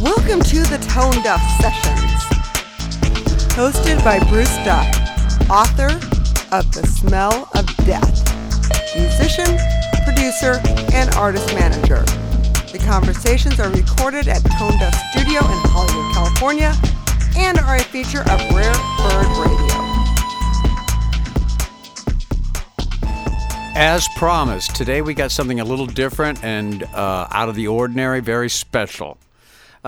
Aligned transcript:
Welcome 0.00 0.38
to 0.42 0.62
the 0.62 0.78
Tone 0.88 1.20
Duff 1.24 1.42
Sessions, 1.60 2.22
hosted 3.54 3.98
by 4.04 4.20
Bruce 4.28 4.54
Duff, 4.58 4.86
author 5.50 5.90
of 6.54 6.72
The 6.72 6.86
Smell 6.86 7.48
of 7.56 7.66
Death, 7.78 8.22
musician, 8.96 9.58
producer, 10.04 10.60
and 10.94 11.12
artist 11.16 11.52
manager. 11.52 12.04
The 12.70 12.78
conversations 12.86 13.58
are 13.58 13.70
recorded 13.70 14.28
at 14.28 14.40
Tone 14.56 14.78
Duff 14.78 14.94
Studio 15.10 15.40
in 15.40 15.58
Hollywood, 15.66 16.14
California, 16.14 16.72
and 17.36 17.58
are 17.58 17.74
a 17.74 17.82
feature 17.82 18.20
of 18.20 18.38
Rare 18.54 18.72
Bird 19.02 19.26
Radio. 19.36 19.74
As 23.74 24.06
promised, 24.14 24.76
today 24.76 25.02
we 25.02 25.14
got 25.14 25.32
something 25.32 25.58
a 25.58 25.64
little 25.64 25.86
different 25.86 26.44
and 26.44 26.84
uh, 26.84 27.26
out 27.32 27.48
of 27.48 27.56
the 27.56 27.66
ordinary, 27.66 28.20
very 28.20 28.48
special. 28.48 29.18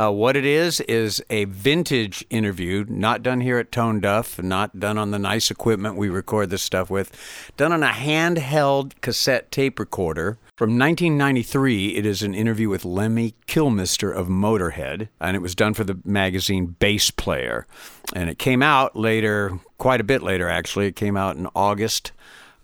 Uh, 0.01 0.11
what 0.11 0.35
it 0.35 0.46
is 0.46 0.80
is 0.82 1.23
a 1.29 1.45
vintage 1.45 2.25
interview, 2.30 2.87
not 2.88 3.23
done 3.23 3.43
here 3.43 3.59
at 3.59 3.70
Tone 3.70 4.01
Duff, 4.01 4.42
not 4.42 4.80
done 4.80 4.97
on 4.97 5.11
the 5.11 5.19
nice 5.19 5.51
equipment 5.51 5.97
we 5.97 6.09
record 6.09 6.48
this 6.48 6.62
stuff 6.62 6.88
with, 6.88 7.15
done 7.59 7.70
on 7.70 7.83
a 7.83 7.91
handheld 7.91 8.98
cassette 9.02 9.51
tape 9.51 9.78
recorder. 9.78 10.39
From 10.56 10.78
1993, 10.78 11.97
it 11.97 12.06
is 12.06 12.23
an 12.23 12.34
interview 12.34 12.70
with 12.70 12.87
Lemmy 12.87 13.34
Kilmister 13.47 14.11
of 14.11 14.28
Motorhead, 14.28 15.09
and 15.20 15.37
it 15.37 15.42
was 15.42 15.55
done 15.55 15.75
for 15.75 15.84
the 15.84 15.98
magazine 16.03 16.77
Bass 16.78 17.11
Player. 17.11 17.67
And 18.14 18.30
it 18.30 18.39
came 18.39 18.62
out 18.62 18.97
later, 18.97 19.61
quite 19.77 20.01
a 20.01 20.05
bit 20.05 20.23
later 20.23 20.48
actually. 20.48 20.87
It 20.87 20.97
came 20.97 21.19
out 21.19 21.37
in 21.37 21.47
August, 21.55 22.12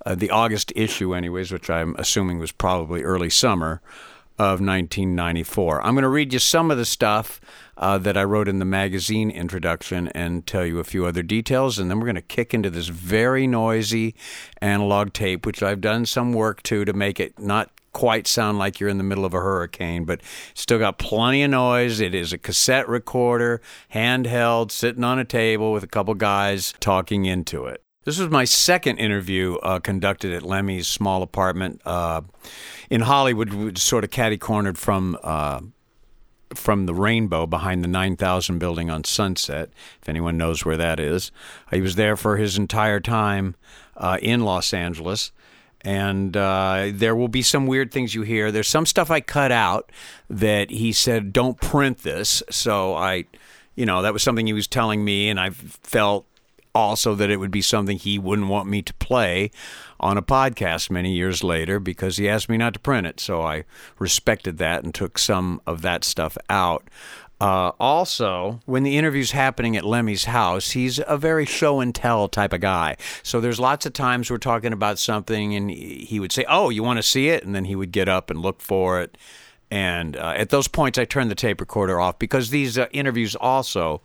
uh, 0.06 0.14
the 0.14 0.30
August 0.30 0.73
issue, 0.75 1.14
anyways, 1.14 1.53
which 1.53 1.69
I'm 1.69 1.97
assuming 1.98 2.39
was 2.39 2.53
probably 2.53 3.03
early 3.03 3.28
summer 3.28 3.83
of 4.39 4.61
1994. 4.61 5.85
I'm 5.85 5.95
going 5.95 6.03
to 6.03 6.09
read 6.09 6.33
you 6.33 6.39
some 6.39 6.71
of 6.71 6.79
the 6.79 6.85
stuff 6.85 7.41
uh, 7.77 7.99
that 7.99 8.17
I 8.17 8.25
wrote 8.25 8.49
in 8.49 8.59
the 8.59 8.65
magazine 8.65 9.31
introduction 9.31 10.09
and 10.09 10.47
tell 10.47 10.65
you 10.65 10.78
a 10.78 10.84
few 10.84 11.06
other 11.06 11.23
details, 11.23 11.78
and 11.78 11.91
then 11.91 11.98
we're 11.98 12.06
going 12.06 12.17
to 12.17 12.23
kick 12.23 12.55
into 12.55 12.70
this 12.70 12.89
very 12.89 13.47
noisy 13.47 14.15
analog 14.61 15.12
tape, 15.12 15.47
which 15.47 15.62
I've 15.62 15.81
done 15.81 16.06
some 16.06 16.33
work 16.33 16.62
to 16.65 16.84
to 16.84 16.93
make 16.93 17.20
it 17.20 17.39
not 17.39 17.70
quite 17.93 18.27
sound 18.27 18.59
like 18.59 18.78
you're 18.78 18.91
in 18.91 18.98
the 18.98 19.05
middle 19.05 19.25
of 19.25 19.33
a 19.33 19.41
hurricane, 19.41 20.05
but 20.05 20.20
still 20.53 20.78
got 20.78 20.98
plenty 20.98 21.43
of 21.43 21.50
noise. 21.50 21.98
It 21.98 22.15
is 22.15 22.31
a 22.31 22.37
cassette 22.37 22.87
recorder, 22.91 23.62
handheld, 23.95 24.71
sitting 24.71 25.03
on 25.03 25.19
a 25.19 25.25
table 25.25 25.73
with 25.73 25.83
a 25.83 25.87
couple 25.87 26.12
guys 26.12 26.75
talking 26.78 27.25
into 27.25 27.65
it. 27.65 27.83
This 28.05 28.19
was 28.19 28.28
my 28.28 28.45
second 28.45 28.98
interview 28.98 29.56
uh, 29.56 29.81
conducted 29.81 30.33
at 30.33 30.45
Lemmy's 30.45 30.87
small 30.87 31.23
apartment 31.23 31.81
uh, 31.84 32.21
in 32.91 33.03
Hollywood, 33.03 33.79
sort 33.79 34.05
of 34.05 34.11
catty 34.11 34.39
cornered 34.39 34.79
from 34.79 35.19
uh, 35.23 35.61
from 36.55 36.87
the 36.87 36.95
Rainbow 36.95 37.47
behind 37.47 37.83
the 37.83 37.89
9000 37.89 38.59
building 38.59 38.91
on 38.91 39.05
Sunset. 39.05 39.70
If 40.01 40.09
anyone 40.09 40.37
knows 40.37 40.65
where 40.65 40.77
that 40.77 41.01
is, 41.01 41.33
he 41.70 41.81
was 41.81 41.97
there 41.97 42.17
for 42.17 42.37
his 42.37 42.56
entire 42.56 43.01
time 43.01 43.56
uh, 43.97 44.19
in 44.23 44.43
Los 44.43 44.73
Angeles. 44.73 45.33
And 45.83 46.37
uh, 46.37 46.91
there 46.93 47.15
will 47.15 47.28
be 47.28 47.43
some 47.43 47.67
weird 47.67 47.93
things 47.93 48.15
you 48.15 48.23
hear. 48.23 48.51
There's 48.51 48.69
some 48.69 48.87
stuff 48.87 49.11
I 49.11 49.21
cut 49.21 49.53
out 49.53 49.91
that 50.28 50.71
he 50.71 50.93
said, 50.93 51.33
don't 51.33 51.61
print 51.61 51.98
this. 51.98 52.43
So 52.50 52.95
I, 52.95 53.25
you 53.75 53.87
know, 53.87 54.03
that 54.03 54.12
was 54.12 54.23
something 54.23 54.47
he 54.47 54.53
was 54.53 54.67
telling 54.67 55.05
me, 55.05 55.28
and 55.28 55.39
I 55.39 55.50
felt 55.50 56.27
also 56.77 57.14
that 57.14 57.30
it 57.30 57.38
would 57.38 57.50
be 57.50 57.62
something 57.62 57.96
he 57.96 58.19
wouldn't 58.19 58.48
want 58.48 58.69
me 58.69 58.82
to 58.82 58.92
play 58.94 59.50
on 59.98 60.19
a 60.19 60.22
podcast 60.22 60.91
many 60.91 61.12
years 61.12 61.42
later 61.42 61.80
because 61.80 62.19
he 62.19 62.28
asked 62.28 62.50
me 62.50 62.58
not 62.58 62.74
to 62.74 62.78
print 62.78 63.06
it. 63.06 63.19
So 63.19 63.41
I 63.42 63.64
respected 63.98 64.58
that 64.58 64.84
and 64.84 64.94
took 64.94 65.19
some 65.19 65.62
of 65.66 65.80
that 65.82 66.04
stuff 66.04 66.36
out. 66.50 66.86
Uh, 67.41 67.72
also, 67.80 68.60
when 68.64 68.82
the 68.82 68.97
interview's 68.97 69.30
happening 69.30 69.77
at 69.77 69.84
Lemmy's 69.84 70.24
house, 70.24 70.70
he's 70.70 71.00
a 71.06 71.19
very 71.19 71.44
show 71.44 71.80
and 71.80 71.94
tell 71.94 72.28
type 72.28 72.52
of 72.52 72.60
guy. 72.60 72.97
So 73.22 73.41
there's 73.41 73.60
lots 73.60 73.86
of 73.86 73.92
times 73.94 74.30
we're 74.30 74.38
talking 74.38 74.72
about 74.72 74.98
something 74.98 75.54
and 75.54 75.70
he 75.70 76.20
would 76.20 76.32
say, 76.32 76.44
Oh, 76.48 76.70
you 76.70 76.82
want 76.82 76.98
to 76.98 77.03
see 77.03 77.28
it? 77.28 77.44
And 77.44 77.54
then 77.54 77.65
he 77.65 77.76
would 77.76 77.92
get 77.92 78.09
up 78.09 78.31
and 78.31 78.41
look 78.41 78.60
for 78.60 79.00
it. 79.00 79.16
And 79.70 80.16
uh, 80.16 80.34
at 80.36 80.50
those 80.50 80.69
points, 80.69 80.98
I 80.98 81.04
turned 81.04 81.31
the 81.31 81.34
tape 81.34 81.60
recorder 81.60 82.00
off 82.00 82.19
because 82.19 82.50
these 82.50 82.78
uh, 82.78 82.86
interviews 82.92 83.34
also 83.34 84.00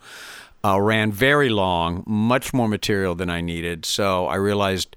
uh, 0.63 0.81
ran 0.81 1.11
very 1.11 1.49
long, 1.49 2.03
much 2.05 2.53
more 2.53 2.67
material 2.67 3.15
than 3.15 3.29
I 3.29 3.41
needed. 3.41 3.85
So 3.85 4.27
I 4.27 4.35
realized 4.35 4.95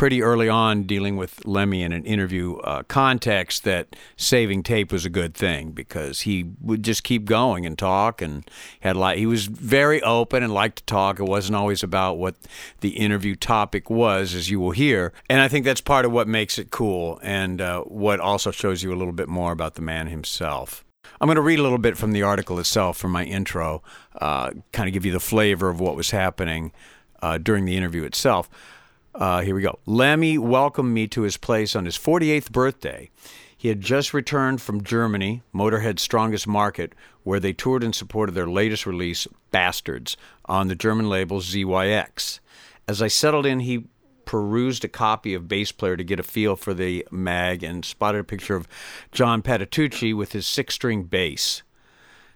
pretty 0.00 0.22
early 0.22 0.48
on, 0.48 0.84
dealing 0.84 1.18
with 1.18 1.44
Lemmy 1.44 1.82
in 1.82 1.92
an 1.92 2.02
interview 2.06 2.56
uh, 2.60 2.82
context, 2.84 3.64
that 3.64 3.94
saving 4.16 4.62
tape 4.62 4.90
was 4.90 5.04
a 5.04 5.10
good 5.10 5.34
thing 5.34 5.72
because 5.72 6.22
he 6.22 6.46
would 6.62 6.82
just 6.82 7.04
keep 7.04 7.26
going 7.26 7.66
and 7.66 7.76
talk, 7.76 8.22
and 8.22 8.50
had 8.80 8.96
a 8.96 8.98
lot. 8.98 9.18
He 9.18 9.26
was 9.26 9.44
very 9.44 10.00
open 10.00 10.42
and 10.42 10.54
liked 10.54 10.78
to 10.78 10.84
talk. 10.84 11.20
It 11.20 11.24
wasn't 11.24 11.56
always 11.56 11.82
about 11.82 12.16
what 12.16 12.34
the 12.80 12.96
interview 12.96 13.36
topic 13.36 13.90
was, 13.90 14.34
as 14.34 14.48
you 14.48 14.58
will 14.58 14.70
hear, 14.70 15.12
and 15.28 15.42
I 15.42 15.48
think 15.48 15.66
that's 15.66 15.82
part 15.82 16.06
of 16.06 16.12
what 16.12 16.26
makes 16.26 16.58
it 16.58 16.70
cool, 16.70 17.20
and 17.22 17.60
uh, 17.60 17.82
what 17.82 18.20
also 18.20 18.50
shows 18.50 18.82
you 18.82 18.94
a 18.94 18.96
little 18.96 19.12
bit 19.12 19.28
more 19.28 19.52
about 19.52 19.74
the 19.74 19.82
man 19.82 20.06
himself. 20.06 20.82
I'm 21.20 21.26
going 21.26 21.36
to 21.36 21.42
read 21.42 21.58
a 21.58 21.62
little 21.62 21.78
bit 21.78 21.98
from 21.98 22.12
the 22.12 22.22
article 22.22 22.58
itself 22.58 22.96
for 22.96 23.08
my 23.08 23.24
intro, 23.24 23.82
uh, 24.18 24.52
kind 24.72 24.88
of 24.88 24.94
give 24.94 25.04
you 25.04 25.12
the 25.12 25.20
flavor 25.20 25.68
of 25.68 25.78
what 25.78 25.94
was 25.94 26.12
happening 26.12 26.72
uh, 27.20 27.36
during 27.36 27.66
the 27.66 27.76
interview 27.76 28.04
itself. 28.04 28.48
Uh, 29.14 29.42
here 29.42 29.54
we 29.54 29.60
go. 29.60 29.78
Lemmy 29.84 30.38
welcomed 30.38 30.94
me 30.94 31.06
to 31.08 31.22
his 31.22 31.36
place 31.36 31.76
on 31.76 31.84
his 31.84 31.98
48th 31.98 32.50
birthday. 32.50 33.10
He 33.54 33.68
had 33.68 33.82
just 33.82 34.14
returned 34.14 34.62
from 34.62 34.82
Germany, 34.82 35.42
Motorhead's 35.54 36.00
strongest 36.00 36.46
market, 36.46 36.94
where 37.22 37.38
they 37.38 37.52
toured 37.52 37.84
in 37.84 37.92
support 37.92 38.30
of 38.30 38.34
their 38.34 38.48
latest 38.48 38.86
release, 38.86 39.26
Bastards, 39.50 40.16
on 40.46 40.68
the 40.68 40.74
German 40.74 41.10
label 41.10 41.40
ZYX. 41.40 42.40
As 42.88 43.02
I 43.02 43.08
settled 43.08 43.44
in, 43.44 43.60
he 43.60 43.84
perused 44.30 44.84
a 44.84 44.88
copy 44.88 45.34
of 45.34 45.48
Bass 45.48 45.72
Player 45.72 45.96
to 45.96 46.04
get 46.04 46.20
a 46.20 46.22
feel 46.22 46.54
for 46.54 46.72
the 46.72 47.04
mag 47.10 47.64
and 47.64 47.84
spotted 47.84 48.20
a 48.20 48.22
picture 48.22 48.54
of 48.54 48.68
John 49.10 49.42
Patitucci 49.42 50.16
with 50.16 50.30
his 50.30 50.46
six 50.46 50.74
string 50.74 51.02
bass. 51.02 51.64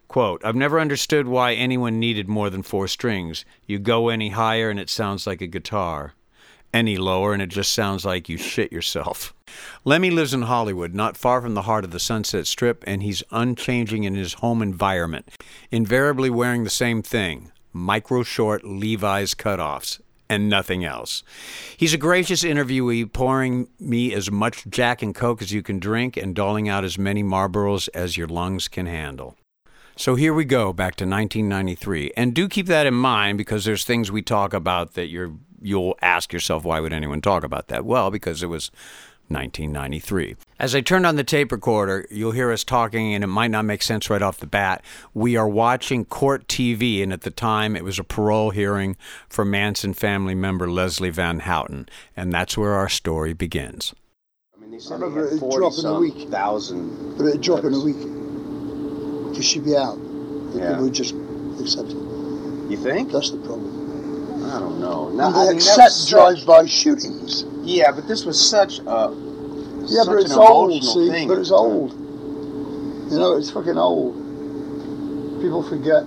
Quote, 0.09 0.45
I've 0.45 0.57
never 0.57 0.81
understood 0.81 1.29
why 1.29 1.55
anyone 1.55 2.01
needed 2.01 2.29
more 2.29 2.51
than 2.51 2.65
four 2.65 2.89
strings. 2.89 3.45
You 3.65 3.79
go 3.79 4.09
any 4.09 4.31
higher 4.31 4.71
and 4.71 4.81
it 4.81 4.91
sounds 4.91 5.25
like 5.25 5.41
a 5.41 5.47
guitar. 5.47 6.15
Any 6.73 6.97
lower 6.97 7.33
and 7.33 7.41
it 7.41 7.51
just 7.51 7.73
sounds 7.73 8.05
like 8.05 8.29
you 8.29 8.39
shit 8.39 8.73
yourself. 8.73 9.33
Lemmy 9.85 10.11
lives 10.11 10.35
in 10.35 10.43
Hollywood, 10.43 10.97
not 10.97 11.17
far 11.17 11.41
from 11.41 11.55
the 11.55 11.63
heart 11.63 11.85
of 11.85 11.93
the 11.93 12.01
Sunset 12.01 12.49
Strip, 12.49 12.83
and 12.89 13.05
he's 13.05 13.23
unchanging 13.31 14.03
in 14.03 14.17
his 14.17 14.33
home 14.35 14.63
environment, 14.63 15.29
invariably 15.71 16.29
wearing 16.29 16.65
the 16.65 16.71
same 16.71 17.03
thing 17.03 17.53
micro 17.73 18.25
short 18.25 18.65
Levi's 18.65 19.35
cutoffs 19.35 20.01
and 20.35 20.49
nothing 20.49 20.85
else. 20.85 21.23
He's 21.77 21.95
a 21.95 21.99
gracious 21.99 22.43
interviewee, 22.43 23.13
pouring 23.13 23.69
me 23.79 24.13
as 24.13 24.31
much 24.31 24.67
Jack 24.69 25.03
and 25.03 25.15
Coke 25.15 25.41
as 25.41 25.53
you 25.53 25.63
can 25.63 25.79
drink 25.79 26.17
and 26.17 26.35
doling 26.35 26.69
out 26.69 26.85
as 26.85 26.99
many 26.99 27.23
Marlboros 27.23 27.89
as 27.95 28.17
your 28.17 28.27
lungs 28.27 28.69
can 28.69 28.87
handle. 28.87 29.37
So 29.97 30.17
here 30.17 30.35
we 30.35 30.45
go 30.45 30.73
back 30.73 30.97
to 30.97 31.05
1993, 31.05 32.13
and 32.17 32.35
do 32.35 32.49
keep 32.49 32.67
that 32.67 32.87
in 32.87 32.95
mind 32.95 33.39
because 33.39 33.65
there's 33.65 33.85
things 33.85 34.11
we 34.11 34.23
talk 34.23 34.53
about 34.53 34.95
that 34.95 35.07
you're 35.07 35.33
you'll 35.63 35.97
ask 36.03 36.33
yourself 36.33 36.65
why 36.65 36.79
would 36.79 36.93
anyone 36.93 37.21
talk 37.21 37.43
about 37.43 37.69
that? 37.69 37.85
Well, 37.85 38.11
because 38.11 38.43
it 38.43 38.49
was 38.49 38.71
1993. 39.29 40.37
As 40.59 40.73
I 40.75 40.81
turned 40.83 41.05
on 41.05 41.17
the 41.17 41.25
tape 41.25 41.51
recorder, 41.51 42.07
you'll 42.11 42.31
hear 42.31 42.53
us 42.53 42.63
talking, 42.63 43.13
and 43.13 43.25
it 43.25 43.29
might 43.29 43.51
not 43.51 43.65
make 43.65 43.83
sense 43.83 44.09
right 44.09 44.23
off 44.23 44.39
the 44.39 44.47
bat. 44.47 44.85
We 45.13 45.37
are 45.37 45.49
watching 45.49 46.05
court 46.05 46.47
TV, 46.47 47.03
and 47.03 47.13
at 47.13 47.23
the 47.23 47.31
time, 47.31 47.75
it 47.75 47.83
was 47.83 47.99
a 47.99 48.05
parole 48.05 48.51
hearing 48.51 48.97
for 49.29 49.45
Manson 49.45 49.95
family 49.95 50.35
member 50.35 50.71
Leslie 50.71 51.11
Van 51.11 51.41
Houten, 51.41 51.89
and 52.17 52.33
that's 52.33 52.57
where 52.57 52.75
our 52.75 52.89
story 52.89 53.33
begins. 53.33 53.95
I 54.57 54.61
mean, 54.61 54.71
they 54.71 54.79
said 54.79 55.01
they 55.01 55.11
had 55.11 55.41
40 55.41 55.71
some 55.73 56.31
thousand. 56.31 57.19
But 57.19 57.27
it'd 57.27 57.41
drop 57.41 57.65
in 57.65 57.75
a 57.75 57.81
week. 57.81 57.99
Because 59.31 59.45
she'd 59.45 59.65
be 59.65 59.77
out. 59.77 59.99
Yeah. 60.55 60.75
People 60.75 60.91
just 60.91 61.15
accept 61.61 61.89
it. 61.89 61.97
You 62.71 62.77
think? 62.77 63.11
That's 63.11 63.31
the 63.33 63.39
problem. 63.39 64.45
I 64.45 64.61
don't 64.61 64.79
know. 64.81 65.11
No, 65.11 65.27
And 65.27 65.37
I 65.37 65.45
they 65.47 65.49
mean, 65.49 65.57
accept 65.57 65.79
was 65.81 66.09
drive-by 66.09 66.67
shootings. 66.67 67.45
Yeah, 67.63 67.91
but 67.91 68.07
this 68.07 68.25
was 68.25 68.39
such 68.39 68.79
a. 68.87 69.34
Yeah, 69.87 70.03
but 70.07 70.19
it's 70.21 70.33
old, 70.37 70.83
see? 70.85 71.09
thing. 71.11 71.29
But 71.29 71.39
it's 71.39 71.51
old. 71.51 71.93
You 73.11 73.19
know, 73.19 73.37
it's 73.37 73.51
fucking 73.51 73.77
old. 73.79 74.15
People 75.41 75.63
forget. 75.63 76.05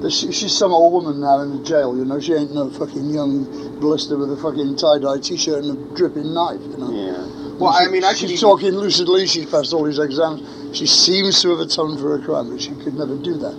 that 0.00 0.12
she- 0.12 0.30
She's 0.30 0.52
some 0.56 0.72
old 0.72 0.92
woman 0.92 1.20
now 1.20 1.40
in 1.40 1.50
the 1.58 1.64
jail, 1.64 1.96
you 1.96 2.04
know. 2.04 2.20
She 2.20 2.32
ain't 2.32 2.54
no 2.54 2.70
fucking 2.70 3.10
young 3.10 3.78
blister 3.80 4.16
with 4.16 4.30
a 4.30 4.36
fucking 4.36 4.76
tie-dye 4.76 5.18
t-shirt 5.18 5.64
and 5.64 5.76
a 5.76 5.96
dripping 5.96 6.32
knife, 6.32 6.60
you 6.70 6.76
know. 6.76 6.90
Yeah. 6.92 7.56
Well, 7.58 7.72
I 7.74 7.88
mean, 7.88 8.04
I 8.04 8.12
She's 8.12 8.30
even, 8.30 8.36
talking 8.40 8.74
lucidly. 8.74 9.26
She's 9.26 9.46
passed 9.46 9.72
all 9.72 9.82
these 9.82 9.98
exams. 9.98 10.40
She 10.76 10.86
seems 10.86 11.42
to 11.42 11.50
have 11.50 11.58
atoned 11.58 11.98
for 11.98 12.16
her 12.16 12.24
crime, 12.24 12.48
but 12.50 12.60
she 12.62 12.70
could 12.84 12.94
never 12.94 13.16
do 13.16 13.34
that. 13.38 13.56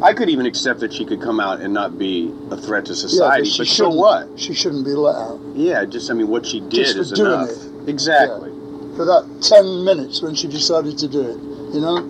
I 0.00 0.12
could 0.14 0.28
even 0.28 0.46
accept 0.46 0.78
that 0.80 0.92
she 0.92 1.04
could 1.04 1.20
come 1.20 1.40
out 1.40 1.58
and 1.60 1.74
not 1.74 1.98
be 1.98 2.32
a 2.52 2.56
threat 2.56 2.84
to 2.84 2.94
society. 2.94 3.48
she 3.50 3.58
but 3.62 3.66
so 3.66 3.74
shouldn't- 3.74 3.96
what? 3.96 4.28
She 4.36 4.54
shouldn't 4.54 4.84
be 4.84 4.92
let 4.94 5.16
out. 5.16 5.40
Yeah, 5.56 5.84
just 5.84 6.08
I 6.12 6.14
mean, 6.14 6.28
what 6.28 6.46
she 6.46 6.60
did 6.60 6.70
Just 6.70 6.96
is 6.96 7.10
doing 7.10 7.32
enough. 7.32 7.50
it. 7.50 7.88
Exactly. 7.88 8.51
For 9.02 9.06
that 9.06 9.42
10 9.42 9.84
minutes 9.84 10.22
when 10.22 10.36
she 10.36 10.46
decided 10.46 10.96
to 10.98 11.08
do 11.08 11.22
it, 11.22 11.36
you 11.74 11.80
know? 11.80 12.06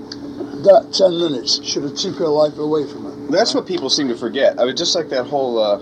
that 0.62 0.92
10 0.92 1.08
minutes 1.18 1.64
should 1.64 1.84
have 1.84 1.94
took 1.96 2.16
her 2.16 2.28
life 2.28 2.58
away 2.58 2.86
from 2.86 3.04
her. 3.04 3.32
That's 3.32 3.54
what 3.54 3.66
people 3.66 3.88
seem 3.88 4.08
to 4.08 4.14
forget. 4.14 4.60
I 4.60 4.66
mean, 4.66 4.76
just 4.76 4.94
like 4.94 5.08
that 5.08 5.24
whole 5.24 5.58
uh, 5.58 5.80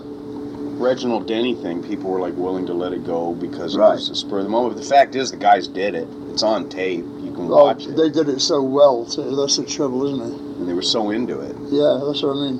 Reginald 0.79 1.27
Denny 1.27 1.53
thing, 1.53 1.83
people 1.83 2.09
were 2.11 2.21
like 2.21 2.33
willing 2.37 2.65
to 2.67 2.73
let 2.73 2.93
it 2.93 3.05
go 3.05 3.33
because 3.35 3.75
Right. 3.75 3.89
it 3.91 3.95
was 3.95 4.09
a 4.09 4.15
spur 4.15 4.37
of 4.37 4.45
the 4.45 4.49
moment. 4.49 4.75
But 4.75 4.83
the 4.83 4.87
fact 4.89 5.15
is, 5.15 5.31
the 5.31 5.37
guys 5.37 5.67
did 5.67 5.95
it. 5.95 6.07
It's 6.29 6.43
on 6.43 6.69
tape. 6.69 7.03
You 7.19 7.33
can 7.35 7.51
Oh, 7.51 7.65
watch 7.65 7.87
it, 7.87 7.97
they 7.97 8.09
did 8.09 8.29
it 8.29 8.39
so 8.39 8.63
well, 8.63 9.03
too. 9.05 9.35
That's 9.35 9.57
the 9.57 9.65
trouble, 9.65 10.07
isn't 10.07 10.33
it? 10.33 10.39
and 10.61 10.69
they 10.69 10.73
were 10.73 10.81
so 10.81 11.09
into 11.11 11.41
it. 11.41 11.57
Yeah, 11.67 11.99
that's 12.07 12.23
what 12.23 12.37
I 12.37 12.47
mean. 12.47 12.57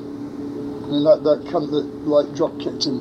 I 0.83 0.87
mean, 0.91 1.03
that, 1.05 1.23
that 1.23 1.45
cunt 1.49 1.71
that, 1.71 1.87
like, 2.05 2.35
drop 2.35 2.59
kicked 2.59 2.83
him 2.85 2.99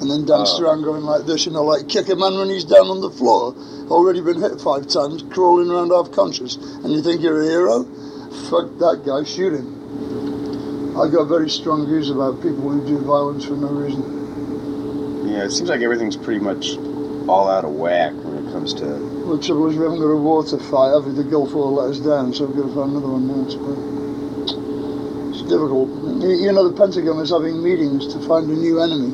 and 0.00 0.10
then 0.10 0.24
danced 0.24 0.56
Oh. 0.58 0.64
around 0.64 0.82
going 0.82 1.02
like 1.02 1.26
this, 1.26 1.46
you 1.46 1.52
know, 1.52 1.64
like 1.64 1.88
kick 1.88 2.08
a 2.08 2.16
man 2.16 2.34
when 2.38 2.48
he's 2.48 2.64
down 2.64 2.86
on 2.86 3.00
the 3.00 3.10
floor, 3.10 3.54
already 3.90 4.20
been 4.20 4.40
hit 4.40 4.60
five 4.60 4.86
times, 4.86 5.22
crawling 5.30 5.70
around 5.70 5.90
half 5.90 6.10
conscious, 6.12 6.56
and 6.84 6.92
you 6.92 7.02
think 7.02 7.20
you're 7.22 7.40
a 7.40 7.44
hero? 7.46 7.84
Fuck 8.50 8.78
that 8.78 9.02
guy, 9.04 9.24
shoot 9.24 9.54
him. 9.54 10.98
I 10.98 11.08
got 11.08 11.24
very 11.28 11.48
strong 11.48 11.86
views 11.86 12.10
about 12.10 12.42
people 12.42 12.68
who 12.70 12.84
do 12.86 12.98
violence 12.98 13.44
for 13.44 13.54
no 13.54 13.68
reason. 13.68 14.02
Yeah, 15.28 15.44
it 15.44 15.50
seems 15.50 15.68
like 15.68 15.80
everything's 15.80 16.16
pretty 16.16 16.40
much 16.40 16.76
all 17.28 17.48
out 17.48 17.64
of 17.64 17.72
whack 17.72 18.12
when 18.14 18.46
it 18.46 18.52
comes 18.52 18.74
to. 18.74 18.84
Well, 18.84 19.36
the 19.36 19.44
trouble 19.44 19.68
is 19.68 19.76
we 19.76 19.84
haven't 19.84 20.00
got 20.00 20.08
a 20.08 20.16
war 20.16 20.42
to 20.44 20.58
fight, 20.58 20.98
we? 21.04 21.12
The 21.12 21.24
Gulf 21.24 21.52
War 21.52 21.70
let 21.70 21.90
us 21.90 21.98
down, 21.98 22.32
so 22.32 22.46
we've 22.46 22.56
got 22.56 22.68
to 22.68 22.74
find 22.74 22.90
another 22.92 23.08
one 23.08 23.28
now. 23.28 23.44
It's 25.30 25.42
difficult. 25.42 25.88
You 26.24 26.50
know, 26.52 26.68
the 26.68 26.74
Pentagon 26.76 27.20
is 27.20 27.30
having 27.30 27.62
meetings 27.62 28.06
to 28.12 28.18
find 28.26 28.50
a 28.50 28.54
new 28.54 28.80
enemy. 28.80 29.12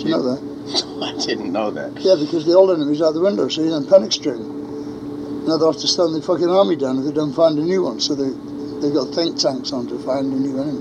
Do 0.00 0.08
you 0.08 0.16
know 0.16 0.34
that? 0.34 0.40
I 1.04 1.26
didn't 1.26 1.52
know 1.52 1.70
that. 1.70 2.00
Yeah, 2.00 2.16
because 2.18 2.46
the 2.46 2.54
old 2.56 2.70
enemy's 2.70 3.02
out 3.02 3.12
the 3.12 3.20
window, 3.20 3.48
so 3.48 3.62
you're 3.62 3.76
in 3.76 3.86
panic 3.86 4.12
stricken. 4.12 5.44
Now 5.44 5.56
they'll 5.58 5.72
have 5.72 5.80
to 5.80 5.88
stand 5.88 6.14
the 6.14 6.22
fucking 6.22 6.48
army 6.48 6.76
down 6.76 6.98
if 6.98 7.04
they 7.04 7.12
don't 7.12 7.34
find 7.34 7.58
a 7.58 7.62
new 7.62 7.82
one, 7.84 8.00
so 8.00 8.14
they, 8.14 8.32
they've 8.80 8.94
got 8.94 9.12
think 9.12 9.36
tanks 9.36 9.72
on 9.72 9.88
to 9.88 9.98
find 10.00 10.32
a 10.32 10.36
new 10.36 10.56
enemy. 10.56 10.80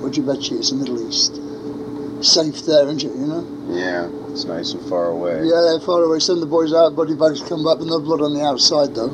What 0.00 0.14
do 0.14 0.20
you 0.20 0.26
bet 0.26 0.48
you 0.48 0.58
it's 0.58 0.70
the 0.70 0.76
Middle 0.76 1.04
East? 1.04 1.36
Safe 2.24 2.64
there, 2.64 2.88
isn't 2.88 3.04
it, 3.04 3.12
you 3.12 3.26
know? 3.28 3.44
Yeah, 3.68 4.08
it's 4.32 4.44
nice 4.44 4.72
and 4.72 4.80
far 4.88 5.12
away. 5.12 5.44
Yeah, 5.44 5.60
they're 5.68 5.80
far 5.80 6.02
away. 6.02 6.18
Send 6.20 6.40
the 6.40 6.46
boys 6.46 6.72
out, 6.72 6.96
body 6.96 7.14
bags 7.14 7.42
come 7.44 7.62
back, 7.62 7.78
with 7.78 7.88
no 7.88 8.00
blood 8.00 8.22
on 8.22 8.32
the 8.32 8.40
outside, 8.40 8.94
though. 8.94 9.12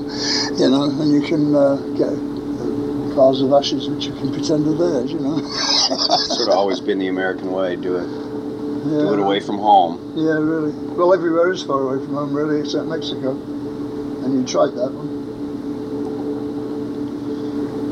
You 0.55 0.71
know, 0.71 0.87
and 0.87 1.11
you 1.11 1.23
can 1.27 1.55
uh, 1.55 1.77
get 1.99 2.15
piles 3.15 3.41
of 3.41 3.53
ashes 3.53 3.89
which 3.89 4.07
you 4.07 4.13
can 4.13 4.33
pretend 4.33 4.67
are 4.67 4.75
theirs, 4.75 5.13
you 5.13 5.21
know. 5.21 5.39
Sort 5.39 6.49
of 6.49 6.55
always 6.55 6.81
been 6.81 6.99
the 6.99 7.09
American 7.09 7.53
way. 7.53 7.77
Do 7.77 7.97
it. 7.97 8.09
yeah. 8.09 8.99
Do 9.07 9.15
it 9.15 9.21
away 9.21 9.41
from 9.41 9.59
home. 9.59 10.13
Yeah, 10.17 10.35
really. 10.35 10.73
Well, 10.95 11.15
everywhere 11.15 11.51
is 11.53 11.63
far 11.63 11.81
away 11.81 12.05
from 12.05 12.15
home, 12.15 12.35
really, 12.35 12.61
except 12.61 12.87
Mexico. 12.87 13.31
And 13.33 14.35
you 14.35 14.45
tried 14.47 14.75
that 14.75 14.91
one. 14.93 15.23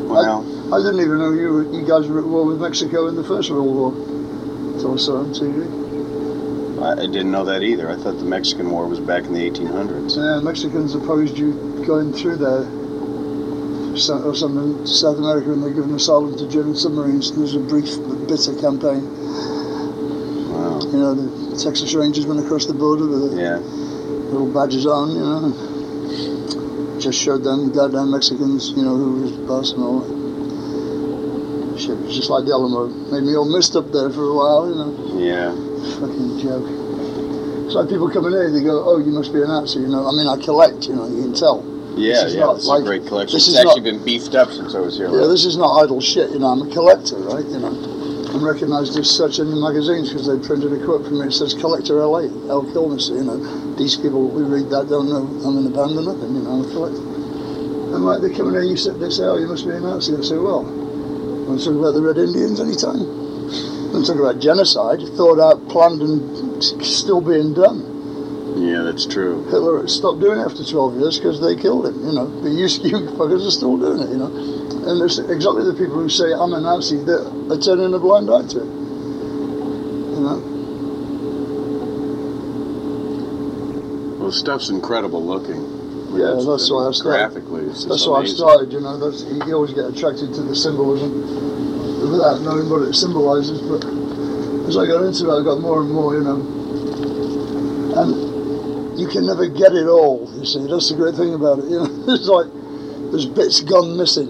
Well, 0.08 0.74
I 0.74 0.78
didn't 0.78 1.00
even 1.00 1.18
know 1.18 1.32
you 1.32 1.52
were, 1.52 1.72
you 1.72 1.86
guys 1.86 2.06
were 2.08 2.18
at 2.18 2.26
war 2.26 2.44
with 2.44 2.60
Mexico 2.60 3.06
in 3.08 3.16
the 3.16 3.24
First 3.24 3.50
World 3.50 3.66
War. 3.66 3.92
Until 4.74 4.94
I 4.94 4.96
saw 4.96 5.20
it 5.20 5.24
on 5.24 5.32
TV. 5.32 6.82
I, 6.82 7.02
I 7.02 7.06
didn't 7.06 7.30
know 7.30 7.44
that 7.44 7.62
either. 7.62 7.90
I 7.90 7.96
thought 7.96 8.18
the 8.18 8.24
Mexican 8.24 8.70
War 8.70 8.86
was 8.86 9.00
back 9.00 9.24
in 9.24 9.32
the 9.32 9.50
1800s. 9.50 10.16
Yeah, 10.16 10.40
Mexicans 10.42 10.94
opposed 10.94 11.38
you 11.38 11.52
going 11.86 12.12
through 12.12 12.36
there 12.36 12.81
or 13.92 14.34
something 14.34 14.86
South 14.86 15.18
America 15.18 15.52
and 15.52 15.62
they're 15.62 15.72
giving 15.74 15.92
asylum 15.94 16.36
to 16.38 16.48
German 16.48 16.74
submarines. 16.74 17.30
There's 17.36 17.54
a 17.54 17.60
brief 17.60 17.90
but 18.08 18.26
bitter 18.26 18.54
campaign. 18.58 19.04
Wow. 20.48 20.80
You 20.80 20.98
know, 20.98 21.14
the 21.14 21.56
Texas 21.62 21.92
Rangers 21.94 22.24
went 22.26 22.40
across 22.40 22.64
the 22.66 22.72
border 22.74 23.06
with 23.06 23.32
the 23.32 23.36
Yeah. 23.36 23.58
little 24.32 24.48
badges 24.48 24.86
on, 24.86 25.10
you 25.12 25.20
know. 25.20 25.52
Just 26.98 27.18
showed 27.20 27.44
them 27.44 27.70
goddamn 27.70 28.10
Mexicans, 28.10 28.70
you 28.70 28.82
know, 28.82 28.96
who 28.96 29.20
was 29.22 29.32
the 29.32 29.42
boss 29.44 29.72
and 29.72 29.82
all 29.82 30.00
that. 30.00 30.22
Shit, 31.78 31.90
it 31.98 32.06
was 32.06 32.16
just 32.16 32.30
like 32.30 32.44
the 32.46 32.52
Alamo. 32.52 32.86
Made 33.10 33.24
me 33.24 33.36
all 33.36 33.44
messed 33.44 33.76
up 33.76 33.90
there 33.92 34.08
for 34.10 34.24
a 34.24 34.34
while, 34.34 34.68
you 34.68 34.74
know. 34.76 34.92
Yeah. 35.18 35.52
Fucking 36.00 36.38
joke. 36.40 36.68
It's 37.66 37.74
like 37.74 37.88
people 37.88 38.08
coming 38.08 38.32
here, 38.32 38.50
they 38.50 38.62
go, 38.62 38.84
oh, 38.84 38.98
you 38.98 39.12
must 39.12 39.32
be 39.32 39.42
an 39.42 39.48
Nazi, 39.48 39.80
you 39.80 39.88
know. 39.88 40.06
I 40.06 40.12
mean, 40.12 40.28
I 40.28 40.36
collect, 40.42 40.88
you 40.88 40.94
know, 40.94 41.06
you 41.08 41.22
can 41.22 41.34
tell. 41.34 41.64
Yeah, 41.96 42.12
This 42.14 42.22
is 42.24 42.34
yeah. 42.36 42.54
It's 42.54 42.66
like- 42.66 42.80
a 42.80 42.84
great 42.84 43.06
collection. 43.06 43.36
this 43.36 43.48
It's 43.48 43.56
is 43.56 43.60
actually 43.60 43.80
not- 43.80 43.84
been 43.98 44.04
beefed 44.04 44.34
up 44.34 44.50
since 44.52 44.74
I 44.74 44.80
was 44.80 44.96
here. 44.96 45.08
Yeah, 45.08 45.20
last. 45.20 45.30
this 45.30 45.44
is 45.44 45.56
not 45.56 45.76
idle 45.82 46.00
shit, 46.00 46.30
you 46.30 46.38
know. 46.38 46.46
I'm 46.48 46.62
a 46.62 46.70
collector, 46.72 47.16
right? 47.16 47.44
You 47.44 47.58
know. 47.58 47.72
I'm 48.32 48.42
recognised 48.42 48.96
as 48.98 49.10
such 49.10 49.38
in 49.40 49.50
the 49.50 49.56
magazines 49.56 50.08
because 50.08 50.26
they 50.26 50.38
printed 50.38 50.72
a 50.72 50.82
quote 50.84 51.04
from 51.04 51.20
me. 51.20 51.26
It 51.26 51.32
says 51.34 51.52
Collector 51.52 52.00
LA, 52.00 52.30
El 52.48 52.62
Kilmer, 52.72 52.96
you 52.96 53.24
know. 53.24 53.36
These 53.76 53.96
people 53.96 54.30
who 54.30 54.44
read 54.44 54.70
that 54.70 54.88
don't 54.88 55.08
know 55.10 55.28
I'm 55.44 55.58
in 55.58 55.66
a 55.66 55.70
band 55.70 55.98
or 55.98 56.02
nothing, 56.02 56.34
you 56.36 56.42
know, 56.42 56.50
I'm 56.50 56.64
a 56.64 56.72
collector. 56.72 57.02
And 57.94 58.06
like 58.06 58.22
they 58.22 58.30
come 58.30 58.48
in 58.48 58.54
here, 58.54 58.62
you 58.62 58.76
sit, 58.76 58.98
they 58.98 59.10
say, 59.10 59.24
oh, 59.24 59.36
you 59.36 59.46
must 59.46 59.66
be 59.66 59.72
a 59.72 59.80
Nazi. 59.80 60.16
I 60.16 60.22
say, 60.22 60.38
well, 60.38 60.62
want 60.64 61.60
to 61.60 61.66
talk 61.66 61.76
about 61.76 61.92
the 61.92 62.00
Red 62.00 62.16
Indians 62.16 62.58
anytime? 62.58 63.04
Want 63.92 64.06
to 64.06 64.12
talk 64.12 64.20
about 64.22 64.40
genocide, 64.40 65.00
thought 65.18 65.38
out, 65.38 65.68
planned, 65.68 66.00
and 66.00 66.64
still 66.82 67.20
being 67.20 67.52
done. 67.52 67.84
That's 68.92 69.06
true. 69.06 69.44
Hitler 69.44 69.88
stopped 69.88 70.20
doing 70.20 70.38
it 70.38 70.44
after 70.44 70.62
12 70.62 71.00
years 71.00 71.16
because 71.18 71.40
they 71.40 71.56
killed 71.56 71.86
him, 71.86 72.04
you 72.04 72.12
know. 72.12 72.28
The 72.42 72.50
you, 72.50 72.68
you 72.84 73.08
fuckers 73.16 73.40
are 73.40 73.50
still 73.50 73.78
doing 73.78 74.00
it, 74.04 74.10
you 74.12 74.18
know. 74.20 74.28
And 74.28 75.00
there's 75.00 75.18
exactly 75.18 75.64
the 75.64 75.72
people 75.72 75.96
who 75.96 76.10
say, 76.10 76.28
I'm 76.34 76.52
a 76.52 76.60
Nazi, 76.60 77.00
that 77.08 77.24
are 77.24 77.56
turning 77.56 77.94
a 77.94 77.98
blind 77.98 78.28
eye 78.28 78.44
to 78.52 78.60
it. 78.60 78.68
You 80.12 80.20
know? 80.20 80.36
Well, 84.20 84.30
stuff's 84.30 84.68
incredible 84.68 85.24
looking. 85.24 85.56
I 85.56 86.12
mean, 86.12 86.20
Yeah, 86.20 86.36
that's 86.44 86.68
why 86.68 86.84
I 86.84 86.92
started. 86.92 87.32
Graphically, 87.32 87.72
it's 87.72 87.86
That's 87.86 88.06
why 88.06 88.20
I 88.20 88.24
started, 88.26 88.74
you 88.74 88.80
know. 88.80 89.00
That's, 89.00 89.24
you 89.24 89.54
always 89.56 89.72
get 89.72 89.88
attracted 89.88 90.34
to 90.34 90.42
the 90.42 90.54
symbolism 90.54 92.12
without 92.12 92.42
knowing 92.42 92.68
what 92.68 92.82
it 92.82 92.92
symbolises. 92.92 93.56
But 93.64 93.88
as 94.68 94.76
I 94.76 94.84
got 94.84 95.00
into 95.00 95.32
it, 95.32 95.40
I 95.40 95.42
got 95.42 95.64
more 95.64 95.80
and 95.80 95.90
more, 95.90 96.12
you 96.12 96.24
know. 96.28 96.44
And 97.96 98.31
you 98.96 99.08
can 99.08 99.26
never 99.26 99.48
get 99.48 99.72
it 99.72 99.86
all, 99.86 100.28
you 100.36 100.44
see. 100.46 100.66
That's 100.66 100.88
the 100.90 100.96
great 100.96 101.14
thing 101.14 101.34
about 101.34 101.58
it, 101.60 101.64
you 101.66 101.78
know. 101.80 101.88
It's 102.14 102.28
like 102.28 102.48
there's 103.10 103.26
bits 103.26 103.60
gone 103.60 103.96
missing. 103.96 104.28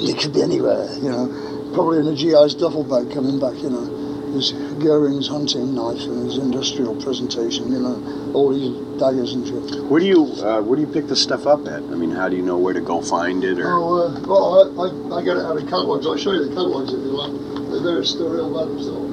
It 0.00 0.18
could 0.18 0.32
be 0.34 0.42
anywhere, 0.42 0.88
you 1.00 1.10
know. 1.10 1.72
Probably 1.74 1.98
in 1.98 2.06
a 2.08 2.14
GI's 2.14 2.54
duffel 2.54 2.84
bag 2.84 3.12
coming 3.12 3.38
back, 3.40 3.54
you 3.62 3.70
know. 3.70 3.84
There's 4.32 4.52
Goering's 4.52 5.28
hunting 5.28 5.74
knife 5.74 6.02
and 6.02 6.26
his 6.26 6.36
industrial 6.38 7.00
presentation, 7.00 7.72
you 7.72 7.80
know. 7.80 8.32
All 8.34 8.52
these 8.52 8.72
daggers 9.00 9.32
and 9.32 9.46
shit. 9.46 9.84
Where 9.84 10.00
do 10.00 10.06
you 10.06 10.24
uh, 10.44 10.60
where 10.62 10.76
do 10.76 10.82
you 10.84 10.92
pick 10.92 11.06
the 11.08 11.16
stuff 11.16 11.46
up 11.46 11.66
at? 11.66 11.80
I 11.84 11.96
mean, 11.96 12.10
how 12.10 12.28
do 12.28 12.36
you 12.36 12.42
know 12.42 12.58
where 12.58 12.74
to 12.74 12.80
go 12.80 13.00
find 13.00 13.44
it? 13.44 13.58
Or 13.58 13.72
Oh, 13.72 14.08
uh, 14.08 14.20
well, 14.26 14.44
I, 14.80 15.16
I, 15.16 15.20
I 15.20 15.24
get 15.24 15.36
it 15.36 15.44
out 15.44 15.56
of 15.56 15.64
catalogues. 15.64 16.06
I'll 16.06 16.16
show 16.16 16.32
you 16.32 16.44
the 16.48 16.54
catalogues 16.54 16.92
if 16.92 17.00
you 17.00 17.12
like. 17.16 17.32
They're 17.70 17.82
very 17.82 18.04
still 18.06 18.28
real 18.28 18.52
by 18.52 18.64
themselves. 18.64 19.12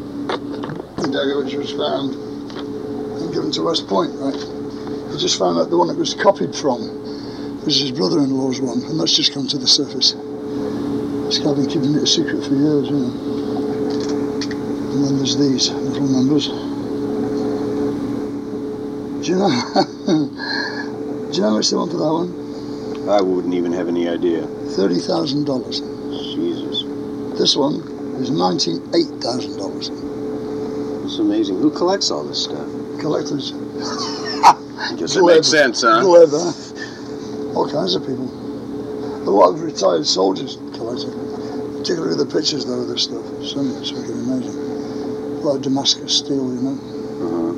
The 1.03 1.07
dagger 1.11 1.43
which 1.43 1.53
was 1.55 1.71
found 1.71 2.15
and 2.15 3.33
given 3.33 3.51
to 3.51 3.61
West 3.63 3.87
Point, 3.87 4.11
right? 4.15 4.35
I 5.13 5.17
just 5.17 5.37
found 5.37 5.59
out 5.59 5.69
the 5.69 5.77
one 5.77 5.89
it 5.89 5.97
was 5.97 6.13
copied 6.15 6.55
from 6.55 6.79
was 7.63 7.79
his 7.79 7.91
brother-in-law's 7.91 8.59
one, 8.59 8.81
and 8.83 8.99
that's 8.99 9.15
just 9.15 9.33
come 9.33 9.47
to 9.47 9.57
the 9.57 9.67
surface. 9.67 10.13
This 10.13 11.37
guy 11.37 11.53
been 11.53 11.67
keeping 11.67 11.93
it 11.95 12.03
a 12.03 12.07
secret 12.07 12.43
for 12.43 12.53
years, 12.55 12.89
you 12.89 12.97
know. 12.97 13.13
And 14.91 15.05
then 15.05 15.17
there's 15.17 15.37
these 15.37 15.69
little 15.71 16.07
numbers. 16.07 16.47
Do 19.23 19.31
you 19.31 19.37
know? 19.37 19.49
do 21.31 21.35
you 21.35 21.41
know 21.41 21.49
how 21.49 21.55
much 21.57 21.69
they 21.69 21.77
want 21.77 21.91
for 21.91 21.97
that 21.97 22.13
one? 22.13 23.09
I 23.09 23.21
wouldn't 23.21 23.53
even 23.53 23.71
have 23.73 23.87
any 23.87 24.09
idea. 24.09 24.45
Thirty 24.75 24.99
thousand 24.99 25.45
dollars. 25.45 25.79
Jesus, 26.33 26.83
This 27.39 27.55
one 27.55 27.75
is 28.19 28.29
ninety-eight 28.31 29.21
thousand 29.21 29.57
dollars. 29.57 29.89
it's 31.05 31.19
amazing. 31.19 31.59
Who 31.59 31.71
collects 31.71 32.11
all 32.11 32.23
this 32.25 32.43
stuff? 32.43 32.67
Collectors, 32.99 33.51
Guess 34.97 35.15
it 35.15 35.23
makes 35.23 35.47
sense, 35.47 35.81
huh? 35.81 36.01
clever, 36.01 36.53
all 37.55 37.69
kinds 37.69 37.95
of 37.95 38.05
people. 38.05 38.29
A 39.27 39.31
lot 39.31 39.49
of 39.53 39.61
retired 39.61 40.05
soldiers 40.05 40.57
collect 40.75 41.01
it. 41.01 41.13
Particularly 41.77 42.15
the 42.15 42.25
pictures 42.25 42.65
though 42.65 42.81
of 42.81 42.87
this 42.87 43.03
stuff. 43.03 43.25
Some 43.43 43.75
it's 43.77 43.89
fucking 43.91 44.11
amazing. 44.11 44.55
A 44.55 45.41
lot 45.43 45.55
of 45.57 45.61
Damascus 45.63 46.17
steel, 46.17 46.53
you 46.53 46.61
know. 46.61 46.77
Uh-huh. 47.23 47.53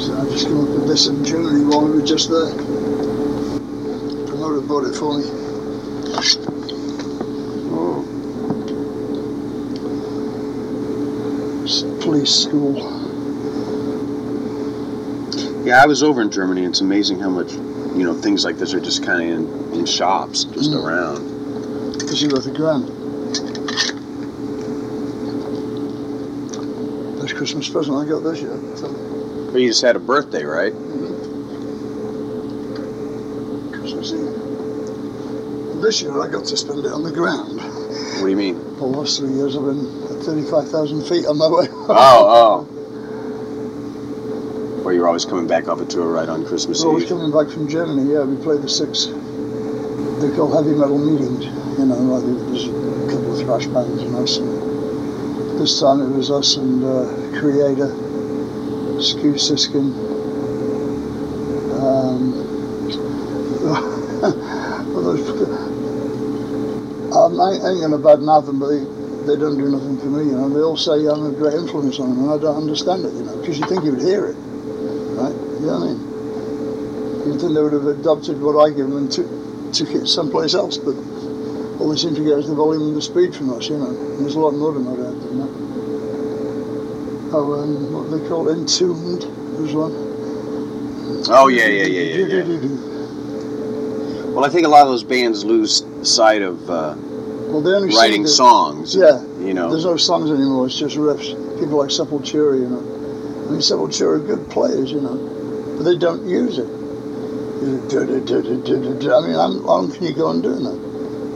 So 0.00 0.14
I 0.18 0.24
just 0.32 0.46
came 0.46 0.60
up 0.60 0.68
with 0.68 0.86
this 0.88 1.06
in 1.06 1.24
Germany 1.24 1.64
while 1.64 1.84
we 1.86 2.00
were 2.00 2.06
just 2.06 2.30
there. 2.30 2.54
Promoter 4.26 4.60
bought 4.66 4.86
it 4.86 4.94
for 4.96 5.18
me. 5.18 5.24
Oh, 7.70 8.04
It's 11.64 11.82
police 12.04 12.30
school. 12.30 13.03
Yeah. 15.64 15.82
I 15.82 15.86
was 15.86 16.02
over 16.02 16.20
in 16.22 16.30
Germany. 16.30 16.64
and 16.64 16.70
It's 16.70 16.80
amazing 16.80 17.20
how 17.20 17.30
much 17.30 17.52
you 17.52 18.04
know 18.04 18.14
things 18.14 18.44
like 18.44 18.56
this 18.58 18.74
are 18.74 18.80
just 18.80 19.04
kind 19.04 19.22
of 19.22 19.28
in, 19.72 19.80
in 19.80 19.86
shops, 19.86 20.44
just 20.44 20.70
Mm. 20.70 20.84
around. 20.84 21.92
Because 21.98 22.20
you 22.22 22.28
worth 22.28 22.46
a 22.46 22.50
grand. 22.50 22.86
Best 27.20 27.36
Christmas 27.36 27.68
present 27.68 27.96
I 27.96 28.04
got 28.08 28.20
this 28.20 28.40
year. 28.40 28.56
But 29.52 29.60
you 29.60 29.68
just 29.68 29.82
had 29.82 29.96
a 29.96 30.00
birthday, 30.00 30.44
right? 30.44 30.72
see. 34.04 34.16
This 35.80 36.02
year 36.02 36.20
I 36.20 36.28
got 36.28 36.44
to 36.46 36.56
spend 36.56 36.84
it 36.84 36.92
on 36.92 37.02
the 37.02 37.12
ground. 37.12 37.56
What 37.56 38.24
do 38.24 38.28
you 38.28 38.36
mean? 38.36 38.58
The 38.76 38.84
last 38.84 39.18
three 39.18 39.32
years 39.32 39.56
I've 39.56 39.64
been 39.64 39.86
at 40.04 40.22
35,000 40.24 41.02
feet 41.06 41.26
on 41.26 41.38
my 41.38 41.48
way. 41.48 41.68
Oh, 41.70 41.88
oh. 41.88 42.68
Well, 45.04 45.10
you're 45.10 45.20
always 45.20 45.26
coming 45.26 45.46
back 45.46 45.68
off 45.68 45.82
a 45.82 45.84
tour 45.84 46.10
right 46.10 46.30
on 46.30 46.46
Christmas 46.46 46.82
was 46.82 47.02
Eve. 47.02 47.10
coming 47.10 47.30
back 47.30 47.52
from 47.52 47.68
Germany, 47.68 48.10
yeah, 48.10 48.24
we 48.24 48.42
played 48.42 48.62
the 48.62 48.70
six, 48.70 49.04
they 49.04 50.34
call 50.34 50.48
heavy 50.48 50.72
metal 50.72 50.96
meetings, 50.96 51.44
you 51.76 51.84
know, 51.84 52.00
like 52.08 52.24
there's 52.24 52.68
a 52.68 53.12
couple 53.12 53.36
of 53.36 53.44
thrash 53.44 53.66
bands 53.66 54.00
and 54.00 54.16
us. 54.16 54.38
And 54.38 55.60
this 55.60 55.78
time 55.78 56.00
it 56.00 56.08
was 56.08 56.30
us 56.30 56.56
and 56.56 56.82
uh, 56.82 57.04
Kreator, 57.36 57.92
Skew 58.96 59.36
Siskin, 59.36 59.92
um, 61.84 62.32
well, 64.88 65.04
those, 65.04 65.20
um, 67.12 67.40
I 67.44 67.52
ain't 67.52 67.84
going 67.84 67.92
to 67.92 68.00
badmouth 68.00 68.46
them, 68.46 68.58
but 68.58 68.68
they, 68.72 68.80
they 69.28 69.36
don't 69.38 69.58
do 69.58 69.68
nothing 69.68 69.98
for 69.98 70.06
me, 70.06 70.32
you 70.32 70.32
know. 70.32 70.48
They 70.48 70.60
all 70.60 70.78
say 70.78 71.04
I'm 71.04 71.26
a 71.26 71.30
great 71.36 71.60
influence 71.60 72.00
on 72.00 72.08
them, 72.08 72.24
and 72.24 72.32
I 72.32 72.38
don't 72.38 72.56
understand 72.56 73.04
it, 73.04 73.12
you 73.12 73.24
know, 73.24 73.36
because 73.36 73.58
you 73.58 73.66
think 73.66 73.84
you 73.84 73.92
would 73.92 74.00
hear 74.00 74.24
it? 74.28 74.53
You 75.64 75.70
know 75.70 75.78
what 75.80 75.88
I 75.88 75.92
mean? 75.96 77.32
You'd 77.32 77.40
think 77.40 77.54
they 77.54 77.62
would 77.62 77.72
have 77.72 77.86
adopted 77.86 78.38
what 78.40 78.60
I 78.60 78.68
give 78.68 78.86
them 78.86 78.98
and 78.98 79.10
took, 79.10 79.26
took 79.72 79.88
it 79.96 80.06
someplace 80.06 80.52
else, 80.52 80.76
but 80.76 80.92
all 81.80 81.88
they 81.88 81.96
seem 81.96 82.14
to 82.14 82.22
get 82.22 82.36
is 82.38 82.48
the 82.48 82.54
volume 82.54 82.88
and 82.88 82.96
the 82.96 83.00
speed 83.00 83.34
from 83.34 83.48
us, 83.54 83.68
you 83.70 83.78
know. 83.78 83.88
And 83.88 84.20
there's 84.20 84.34
a 84.34 84.40
lot 84.40 84.52
more 84.52 84.72
than 84.74 84.84
that 84.84 85.00
out 85.00 85.20
there, 85.20 85.30
you 85.32 85.38
know. 85.40 85.50
Oh, 87.32 87.54
um, 87.62 87.92
what 87.94 88.10
they 88.12 88.28
call 88.28 88.46
it? 88.48 88.58
Entombed 88.58 89.24
was 89.58 89.72
one. 89.74 89.92
Oh, 91.32 91.48
yeah, 91.48 91.66
yeah, 91.66 91.86
yeah, 91.86 92.26
yeah, 92.26 92.42
yeah. 92.44 92.90
Well, 94.34 94.44
I 94.44 94.48
think 94.48 94.66
a 94.66 94.68
lot 94.68 94.82
of 94.82 94.88
those 94.88 95.04
bands 95.04 95.44
lose 95.44 95.84
sight 96.02 96.42
of 96.42 96.68
uh, 96.68 96.94
Well, 96.98 97.60
they 97.62 97.70
only 97.70 97.94
writing 97.94 98.24
the- 98.24 98.28
songs. 98.28 98.94
Yeah. 98.94 99.22
You 99.38 99.54
know. 99.54 99.70
There's 99.70 99.84
no 99.84 99.96
songs 99.96 100.28
anymore, 100.30 100.66
it's 100.66 100.76
just 100.78 100.96
riffs. 100.96 101.32
People 101.58 101.78
like 101.78 101.88
Sepultura, 101.90 102.58
you 102.60 102.68
know. 102.68 102.80
I 103.46 103.50
mean, 103.52 103.60
Sepultura 103.60 104.16
are 104.16 104.18
good 104.18 104.50
players, 104.50 104.90
you 104.90 105.00
know, 105.00 105.14
but 105.76 105.82
they 105.84 105.96
don't 105.96 106.26
use 106.26 106.58
it. 106.58 106.68
I 107.64 107.66
mean, 109.26 109.34
how 109.34 109.48
long 109.48 109.90
can 109.90 110.04
you 110.04 110.12
go 110.12 110.28
on 110.28 110.42
doing 110.42 110.64
that? 110.64 110.78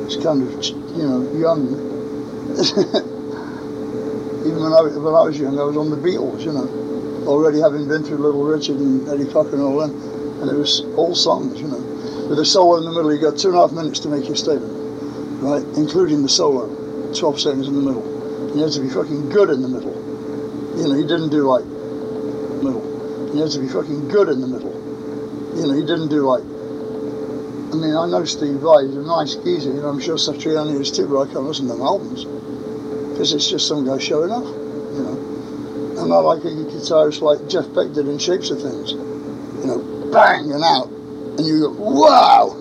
It's 0.06 0.16
kind 0.22 0.42
of, 0.42 0.52
you 0.96 1.06
know, 1.06 1.22
young. 1.32 1.68
Even 4.46 4.62
when 4.62 4.72
I, 4.72 4.82
when 4.82 5.14
I 5.14 5.22
was 5.22 5.38
young, 5.38 5.58
I 5.58 5.64
was 5.64 5.76
on 5.76 5.90
the 5.90 5.96
Beatles, 5.96 6.44
you 6.44 6.52
know, 6.52 6.68
already 7.26 7.60
having 7.60 7.88
been 7.88 8.02
through 8.04 8.18
Little 8.18 8.44
Richard 8.44 8.78
and 8.78 9.06
Eddie 9.08 9.26
Cochran 9.26 9.60
and 9.60 9.62
all 9.62 9.78
them, 9.78 9.92
and 10.40 10.50
it 10.50 10.54
was 10.54 10.80
all 10.96 11.14
songs, 11.14 11.60
you 11.60 11.68
know. 11.68 11.80
With 12.28 12.38
a 12.38 12.44
solo 12.44 12.78
in 12.78 12.84
the 12.84 12.90
middle, 12.90 13.12
you 13.12 13.20
got 13.20 13.38
two 13.38 13.48
and 13.48 13.56
a 13.56 13.60
half 13.60 13.72
minutes 13.72 14.00
to 14.00 14.08
make 14.08 14.26
your 14.26 14.36
statement, 14.36 14.72
right? 15.42 15.64
Including 15.76 16.22
the 16.22 16.28
solo, 16.28 16.68
12 17.12 17.40
seconds 17.40 17.68
in 17.68 17.74
the 17.74 17.82
middle. 17.82 18.04
And 18.50 18.60
you 18.60 18.68
to 18.68 18.80
be 18.80 18.88
fucking 18.88 19.28
good 19.28 19.50
in 19.50 19.60
the 19.60 19.68
middle. 19.68 19.92
You 20.80 20.88
know, 20.88 20.94
he 20.94 21.02
didn't 21.02 21.28
do 21.28 21.44
like 21.48 21.64
middle. 22.64 22.87
You 23.38 23.44
had 23.44 23.52
to 23.52 23.60
be 23.60 23.68
fucking 23.68 24.08
good 24.08 24.28
in 24.30 24.40
the 24.40 24.48
middle. 24.48 24.74
You 25.54 25.68
know, 25.68 25.72
he 25.72 25.86
didn't 25.86 26.08
do 26.08 26.26
like. 26.26 26.42
I 26.42 27.76
mean, 27.78 27.94
I 27.94 28.10
know 28.10 28.24
Steve 28.24 28.58
Vai, 28.58 28.82
he's 28.82 28.96
a 28.96 29.02
nice 29.06 29.36
geezer, 29.36 29.70
you 29.70 29.80
know, 29.80 29.90
I'm 29.90 30.00
sure 30.00 30.16
Satriani 30.16 30.74
is 30.80 30.90
too, 30.90 31.06
but 31.06 31.22
I 31.22 31.26
can't 31.26 31.46
listen 31.46 31.68
to 31.68 31.74
them 31.74 31.82
albums. 31.82 32.24
Because 32.24 33.32
it's 33.32 33.48
just 33.48 33.68
some 33.68 33.86
guy 33.86 33.98
showing 33.98 34.32
off, 34.32 34.42
you 34.42 35.02
know. 35.06 36.02
And 36.02 36.12
I 36.12 36.16
like 36.18 36.42
a 36.42 36.50
guitarist 36.50 37.20
like 37.22 37.48
Jeff 37.48 37.72
Beck 37.72 37.94
did 37.94 38.08
in 38.08 38.18
Shapes 38.18 38.50
of 38.50 38.60
Things. 38.60 38.90
You 38.90 39.66
know, 39.70 40.10
bang 40.10 40.50
and 40.50 40.64
out. 40.64 40.88
And 41.38 41.46
you 41.46 41.60
go, 41.60 41.70
wow! 41.78 42.56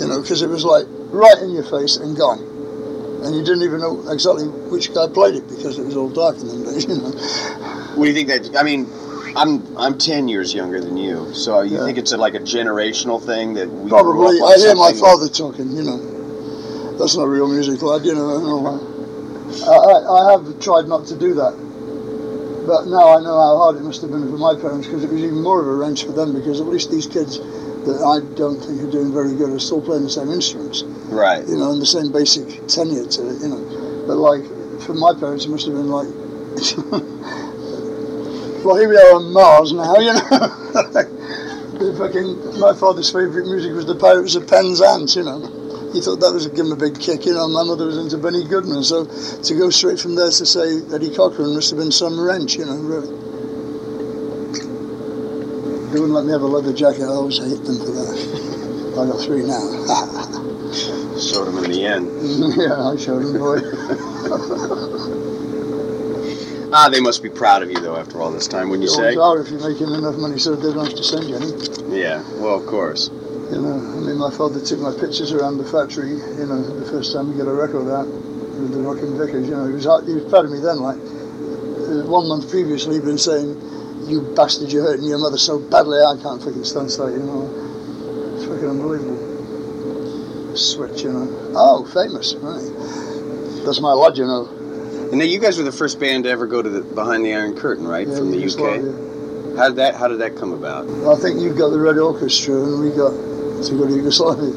You 0.00 0.08
know, 0.08 0.20
because 0.20 0.42
it 0.42 0.48
was 0.48 0.64
like 0.64 0.86
right 1.14 1.38
in 1.38 1.50
your 1.50 1.62
face 1.62 1.98
and 1.98 2.16
gone. 2.16 2.42
And 3.22 3.36
you 3.36 3.44
didn't 3.44 3.62
even 3.62 3.78
know 3.78 4.02
exactly 4.10 4.48
which 4.74 4.92
guy 4.92 5.06
played 5.06 5.36
it 5.36 5.46
because 5.46 5.78
it 5.78 5.86
was 5.86 5.94
all 5.94 6.10
dark 6.10 6.34
in 6.38 6.48
them 6.48 6.64
days, 6.64 6.84
you 6.88 6.96
know. 6.96 7.14
What 7.94 8.06
do 8.06 8.10
you 8.10 8.14
think 8.14 8.26
that? 8.26 8.58
I 8.58 8.64
mean, 8.64 8.90
I'm 9.36 9.76
I'm 9.76 9.98
ten 9.98 10.28
years 10.28 10.52
younger 10.54 10.80
than 10.80 10.96
you, 10.96 11.32
so 11.34 11.62
you 11.62 11.76
Yeah. 11.78 11.84
think 11.84 11.98
it's 11.98 12.12
a, 12.12 12.16
like 12.16 12.34
a 12.34 12.40
generational 12.40 13.20
thing 13.22 13.54
that 13.54 13.68
we 13.70 13.88
Probably. 13.90 14.40
I 14.40 14.56
hear 14.58 14.74
my 14.74 14.92
father 14.92 15.28
talking, 15.28 15.70
you 15.72 15.82
know. 15.82 16.96
That's 16.98 17.16
not 17.16 17.28
real 17.28 17.48
music, 17.48 17.80
lad, 17.82 18.04
you 18.04 18.14
know. 18.14 18.36
I, 18.36 18.42
know. 18.42 18.66
I, 19.66 19.74
I- 19.74 20.28
I 20.28 20.32
have 20.32 20.60
tried 20.60 20.86
not 20.86 21.06
to 21.06 21.16
do 21.16 21.34
that. 21.34 21.54
But 22.66 22.86
now 22.86 23.16
I 23.16 23.20
know 23.22 23.40
how 23.40 23.56
hard 23.56 23.76
it 23.76 23.82
must 23.82 24.02
have 24.02 24.10
been 24.10 24.30
for 24.30 24.36
my 24.38 24.54
parents 24.54 24.86
because 24.86 25.02
it 25.04 25.10
was 25.10 25.22
even 25.22 25.42
more 25.42 25.60
of 25.60 25.66
a 25.66 25.74
wrench 25.74 26.04
for 26.04 26.12
them 26.12 26.34
because 26.34 26.60
at 26.60 26.66
least 26.66 26.90
these 26.90 27.06
kids 27.06 27.38
that 27.38 27.98
I 28.04 28.20
don't 28.36 28.60
think 28.60 28.82
are 28.82 28.90
doing 28.90 29.12
very 29.12 29.34
good 29.34 29.50
are 29.50 29.58
still 29.58 29.80
playing 29.80 30.02
the 30.04 30.10
same 30.10 30.30
instruments, 30.30 30.82
Right. 31.08 31.46
you 31.48 31.56
know, 31.56 31.72
and 31.72 31.80
the 31.80 31.86
same 31.86 32.12
basic 32.12 32.66
tenure 32.68 33.06
to 33.06 33.28
it, 33.30 33.40
you 33.40 33.48
know. 33.48 34.04
But 34.06 34.16
like, 34.18 34.44
for 34.82 34.92
my 34.94 35.14
parents, 35.14 35.46
it 35.46 35.50
must 35.50 35.66
have 35.66 35.74
been 35.74 35.88
like, 35.88 36.08
well, 38.64 38.76
here 38.76 38.88
we 38.88 38.96
are 38.96 39.16
on 39.16 39.32
Mars 39.32 39.72
now, 39.72 39.96
you 39.96 40.12
know. 40.12 40.20
fucking, 41.96 42.60
my 42.60 42.74
father's 42.74 43.10
favourite 43.10 43.46
music 43.48 43.72
was 43.72 43.86
the 43.86 43.94
Pirates 43.94 44.34
of 44.34 44.46
Penzance, 44.46 45.16
you 45.16 45.24
know. 45.24 45.40
He 45.92 46.00
thought 46.00 46.20
that 46.20 46.32
was 46.32 46.46
give 46.46 46.66
him 46.66 46.72
a 46.72 46.76
big 46.76 47.00
kick, 47.00 47.26
you 47.26 47.34
know. 47.34 47.48
My 47.48 47.62
mother 47.64 47.86
was 47.86 47.98
into 47.98 48.16
Benny 48.18 48.44
Goodman, 48.44 48.84
so 48.84 49.04
to 49.06 49.54
go 49.56 49.70
straight 49.70 49.98
from 49.98 50.14
there 50.14 50.30
to 50.30 50.46
say 50.46 50.80
Eddie 50.94 51.10
Cochran 51.14 51.54
must 51.54 51.70
have 51.70 51.78
been 51.78 51.90
some 51.90 52.20
wrench, 52.20 52.56
you 52.56 52.66
know, 52.66 52.76
really. 52.76 53.08
They 55.90 55.98
wouldn't 55.98 56.14
let 56.14 56.24
me 56.24 56.32
have 56.32 56.42
a 56.42 56.46
leather 56.46 56.72
jacket, 56.72 57.02
I 57.02 57.16
always 57.16 57.38
hate 57.38 57.64
them 57.64 57.78
for 57.80 57.90
that. 57.96 58.16
I 59.00 59.06
got 59.06 59.20
three 59.24 59.42
now. 59.42 59.60
Showed 61.18 61.52
them 61.52 61.64
in 61.64 61.70
the 61.72 61.84
end. 61.84 62.08
yeah, 62.56 62.80
I 62.80 62.96
showed 62.96 63.24
them, 63.24 63.36
boy. 63.36 65.09
Ah, 66.72 66.88
they 66.88 67.00
must 67.00 67.22
be 67.22 67.28
proud 67.30 67.62
of 67.62 67.70
you 67.70 67.80
though 67.80 67.96
after 67.96 68.20
all 68.20 68.30
this 68.30 68.46
time. 68.46 68.70
When 68.70 68.80
you 68.80 68.88
You 68.88 68.94
say, 68.94 69.16
are 69.16 69.40
if 69.40 69.50
you're 69.50 69.60
making 69.68 69.88
enough 69.92 70.16
money 70.16 70.38
so 70.38 70.54
they 70.54 70.72
don't 70.72 70.86
have 70.86 70.94
to 70.96 71.02
send 71.02 71.28
you 71.28 71.36
any. 71.36 71.98
yeah, 72.00 72.22
well, 72.38 72.54
of 72.60 72.66
course. 72.66 73.10
You 73.50 73.58
know, 73.60 73.74
I 73.74 73.98
mean, 74.06 74.16
my 74.18 74.30
father 74.30 74.60
took 74.60 74.78
my 74.78 74.92
pictures 74.94 75.32
around 75.32 75.58
the 75.58 75.64
factory, 75.64 76.10
you 76.10 76.46
know, 76.46 76.62
the 76.62 76.86
first 76.88 77.12
time 77.12 77.30
we 77.32 77.36
got 77.36 77.48
a 77.50 77.52
record 77.52 77.90
out 77.90 78.06
with 78.06 78.70
the 78.72 78.78
Rockin' 78.78 79.18
Vickers, 79.18 79.48
you 79.48 79.56
know, 79.56 79.66
he 79.66 79.72
was, 79.74 79.86
out- 79.88 80.06
he 80.06 80.14
was 80.14 80.24
proud 80.30 80.44
of 80.44 80.52
me 80.52 80.60
then, 80.60 80.78
like, 80.78 80.98
uh, 81.02 82.06
one 82.06 82.28
month 82.28 82.48
previously 82.48 82.94
he'd 82.94 83.04
been 83.04 83.18
saying, 83.18 83.58
you 84.06 84.22
bastard, 84.36 84.70
you're 84.70 84.84
hurting 84.86 85.06
your 85.06 85.18
mother 85.18 85.38
so 85.38 85.58
badly, 85.58 85.98
I 85.98 86.14
can't 86.22 86.40
fucking 86.40 86.62
stand 86.62 86.90
sight, 86.92 87.12
you 87.14 87.26
know. 87.26 87.50
It's 88.38 88.44
fucking 88.46 88.70
unbelievable. 88.70 89.18
Switch, 90.56 91.02
you 91.02 91.10
know. 91.10 91.26
Oh, 91.58 91.84
famous, 91.90 92.34
right. 92.38 92.62
That's 93.66 93.80
my 93.80 93.92
lad, 93.92 94.16
you 94.16 94.26
know. 94.26 94.46
And 95.12 95.20
then 95.20 95.28
you 95.28 95.40
guys 95.40 95.58
were 95.58 95.64
the 95.64 95.72
first 95.72 95.98
band 95.98 96.24
to 96.24 96.30
ever 96.30 96.46
go 96.46 96.62
to 96.62 96.68
the 96.68 96.82
behind 96.82 97.24
the 97.24 97.34
Iron 97.34 97.56
Curtain, 97.56 97.86
right, 97.86 98.06
Yeah, 98.06 98.16
from 98.16 98.30
the. 98.30 98.44
UK. 98.44 99.56
How 99.56 99.68
did 99.68 99.76
that 99.76 99.96
How 99.96 100.08
did 100.08 100.18
that 100.20 100.36
come 100.36 100.52
about? 100.52 100.88
I 100.88 101.20
think 101.20 101.40
you 101.40 101.52
got 101.52 101.70
the 101.70 101.80
Red 101.80 101.98
Orchestra 101.98 102.54
and 102.62 102.80
we 102.80 102.90
got 102.90 103.10
to 103.10 103.76
go 103.76 103.86
to 103.86 103.92
Yugoslavia. 103.94 104.50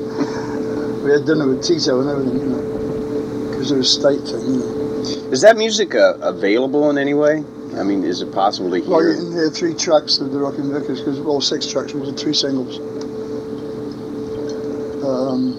we 1.03 1.11
had 1.11 1.25
dinner 1.25 1.47
with 1.47 1.63
Tito 1.63 1.99
and 2.01 2.09
everything, 2.09 2.39
you 2.39 2.45
know, 2.45 3.49
because 3.49 3.71
it 3.71 3.77
was 3.77 3.97
a 3.97 3.99
state 3.99 4.21
thing, 4.21 4.45
you 4.45 4.59
know. 4.59 5.31
Is 5.33 5.41
that 5.41 5.57
music 5.57 5.95
uh, 5.95 6.13
available 6.21 6.89
in 6.91 6.97
any 6.97 7.13
way? 7.15 7.43
I 7.75 7.81
mean, 7.81 8.03
is 8.03 8.21
it 8.21 8.31
possible 8.31 8.69
to 8.69 8.77
hear? 8.79 8.89
Well, 8.89 9.03
you 9.03 9.15
can 9.15 9.31
hear 9.31 9.49
three 9.49 9.73
tracks 9.73 10.19
of 10.19 10.31
the 10.31 10.37
Rockin' 10.39 10.71
Vickers 10.71 10.99
because 11.01 11.19
all 11.21 11.41
six 11.41 11.65
tracks 11.65 11.93
we 11.93 12.05
did 12.05 12.19
three 12.19 12.35
singles. 12.35 12.77
Um, 15.03 15.57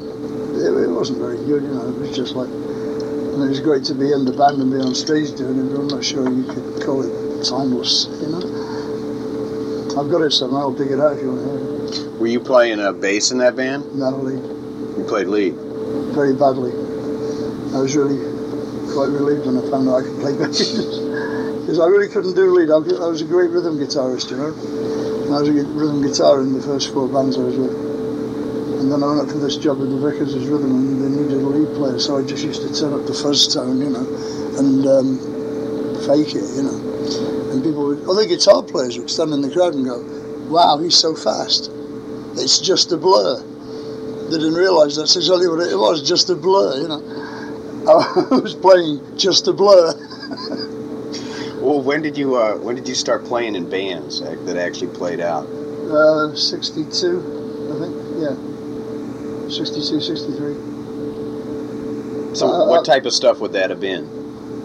it, 0.57 0.71
it 0.85 0.91
wasn't 0.91 1.19
very 1.19 1.37
good, 1.39 1.65
you 1.65 1.75
know. 1.75 1.89
It 1.89 1.99
was 1.99 2.15
just 2.17 2.37
like, 2.37 2.49
It 3.35 3.49
was 3.49 3.61
great 3.61 3.85
to 3.85 3.95
be 3.95 4.13
in 4.13 4.25
the 4.25 4.33
band 4.33 4.63
and 4.63 4.71
be 4.71 4.79
on 4.79 4.95
stage 4.95 5.35
doing 5.37 5.59
it, 5.59 5.71
but 5.71 5.81
I'm 5.81 5.89
not 5.89 6.05
sure 6.05 6.23
you 6.31 6.45
could 6.45 6.83
call 6.85 7.03
it 7.03 7.45
timeless, 7.45 8.07
you 8.23 8.29
know. 8.31 8.41
I've 10.01 10.11
got 10.11 10.23
it 10.23 10.31
somewhere. 10.33 10.63
I'll 10.63 10.73
dig 10.73 10.91
it 10.91 11.01
out 11.01 11.17
if 11.17 11.23
you 11.23 11.33
want 11.33 11.43
to 11.43 11.99
hear 11.99 12.09
it. 12.09 12.21
Were 12.21 12.27
you 12.27 12.41
playing 12.41 12.81
a 12.81 12.93
bass 12.93 13.31
in 13.33 13.39
that 13.39 13.55
band? 13.57 13.85
Natalie, 13.95 14.37
You 14.37 15.05
played 15.07 15.27
lead. 15.27 15.55
very 16.15 16.33
badly. 16.35 16.73
I 17.75 17.79
was 17.83 17.95
really 17.97 18.19
quite 18.95 19.11
relieved 19.11 19.47
when 19.47 19.59
I 19.59 19.69
found 19.71 19.89
out 19.89 19.97
I 19.99 20.03
could 20.03 20.19
play 20.21 20.37
bass. 20.39 21.03
Because 21.65 21.81
I 21.81 21.87
really 21.87 22.09
couldn't 22.09 22.35
do 22.35 22.53
lead. 22.53 22.71
I 22.71 22.77
was 23.09 23.23
a 23.23 23.25
great 23.25 23.49
rhythm 23.49 23.79
guitarist, 23.79 24.31
you 24.31 24.37
know. 24.37 24.53
And 25.25 25.35
I 25.35 25.41
was 25.41 25.49
a 25.49 25.53
rhythm 25.53 26.03
guitar 26.03 26.43
in 26.43 26.53
the 26.53 26.61
first 26.61 26.93
four 26.93 27.09
bands 27.09 27.39
I 27.39 27.41
was 27.41 27.57
with. 27.57 27.84
And 28.85 28.93
then 28.93 29.03
I 29.03 29.07
went 29.07 29.21
up 29.21 29.31
for 29.33 29.39
this 29.39 29.57
job 29.57 29.79
with 29.79 29.89
the 29.89 29.97
Vickers 29.97 30.35
as 30.35 30.47
rhythm, 30.47 30.71
and 30.71 31.01
they 31.01 31.09
needed 31.09 31.41
a 31.41 31.47
lead 31.49 31.75
player, 31.75 31.99
so 31.99 32.19
I 32.19 32.23
just 32.23 32.45
used 32.45 32.61
to 32.69 32.69
turn 32.69 32.93
up 32.93 33.07
the 33.07 33.15
fuzz 33.15 33.49
tone, 33.49 33.81
you 33.81 33.89
know, 33.89 34.05
and 34.61 34.85
um, 34.85 35.17
fake 36.05 36.37
it, 36.37 36.45
you 36.53 36.69
know. 36.69 36.77
And 37.51 37.65
people 37.65 37.87
would, 37.87 38.05
other 38.05 38.27
guitar 38.27 38.63
players 38.63 38.99
would 38.99 39.09
stand 39.09 39.33
in 39.33 39.41
the 39.41 39.51
crowd 39.51 39.73
and 39.73 39.87
go, 39.87 40.05
"Wow, 40.53 40.77
he's 40.77 40.97
so 40.97 41.15
fast! 41.15 41.71
It's 42.37 42.59
just 42.59 42.93
a 42.93 42.99
blur." 42.99 43.41
They 44.29 44.37
didn't 44.37 44.53
realise 44.53 44.97
that's 44.97 45.17
exactly 45.17 45.49
what 45.49 45.61
it 45.61 45.77
was, 45.77 46.07
just 46.07 46.29
a 46.29 46.35
blur, 46.35 46.83
you 46.83 46.89
know. 46.89 47.01
I 47.89 48.37
was 48.37 48.55
playing 48.55 49.01
just 49.17 49.49
a 49.49 49.55
blur. 49.55 49.97
Well, 51.65 51.81
when 51.81 52.03
did 52.03 52.19
you 52.19 52.37
uh, 52.37 52.57
When 52.59 52.77
did 52.77 52.87
you 52.87 52.95
start 52.95 53.25
playing 53.25 53.55
in 53.57 53.71
bands 53.71 54.21
that 54.21 54.45
that 54.45 54.59
actually 54.59 54.95
played 54.95 55.21
out? 55.21 55.47
Uh, 55.47 56.37
62, 56.37 57.73
I 57.73 57.79
think, 57.81 57.97
yeah. 58.21 58.54
62, 59.57 60.01
63. 60.01 60.55
So, 62.35 62.49
Uh, 62.49 62.67
what 62.69 62.81
uh, 62.81 62.85
type 62.85 63.07
of 63.07 63.13
stuff 63.13 63.41
would 63.41 63.53
that 63.53 63.71
have 63.71 63.81
been? 63.81 64.09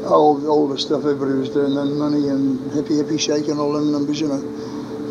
all, 0.06 0.48
all 0.48 0.68
the 0.68 0.78
stuff 0.80 1.02
everybody 1.04 1.34
was 1.34 1.50
doing 1.50 1.76
then, 1.76 1.98
money 2.00 2.28
and 2.30 2.60
hippie 2.72 2.98
hippie 3.04 3.20
shake 3.20 3.48
and 3.48 3.60
all 3.60 3.74
them 3.74 3.92
numbers, 3.92 4.20
you 4.22 4.28
know. 4.28 4.40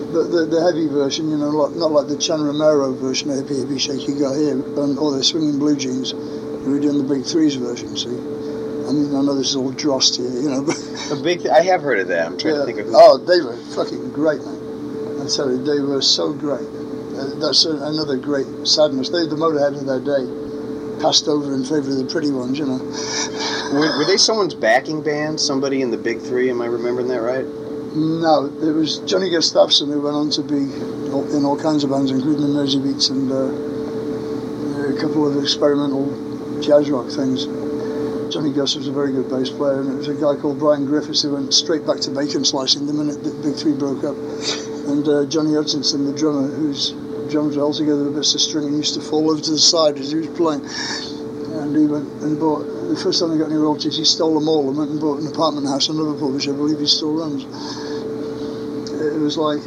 The, 0.08 0.24
the, 0.24 0.46
the 0.46 0.60
heavy 0.64 0.88
version, 0.88 1.28
you 1.28 1.36
know, 1.36 1.50
like, 1.50 1.76
not 1.76 1.92
like 1.92 2.08
the 2.08 2.16
Chan 2.16 2.40
Romero 2.40 2.94
version 2.94 3.30
of 3.30 3.36
hippie 3.44 3.64
hippie 3.64 3.78
shake 3.78 4.08
you 4.08 4.18
got 4.18 4.34
here, 4.34 4.52
and, 4.54 4.98
or 4.98 5.12
the 5.12 5.22
swinging 5.22 5.58
blue 5.58 5.76
jeans. 5.76 6.14
We 6.14 6.72
were 6.72 6.80
doing 6.80 6.98
the 6.98 7.04
big 7.14 7.24
threes 7.24 7.54
version, 7.56 7.96
see. 7.96 8.08
I 8.08 8.90
mean, 8.92 9.14
I 9.14 9.20
know 9.20 9.34
this 9.36 9.50
is 9.50 9.56
all 9.56 9.70
dross 9.70 10.16
here, 10.16 10.26
you 10.30 10.48
know, 10.48 10.62
but 10.64 10.76
A 11.12 11.22
big. 11.22 11.46
I 11.46 11.62
have 11.62 11.82
heard 11.82 12.00
of 12.00 12.08
that. 12.08 12.26
I'm 12.26 12.38
trying 12.38 12.54
to 12.54 12.64
think 12.64 12.78
of. 12.78 12.86
Who. 12.86 12.92
oh, 12.96 13.18
they 13.18 13.40
were 13.40 13.56
fucking 13.76 14.12
great, 14.12 14.40
man. 14.40 15.20
I 15.20 15.28
tell 15.28 15.50
you, 15.50 15.62
they 15.62 15.80
were 15.80 16.00
so 16.00 16.32
great. 16.32 16.64
That's 17.40 17.64
a, 17.64 17.76
another 17.82 18.16
great 18.16 18.46
sadness. 18.66 19.08
They, 19.08 19.26
the 19.26 19.36
motorhead 19.36 19.74
of 19.74 19.86
their 19.86 20.00
day, 20.00 21.02
passed 21.02 21.28
over 21.28 21.54
in 21.54 21.64
favour 21.64 21.90
of 21.90 21.98
the 21.98 22.08
pretty 22.10 22.30
ones, 22.30 22.58
you 22.58 22.66
know. 22.66 22.78
Were, 23.72 23.98
were 23.98 24.04
they 24.04 24.16
someone's 24.16 24.54
backing 24.54 25.02
band? 25.02 25.40
Somebody 25.40 25.82
in 25.82 25.90
the 25.90 25.98
Big 25.98 26.20
Three? 26.20 26.50
Am 26.50 26.62
I 26.62 26.66
remembering 26.66 27.08
that 27.08 27.20
right? 27.20 27.46
No, 27.94 28.46
it 28.62 28.72
was 28.72 28.98
Johnny 29.00 29.30
Gustafson 29.30 29.90
who 29.90 30.00
went 30.02 30.14
on 30.14 30.30
to 30.30 30.42
be 30.42 30.56
in 31.34 31.44
all 31.44 31.58
kinds 31.58 31.84
of 31.84 31.90
bands, 31.90 32.10
including 32.10 32.42
the 32.42 32.48
Mersey 32.48 32.78
Beats 32.80 33.08
and 33.08 33.32
uh, 33.32 34.94
a 34.94 35.00
couple 35.00 35.26
of 35.26 35.42
experimental 35.42 36.06
jazz 36.60 36.90
rock 36.90 37.08
things. 37.08 37.46
Johnny 38.32 38.52
Gus 38.52 38.76
was 38.76 38.88
a 38.88 38.92
very 38.92 39.12
good 39.12 39.30
bass 39.30 39.48
player, 39.48 39.80
and 39.80 39.90
it 39.90 39.96
was 39.96 40.08
a 40.08 40.14
guy 40.14 40.36
called 40.40 40.58
Brian 40.58 40.84
Griffiths 40.84 41.22
who 41.22 41.32
went 41.32 41.54
straight 41.54 41.86
back 41.86 41.98
to 42.00 42.10
bacon 42.10 42.44
slicing 42.44 42.86
the 42.86 42.92
minute 42.92 43.24
the 43.24 43.30
Big 43.42 43.56
Three 43.56 43.72
broke 43.72 44.04
up. 44.04 44.16
And 44.86 45.08
uh, 45.08 45.24
Johnny 45.26 45.54
Hutchinson, 45.54 46.04
the 46.04 46.12
drummer, 46.12 46.48
drums 47.30 47.56
all 47.56 47.72
together 47.72 48.04
with 48.04 48.14
bits 48.16 48.34
of 48.34 48.40
string 48.40 48.66
and 48.66 48.76
used 48.76 48.94
to 48.94 49.00
fall 49.00 49.30
over 49.30 49.40
to 49.40 49.50
the 49.50 49.58
side 49.58 49.98
as 49.98 50.10
he 50.10 50.18
was 50.18 50.28
playing. 50.28 50.64
And 51.58 51.76
he 51.76 51.86
went 51.86 52.08
and 52.22 52.38
bought, 52.38 52.64
the 52.88 52.96
first 52.96 53.20
time 53.20 53.32
he 53.32 53.38
got 53.38 53.50
any 53.50 53.56
royalties, 53.56 53.96
he 53.96 54.04
stole 54.04 54.34
them 54.38 54.48
all 54.48 54.68
and 54.68 54.78
went 54.78 54.90
and 54.90 55.00
bought 55.00 55.20
an 55.20 55.26
apartment 55.26 55.66
house 55.66 55.88
in 55.88 55.96
Liverpool, 55.96 56.32
which 56.32 56.48
I 56.48 56.52
believe 56.52 56.78
he 56.78 56.86
still 56.86 57.14
runs. 57.14 57.44
It 58.98 59.20
was 59.20 59.36
like, 59.36 59.60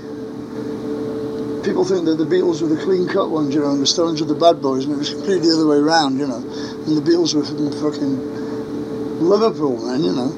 people 1.63 1.85
think 1.85 2.05
that 2.05 2.17
the 2.17 2.25
Beatles 2.25 2.61
were 2.61 2.69
the 2.69 2.81
clean 2.81 3.07
cut 3.07 3.29
ones, 3.29 3.53
you 3.53 3.61
know, 3.61 3.71
and 3.71 3.81
the 3.81 3.87
Stones 3.87 4.21
were 4.21 4.27
the 4.27 4.39
bad 4.39 4.61
boys, 4.61 4.85
and 4.85 4.93
it 4.93 4.97
was 4.97 5.11
completely 5.13 5.49
the 5.49 5.55
other 5.55 5.67
way 5.67 5.77
around, 5.77 6.17
you 6.17 6.27
know. 6.27 6.41
And 6.41 6.97
the 6.97 7.05
Beatles 7.05 7.35
were 7.35 7.45
from 7.45 7.69
fucking 7.69 9.21
Liverpool, 9.21 9.77
man, 9.85 10.03
you 10.03 10.13
know. 10.13 10.31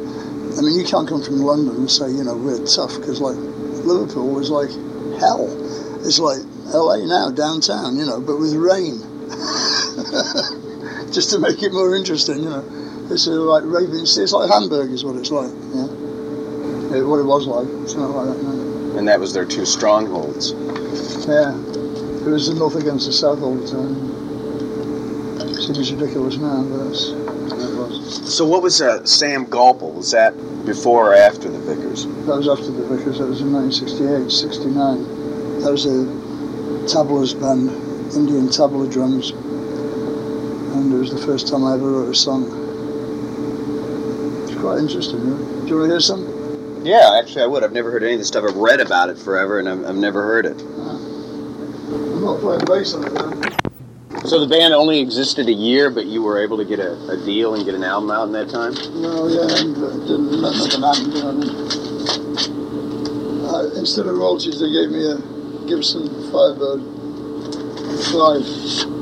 I 0.57 0.61
mean, 0.61 0.75
you 0.75 0.83
can't 0.83 1.07
come 1.07 1.23
from 1.23 1.39
London 1.39 1.75
and 1.75 1.89
say, 1.89 2.11
you 2.11 2.23
know, 2.23 2.35
we're 2.35 2.59
tough, 2.65 2.99
because, 2.99 3.21
like, 3.21 3.37
Liverpool 3.83 4.39
is 4.39 4.49
like 4.49 4.69
hell. 5.19 5.47
It's 6.05 6.19
like 6.19 6.39
LA 6.73 7.05
now, 7.05 7.31
downtown, 7.31 7.95
you 7.95 8.05
know, 8.05 8.19
but 8.19 8.37
with 8.37 8.53
rain. 8.55 8.99
Just 11.13 11.29
to 11.31 11.39
make 11.39 11.63
it 11.63 11.71
more 11.71 11.95
interesting, 11.95 12.43
you 12.43 12.49
know. 12.49 12.63
It's 13.09 13.27
uh, 13.27 13.31
like 13.31 13.63
raving, 13.65 14.01
it's 14.01 14.33
like 14.33 14.49
Hamburg 14.49 14.91
is 14.91 15.05
what 15.05 15.15
it's 15.15 15.31
like, 15.31 15.51
yeah. 15.73 15.87
Yeah, 16.91 17.03
what 17.05 17.19
it 17.19 17.25
was 17.25 17.47
like. 17.47 17.67
It's 17.83 17.95
not 17.95 18.09
like 18.11 18.35
that 18.35 18.43
now. 18.43 18.97
And 18.97 19.07
that 19.07 19.19
was 19.19 19.33
their 19.33 19.45
two 19.45 19.65
strongholds. 19.65 20.51
Yeah. 21.27 21.55
It 22.23 22.31
was 22.31 22.47
the 22.47 22.55
north 22.55 22.75
against 22.75 23.05
the 23.07 23.13
south 23.13 23.41
all 23.41 23.55
the 23.55 23.67
time. 23.67 24.13
Seems 25.55 25.91
ridiculous 25.91 26.37
now, 26.37 26.63
but 26.63 26.77
that's 26.85 27.09
it 27.09 27.77
was. 27.77 28.35
So, 28.35 28.45
what 28.45 28.61
was 28.61 28.81
uh, 28.81 29.05
Sam 29.05 29.45
Gopal? 29.45 29.91
Was 29.93 30.11
that 30.11 30.35
before 30.65 31.11
or 31.11 31.15
after 31.15 31.49
the 31.49 31.59
Vickers? 31.59 32.05
That 32.25 32.35
was 32.37 32.47
after 32.47 32.71
the 32.71 32.83
Vickers. 32.87 33.19
That 33.19 33.27
was 33.27 33.41
in 33.41 33.53
1968, 33.53 34.31
69. 34.31 35.12
That 35.63 35.71
was 35.71 35.85
a 35.85 36.05
tablas 36.91 37.39
band, 37.39 37.69
Indian 38.13 38.47
tabla 38.47 38.91
drums. 38.91 39.31
And 40.75 40.91
it 40.91 40.97
was 40.97 41.09
the 41.09 41.25
first 41.25 41.47
time 41.47 41.63
I 41.63 41.75
ever 41.75 41.89
wrote 41.89 42.09
a 42.09 42.15
song. 42.15 42.43
It's 44.43 44.59
quite 44.59 44.79
interesting, 44.79 45.21
really. 45.21 45.61
Do 45.61 45.67
you 45.67 45.77
want 45.77 45.87
to 45.87 45.93
hear 45.93 45.99
some? 46.01 46.83
Yeah, 46.83 47.17
actually, 47.17 47.43
I 47.43 47.45
would. 47.45 47.63
I've 47.63 47.71
never 47.71 47.91
heard 47.91 48.03
any 48.03 48.11
of 48.13 48.19
this 48.19 48.27
stuff. 48.27 48.43
I've 48.45 48.57
read 48.57 48.81
about 48.81 49.07
it 49.09 49.17
forever, 49.17 49.59
and 49.59 49.69
I've, 49.69 49.85
I've 49.85 49.95
never 49.95 50.21
heard 50.21 50.45
it. 50.45 50.61
I'm 50.61 52.21
not 52.21 52.41
playing 52.41 52.65
bass 52.65 52.93
on 52.93 53.05
it. 53.05 53.13
So 54.27 54.39
the 54.41 54.47
band 54.47 54.73
only 54.73 54.99
existed 54.99 55.47
a 55.47 55.53
year, 55.53 55.89
but 55.89 56.07
you 56.07 56.21
were 56.21 56.43
able 56.43 56.57
to 56.57 56.65
get 56.65 56.79
a, 56.79 56.91
a 57.09 57.15
deal 57.23 57.55
and 57.55 57.63
get 57.63 57.73
an 57.73 57.85
album 57.85 58.11
out 58.11 58.27
in 58.27 58.33
that 58.33 58.49
time. 58.49 58.73
No, 59.01 59.27
yeah, 59.27 59.47
and 59.63 59.77
uh, 59.77 59.91
didn't 60.07 60.41
let 60.41 60.57
nothing 60.57 60.81
happen, 60.81 61.11
you 61.11 61.23
know 61.23 61.29
I 61.29 61.33
mean? 61.39 61.49
Uh, 63.45 63.79
instead 63.79 64.07
of 64.07 64.17
royalties, 64.17 64.59
they 64.59 64.69
gave 64.69 64.89
me 64.89 65.05
a 65.09 65.32
Gibson 65.67 66.07
Firebird 66.31 66.81
5, 68.11 68.43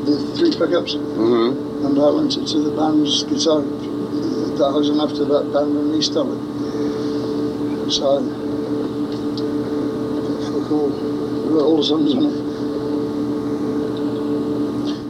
the 0.06 0.34
three 0.38 0.52
pickups. 0.52 0.93
Mm-hmm. 0.95 1.86
and 1.86 2.00
I 2.00 2.10
went 2.12 2.32
to 2.34 2.60
the 2.60 2.71
band's 2.76 3.24
guitar 3.24 3.62
that 3.62 4.65
I 4.65 4.71
was 4.78 4.89
in 4.89 5.00
after 5.00 5.26
that 5.26 5.52
band 5.54 5.78
in 5.78 5.93
East 5.95 6.13
Dublin. 6.13 6.39
So 7.89 8.04
I 8.06 8.08
fuck 10.45 10.71
all, 10.71 10.89
wrote 11.50 11.65
all 11.65 11.78
the 11.78 11.84
songs 11.84 12.13
on 12.13 12.24
it. 12.26 12.32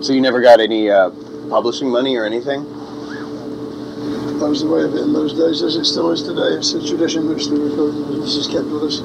So 0.04 0.14
you 0.14 0.22
never 0.22 0.42
got 0.42 0.60
any 0.60 0.90
uh, 0.90 1.10
publishing 1.50 1.90
money 1.90 2.16
or 2.16 2.26
anything? 2.26 2.64
That 4.40 4.50
was 4.50 4.62
the 4.64 4.70
way 4.70 4.82
of 4.82 4.96
it 4.96 5.02
in 5.02 5.14
those 5.14 5.34
days, 5.34 5.62
as 5.62 5.76
it 5.76 5.86
still 5.86 6.10
is 6.10 6.24
today. 6.24 6.56
It's 6.58 6.74
a 6.74 6.80
tradition 6.88 7.30
which 7.30 7.46
the 7.46 7.58
recording 7.58 8.04
business 8.08 8.36
has 8.38 8.48
kept 8.48 8.66
with 8.66 8.84
us. 8.84 9.02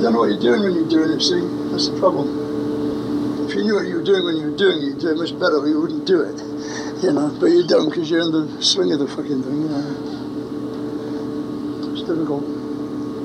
You 0.00 0.08
don't 0.08 0.14
know 0.14 0.20
what 0.20 0.32
you're 0.32 0.40
doing 0.40 0.62
when 0.62 0.72
you're 0.72 0.88
doing 0.88 1.12
it, 1.12 1.20
see? 1.20 1.44
That's 1.68 1.92
the 1.92 2.00
problem. 2.00 3.44
If 3.44 3.52
you 3.52 3.64
knew 3.64 3.74
what 3.74 3.84
you 3.84 3.96
were 3.96 4.02
doing 4.02 4.24
when 4.24 4.36
you 4.40 4.48
were 4.48 4.56
doing 4.56 4.80
it, 4.80 4.96
you'd 4.96 4.98
do 4.98 5.12
it 5.12 5.18
much 5.20 5.36
better 5.36 5.60
or 5.60 5.68
you 5.68 5.78
wouldn't 5.78 6.06
do 6.08 6.24
it. 6.24 6.40
You 7.04 7.12
know, 7.12 7.28
but 7.40 7.52
you 7.52 7.66
don't 7.66 7.88
because 7.88 8.10
you're 8.10 8.20
in 8.20 8.32
the 8.32 8.62
swing 8.62 8.92
of 8.92 8.98
the 8.98 9.08
fucking 9.08 9.42
thing, 9.42 9.62
you 9.62 9.68
know. 9.68 9.84
It's 11.92 12.08
difficult. 12.08 12.44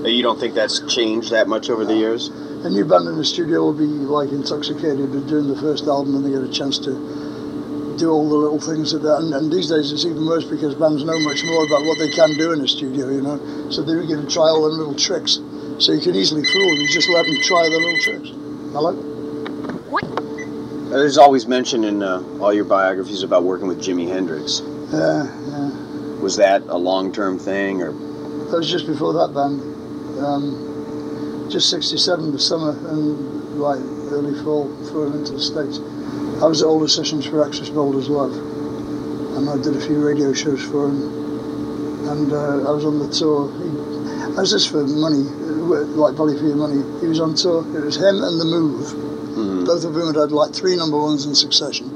You 0.03 0.23
don't 0.23 0.39
think 0.39 0.53
that's 0.53 0.79
changed 0.93 1.31
that 1.31 1.47
much 1.47 1.69
over 1.69 1.85
the 1.85 1.95
years? 1.95 2.27
A 2.27 2.69
new 2.69 2.83
band 2.83 3.07
in 3.07 3.15
the 3.15 3.23
studio 3.23 3.63
will 3.63 3.73
be 3.73 3.87
like 3.87 4.31
intoxicated 4.31 5.11
with 5.11 5.29
doing 5.29 5.47
the 5.47 5.55
first 5.55 5.87
album 5.87 6.15
and 6.15 6.25
they 6.25 6.31
get 6.31 6.43
a 6.43 6.51
chance 6.51 6.77
to 6.79 7.95
do 7.95 8.11
all 8.11 8.27
the 8.27 8.35
little 8.35 8.59
things 8.59 8.91
that 8.91 8.99
that 8.99 9.23
and, 9.23 9.33
and 9.33 9.51
these 9.51 9.69
days 9.69 9.91
it's 9.91 10.03
even 10.03 10.25
worse 10.25 10.43
because 10.43 10.75
bands 10.75 11.03
know 11.03 11.19
much 11.19 11.43
more 11.45 11.63
about 11.65 11.85
what 11.87 11.97
they 11.99 12.11
can 12.11 12.35
do 12.35 12.51
in 12.51 12.59
a 12.59 12.67
studio, 12.67 13.07
you 13.11 13.21
know. 13.21 13.39
So 13.71 13.81
they 13.81 13.95
get 14.07 14.19
to 14.19 14.27
try 14.27 14.51
all 14.51 14.67
them 14.67 14.77
little 14.77 14.95
tricks. 14.95 15.39
So 15.77 15.91
you 15.91 16.01
can 16.01 16.15
easily 16.15 16.43
fool 16.43 16.69
them, 16.69 16.81
you 16.81 16.87
just 16.87 17.09
let 17.09 17.25
them 17.25 17.35
try 17.43 17.63
the 17.63 17.77
little 17.77 17.99
tricks. 18.01 18.29
Hello? 18.71 19.15
There's 20.89 21.17
always 21.17 21.47
mention 21.47 21.83
in 21.83 22.01
uh, 22.01 22.23
all 22.39 22.53
your 22.53 22.63
biographies 22.63 23.23
about 23.23 23.43
working 23.43 23.67
with 23.67 23.81
Jimi 23.81 24.07
Hendrix. 24.07 24.61
Yeah, 24.91 25.25
yeah. 25.49 26.21
Was 26.21 26.37
that 26.37 26.61
a 26.63 26.77
long-term 26.77 27.39
thing, 27.39 27.81
or 27.81 27.91
That 27.91 28.57
was 28.57 28.69
just 28.69 28.87
before 28.87 29.13
that 29.13 29.33
band. 29.33 29.61
Um, 30.23 31.47
just 31.51 31.69
67 31.69 32.31
the 32.31 32.39
summer 32.39 32.71
and 32.89 33.59
like 33.59 33.79
early 34.11 34.41
fall 34.43 34.69
before 34.77 35.07
I 35.07 35.09
went 35.09 35.27
to 35.27 35.33
the 35.33 35.41
States. 35.41 35.79
I 36.41 36.45
was 36.47 36.61
at 36.61 36.67
all 36.67 36.79
the 36.79 36.87
sessions 36.89 37.25
for 37.25 37.45
Axis: 37.45 37.69
Bold 37.69 37.95
as 37.97 38.07
Love 38.09 38.31
and 39.35 39.49
I 39.49 39.57
did 39.57 39.75
a 39.75 39.81
few 39.85 39.99
radio 39.99 40.31
shows 40.31 40.63
for 40.63 40.87
him 40.87 42.07
and 42.07 42.31
uh, 42.31 42.69
I 42.69 42.71
was 42.71 42.85
on 42.85 42.99
the 42.99 43.09
tour. 43.09 43.51
He, 43.59 43.67
I 44.37 44.39
was 44.39 44.51
just 44.51 44.69
for 44.71 44.85
money, 44.87 45.27
like 45.55 46.15
Valley 46.15 46.37
for 46.37 46.45
Your 46.45 46.55
Money. 46.55 46.83
He 47.01 47.07
was 47.07 47.19
on 47.19 47.35
tour. 47.35 47.65
It 47.77 47.83
was 47.83 47.95
him 47.97 48.21
and 48.23 48.39
The 48.39 48.45
Move. 48.45 48.87
Mhm. 49.35 49.65
Both 49.65 49.83
of 49.85 49.93
whom 49.93 50.07
had 50.07 50.15
had 50.15 50.31
like 50.31 50.53
three 50.53 50.75
number 50.75 50.97
ones 50.97 51.25
in 51.25 51.35
succession. 51.35 51.91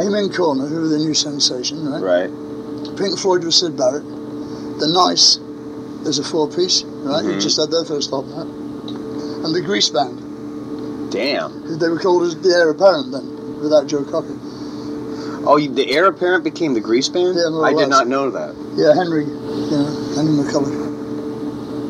Amen 0.00 0.30
Corner, 0.32 0.66
who 0.66 0.82
were 0.82 0.88
the 0.88 0.98
new 0.98 1.14
sensation, 1.14 1.88
right? 1.90 2.02
right? 2.30 2.96
Pink 2.96 3.18
Floyd 3.18 3.44
with 3.44 3.54
Syd 3.54 3.76
Barrett. 3.76 4.04
The 4.78 4.88
Nice, 4.88 5.38
there's 6.04 6.18
a 6.18 6.24
four 6.24 6.48
piece, 6.48 6.84
right? 7.02 7.24
Who 7.24 7.32
Mhm. 7.34 7.40
just 7.40 7.56
had 7.58 7.70
their 7.70 7.84
first 7.84 8.12
album 8.12 8.32
out. 8.38 8.46
And 9.44 9.54
the 9.54 9.60
Grease 9.60 9.88
Band, 9.88 11.10
Damn. 11.10 11.78
they 11.78 11.88
were 11.88 11.98
called 11.98 12.22
as 12.22 12.36
the 12.36 12.50
Heir 12.50 12.70
Apparent 12.70 13.10
then, 13.12 13.60
without 13.60 13.86
Joe 13.86 14.04
Cocker. 14.04 14.36
Oh, 15.46 15.58
the 15.58 15.90
heir 15.92 16.06
apparent 16.06 16.44
became 16.44 16.74
the 16.74 16.80
Grease 16.80 17.08
Band. 17.08 17.36
Yeah, 17.36 17.58
I 17.62 17.72
did 17.72 17.88
not 17.88 18.06
know 18.08 18.30
that. 18.30 18.54
Yeah, 18.76 18.92
Henry, 18.94 19.24
you 19.24 19.70
know, 19.70 19.84
Henry 20.14 20.44
McCullough. 20.44 20.97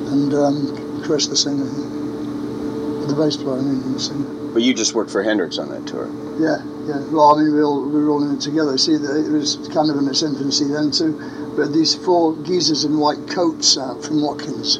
And 0.09 0.33
um, 0.35 1.03
Chris 1.05 1.27
the 1.27 1.37
singer. 1.37 1.65
The 1.65 3.15
bass 3.15 3.37
player, 3.37 3.59
I 3.59 3.61
mean, 3.61 3.93
the 3.93 4.01
singer. 4.01 4.53
But 4.53 4.63
you 4.63 4.75
just 4.75 4.95
worked 4.95 5.11
for 5.11 5.23
Hendrix 5.23 5.59
on 5.59 5.69
that 5.71 5.87
tour. 5.87 6.09
Yeah, 6.41 6.65
yeah. 6.87 7.05
Well, 7.13 7.37
I 7.37 7.43
mean, 7.43 7.55
we, 7.55 7.63
all, 7.63 7.85
we 7.85 8.03
were 8.03 8.11
all 8.11 8.25
in 8.25 8.37
it 8.37 8.41
together. 8.41 8.79
See, 8.79 8.95
it 8.95 9.31
was 9.31 9.57
kind 9.75 9.91
of 9.91 9.99
in 9.99 10.09
its 10.09 10.23
infancy 10.23 10.65
then 10.67 10.91
too. 10.91 11.13
But 11.57 11.73
these 11.73 11.95
four 11.95 12.37
geezers 12.43 12.85
in 12.85 12.99
white 12.99 13.29
coats 13.29 13.77
out 13.77 14.03
from 14.05 14.23
Watkins, 14.23 14.79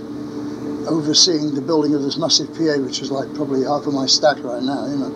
overseeing 0.89 1.55
the 1.55 1.61
building 1.61 1.95
of 1.95 2.03
this 2.03 2.17
massive 2.17 2.49
PA, 2.55 2.79
which 2.81 3.01
was 3.01 3.11
like 3.11 3.35
probably 3.35 3.65
half 3.65 3.87
of 3.87 3.93
my 3.93 4.07
stack 4.07 4.43
right 4.43 4.63
now, 4.63 4.87
you 4.87 4.97
know. 4.97 5.13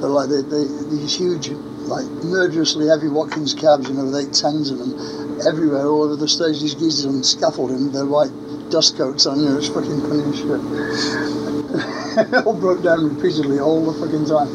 But 0.00 0.08
like 0.08 0.30
they, 0.30 0.42
they, 0.42 0.64
these 0.88 1.16
huge, 1.16 1.50
like 1.90 2.06
murderously 2.24 2.88
heavy 2.88 3.08
Watkins 3.08 3.52
cabs, 3.52 3.88
you 3.88 3.94
know, 3.94 4.04
with 4.04 4.16
eight 4.16 4.32
tens 4.32 4.70
in 4.70 4.78
them, 4.78 5.40
everywhere, 5.46 5.86
all 5.86 6.04
over 6.04 6.16
the 6.16 6.28
stage. 6.28 6.60
These 6.60 6.74
geezers 6.74 7.06
on 7.06 7.22
scaffolding 7.22 7.92
their 7.92 8.06
white 8.06 8.32
dust 8.70 8.96
coats 8.96 9.26
on, 9.26 9.40
you 9.40 9.56
it's 9.58 9.68
fucking 9.68 10.00
funny 10.06 10.22
as 10.30 10.38
shit. 10.38 10.60
it 12.34 12.46
all 12.46 12.54
broke 12.54 12.82
down 12.82 13.04
repeatedly 13.04 13.58
all 13.58 13.84
the 13.84 13.98
fucking 13.98 14.26
time. 14.26 14.48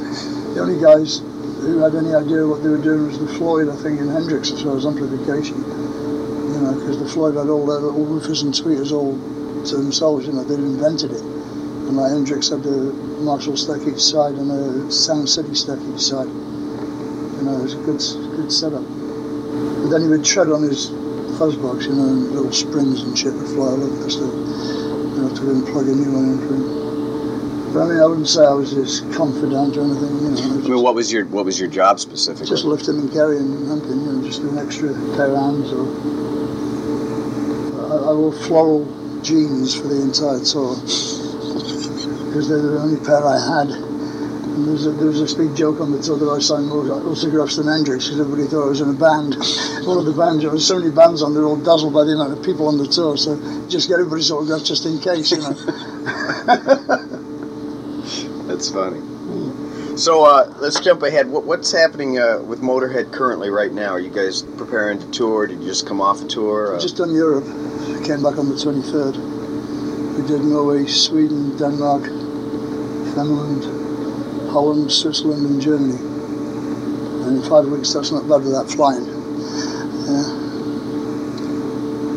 The 0.55 0.61
only 0.61 0.79
guys 0.79 1.19
who 1.19 1.79
had 1.79 1.95
any 1.95 2.15
idea 2.15 2.47
what 2.47 2.63
they 2.63 2.69
were 2.69 2.81
doing 2.81 3.07
was 3.07 3.19
the 3.19 3.27
Floyd, 3.27 3.69
I 3.69 3.75
think, 3.75 3.99
and 3.99 4.09
Hendrix 4.09 4.51
as 4.51 4.61
far 4.63 4.77
as 4.77 4.85
amplification. 4.85 5.57
You 5.59 6.61
know, 6.63 6.73
because 6.79 6.99
the 6.99 7.09
Floyd 7.09 7.35
had 7.35 7.49
all 7.49 7.65
their 7.65 7.79
little 7.79 8.05
woofers 8.05 8.43
and 8.43 8.53
tweeters 8.53 8.91
all 8.91 9.19
to 9.65 9.75
themselves. 9.75 10.27
You 10.27 10.33
know, 10.33 10.43
they'd 10.43 10.59
invented 10.59 11.11
it. 11.11 11.21
And 11.21 11.97
like 11.97 12.11
Hendrix 12.11 12.49
had 12.49 12.63
the 12.63 12.93
Marshall 13.19 13.57
stack 13.57 13.81
each 13.85 13.99
side 13.99 14.35
and 14.35 14.49
a 14.49 14.91
Sound 14.91 15.27
City 15.27 15.53
stack 15.55 15.79
each 15.93 16.01
side. 16.01 16.27
You 16.27 17.43
know, 17.43 17.59
it 17.59 17.63
was 17.63 17.73
a 17.73 17.83
good, 17.83 17.99
good 18.37 18.51
setup. 18.51 18.83
And 18.83 19.91
then 19.91 20.01
he 20.01 20.07
would 20.07 20.23
tread 20.23 20.49
on 20.49 20.63
his 20.63 20.89
fuzz 21.37 21.55
box, 21.57 21.85
you 21.85 21.93
know, 21.93 22.03
and 22.07 22.31
little 22.31 22.51
springs 22.51 23.01
and 23.03 23.17
shit 23.17 23.33
would 23.33 23.47
fly 23.47 23.67
all 23.67 23.83
over 23.83 24.03
the 24.03 24.09
stuff. 24.11 24.31
You 24.31 25.23
have 25.23 25.35
to 25.35 25.41
go 25.41 25.51
and 25.51 25.65
plug 25.67 25.87
a 25.87 25.95
new 25.95 26.11
one 26.11 26.25
in 26.31 26.39
for 26.47 26.53
him. 26.55 27.73
But 27.73 27.83
I 27.83 27.87
mean, 27.89 27.99
I 27.99 28.05
wouldn't 28.05 28.27
say 28.27 28.45
I 28.45 28.53
was 28.53 28.71
his 28.71 29.01
confidant 29.15 29.75
or 29.75 29.83
anything, 29.83 30.15
you 30.23 30.31
know. 30.31 30.39
I 30.39 30.65
I 30.65 30.69
mean, 30.69 30.81
what 30.81 30.95
was 30.95 31.11
your 31.11 31.25
what 31.25 31.43
was 31.45 31.59
your 31.59 31.67
job 31.69 31.99
specifically? 31.99 32.47
just 32.47 32.63
lifting 32.63 32.99
and 32.99 33.11
carrying 33.11 33.51
and 33.51 33.67
humping, 33.67 34.01
you 34.01 34.11
know, 34.13 34.23
just 34.23 34.41
an 34.41 34.57
extra 34.57 34.93
pair 35.15 35.31
of 35.31 35.37
hands 35.37 35.71
or 35.73 35.83
I, 37.91 38.11
I 38.11 38.13
wore 38.13 38.31
floral 38.31 38.87
jeans 39.21 39.75
for 39.75 39.87
the 39.87 40.01
entire 40.01 40.39
tour 40.39 40.75
because 42.27 42.47
they're 42.47 42.61
the 42.61 42.79
only 42.79 43.03
pair 43.05 43.25
I 43.25 43.39
had. 43.39 43.94
And 44.55 44.63
there 44.65 44.71
was, 44.71 44.87
a, 44.87 44.91
there 44.91 45.07
was 45.07 45.19
this 45.19 45.33
big 45.33 45.53
joke 45.53 45.81
on 45.81 45.91
the 45.91 46.01
tour 46.01 46.17
that 46.17 46.29
I 46.31 46.39
signed 46.39 46.69
more 46.69 46.89
autographs 46.89 47.57
than 47.57 47.67
Hendrix 47.67 48.05
because 48.05 48.21
everybody 48.21 48.47
thought 48.47 48.67
I 48.67 48.69
was 48.69 48.79
in 48.79 48.89
a 48.89 48.93
band. 48.93 49.35
One 49.85 49.97
of 49.97 50.05
the 50.05 50.13
bands, 50.15 50.43
there 50.43 50.51
was 50.51 50.65
so 50.65 50.79
many 50.79 50.91
bands 50.91 51.21
on, 51.21 51.33
they're 51.33 51.43
all 51.43 51.57
dazzled 51.57 51.93
by 51.93 52.05
the 52.05 52.13
amount 52.13 52.31
of 52.31 52.41
people 52.43 52.69
on 52.69 52.77
the 52.77 52.87
tour, 52.87 53.17
so 53.17 53.35
just 53.67 53.89
get 53.89 53.95
everybody's 53.99 54.31
autograph 54.31 54.63
just 54.63 54.85
in 54.85 54.97
case, 54.99 55.31
you 55.31 55.39
know. 55.43 55.51
That's 58.47 58.69
funny. 58.71 59.01
So 59.97 60.23
uh, 60.23 60.53
let's 60.59 60.79
jump 60.79 61.03
ahead. 61.03 61.29
What, 61.29 61.43
what's 61.43 61.73
happening 61.73 62.17
uh, 62.17 62.39
with 62.39 62.61
Motorhead 62.61 63.11
currently 63.11 63.49
right 63.49 63.73
now? 63.73 63.89
Are 63.91 63.99
you 63.99 64.09
guys 64.09 64.41
preparing 64.41 64.99
to 64.99 65.11
tour? 65.11 65.47
Did 65.47 65.59
you 65.59 65.67
just 65.67 65.85
come 65.85 65.99
off 65.99 66.21
a 66.21 66.27
tour? 66.27 66.75
Uh, 66.75 66.79
Just 66.79 66.95
done 66.95 67.13
Europe. 67.13 67.43
Came 68.05 68.23
back 68.23 68.37
on 68.39 68.47
the 68.47 68.55
23rd. 68.55 69.17
We 70.15 70.21
did 70.27 70.45
Norway, 70.45 70.85
Sweden, 70.87 71.57
Denmark, 71.57 72.03
Finland, 73.15 73.63
Holland, 74.55 74.89
Switzerland, 74.89 75.45
and 75.45 75.61
Germany. 75.61 75.99
And 77.27 77.43
in 77.43 77.49
five 77.49 77.65
weeks, 77.67 77.91
that's 77.93 78.11
not 78.13 78.23
bad 78.23 78.41
without 78.41 78.71
flying. 78.71 79.03
Yeah. 80.07 80.31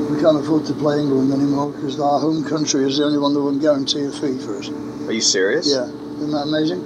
We 0.07 0.22
can't 0.22 0.38
afford 0.38 0.64
to 0.66 0.74
play 0.74 1.01
England 1.01 1.33
anymore 1.33 1.72
because 1.72 1.98
our 1.98 2.20
home 2.20 2.44
country 2.44 2.87
is 2.87 2.98
the 2.98 3.05
only 3.07 3.18
one 3.18 3.35
that 3.35 3.42
won't 3.42 3.61
guarantee 3.61 4.05
a 4.05 4.12
fee 4.12 4.38
for 4.38 4.57
us. 4.59 4.68
are 4.70 5.12
you 5.12 5.20
serious? 5.20 5.66
Yeah, 5.68 5.90
isn't 5.90 6.31
that 6.31 6.46
amazing? 6.46 6.81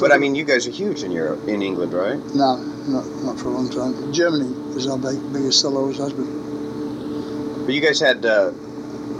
But 0.00 0.10
I 0.10 0.18
mean, 0.18 0.34
you 0.34 0.42
guys 0.44 0.66
are 0.66 0.72
huge 0.72 1.04
in 1.04 1.12
Europe, 1.12 1.46
in 1.46 1.62
England, 1.62 1.92
right? 1.94 2.18
No, 2.34 2.56
not, 2.88 3.06
not 3.22 3.38
for 3.38 3.46
a 3.48 3.52
long 3.52 3.70
time. 3.70 4.12
Germany 4.12 4.50
is 4.74 4.88
our 4.88 4.98
big, 4.98 5.22
biggest 5.32 5.60
seller, 5.60 5.82
always 5.82 5.98
has 5.98 6.12
been. 6.12 7.64
But 7.64 7.74
you 7.74 7.80
guys 7.80 8.00
had, 8.00 8.26
uh, 8.26 8.50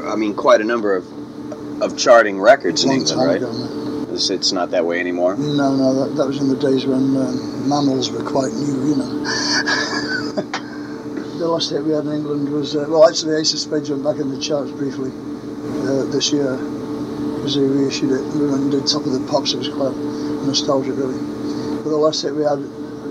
I 0.05 0.17
mean, 0.17 0.35
quite 0.35 0.61
a 0.61 0.65
number 0.65 0.97
of 0.97 1.07
of 1.81 1.97
charting 1.97 2.41
records 2.41 2.83
in 2.85 2.91
England, 2.91 3.21
right? 3.21 3.37
ago. 3.37 3.53
It's, 4.17 4.31
it's 4.31 4.51
not 4.51 4.71
that 4.71 4.87
way 4.87 4.99
anymore. 4.99 5.37
No, 5.37 5.77
no, 5.77 5.93
that, 5.93 6.17
that 6.17 6.27
was 6.27 6.41
in 6.41 6.49
the 6.49 6.57
days 6.57 6.87
when 6.87 7.15
um, 7.21 7.69
mammals 7.69 8.11
were 8.11 8.25
quite 8.25 8.51
new, 8.55 8.89
you 8.89 8.97
know. 8.97 9.13
the 11.37 11.47
last 11.47 11.69
hit 11.69 11.85
we 11.85 11.93
had 11.93 12.07
in 12.07 12.25
England 12.25 12.49
was, 12.49 12.75
uh, 12.75 12.87
well, 12.89 13.07
actually, 13.07 13.37
Ace 13.37 13.53
of 13.53 13.61
Spades 13.61 13.91
went 13.91 14.03
back 14.03 14.17
in 14.17 14.33
the 14.33 14.41
charts 14.41 14.73
briefly 14.73 15.13
uh, 15.85 16.09
this 16.09 16.33
year 16.33 16.57
because 16.57 17.57
they 17.57 17.69
reissued 17.69 18.17
it. 18.17 18.25
We 18.33 18.49
went 18.49 18.63
and 18.63 18.71
did 18.73 18.87
Top 18.87 19.05
of 19.05 19.13
the 19.13 19.21
Pops, 19.29 19.53
it 19.53 19.59
was 19.59 19.69
quite 19.69 19.95
nostalgic, 20.49 20.97
really. 20.97 21.21
But 21.85 21.93
the 21.93 22.01
last 22.01 22.23
hit 22.23 22.33
we 22.33 22.45
had, 22.49 22.65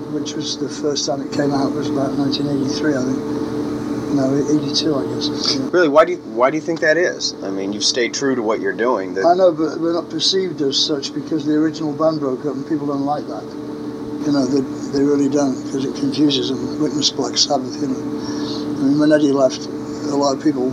which 0.10 0.34
was 0.34 0.58
the 0.58 0.70
first 0.70 1.06
time 1.06 1.22
it 1.22 1.32
came 1.32 1.54
out, 1.54 1.72
was 1.78 1.88
about 1.88 2.18
1983, 2.18 2.98
I 2.98 3.04
think. 3.06 3.45
No, 4.16 4.34
82, 4.34 4.96
I 4.96 5.04
guess. 5.14 5.56
Yeah. 5.56 5.70
Really, 5.72 5.90
why 5.90 6.06
do 6.06 6.14
you 6.14 6.18
why 6.40 6.50
do 6.50 6.56
you 6.58 6.62
think 6.62 6.80
that 6.80 6.96
is? 6.98 7.34
I 7.44 7.50
mean, 7.50 7.74
you've 7.74 7.84
stayed 7.84 8.14
true 8.14 8.36
to 8.36 8.42
what 8.42 8.62
you're 8.62 8.74
doing. 8.76 9.14
That, 9.16 9.26
I 9.26 9.34
know, 9.36 9.52
but 9.52 9.80
we're 9.80 9.94
not 9.94 10.10
perceived 10.10 10.62
as 10.62 10.78
such 10.80 11.14
because 11.14 11.46
the 11.46 11.54
original 11.56 11.92
band 11.92 12.20
broke 12.20 12.46
up 12.46 12.56
and 12.56 12.66
people 12.68 12.88
don't 12.88 13.06
like 13.06 13.28
that. 13.28 13.44
You 14.26 14.32
know, 14.32 14.46
they, 14.46 14.62
they 14.98 15.04
really 15.04 15.30
don't 15.30 15.54
because 15.66 15.86
it 15.86 15.96
confuses 16.00 16.50
them. 16.50 16.82
Witness 16.82 17.12
Black 17.12 17.38
Sabbath, 17.38 17.76
you 17.82 17.88
know. 17.88 18.00
I 18.00 18.88
mean, 18.88 19.00
when 19.00 19.12
Eddie 19.12 19.32
left, 19.32 19.66
a 19.68 20.16
lot 20.16 20.38
of 20.38 20.42
people 20.44 20.72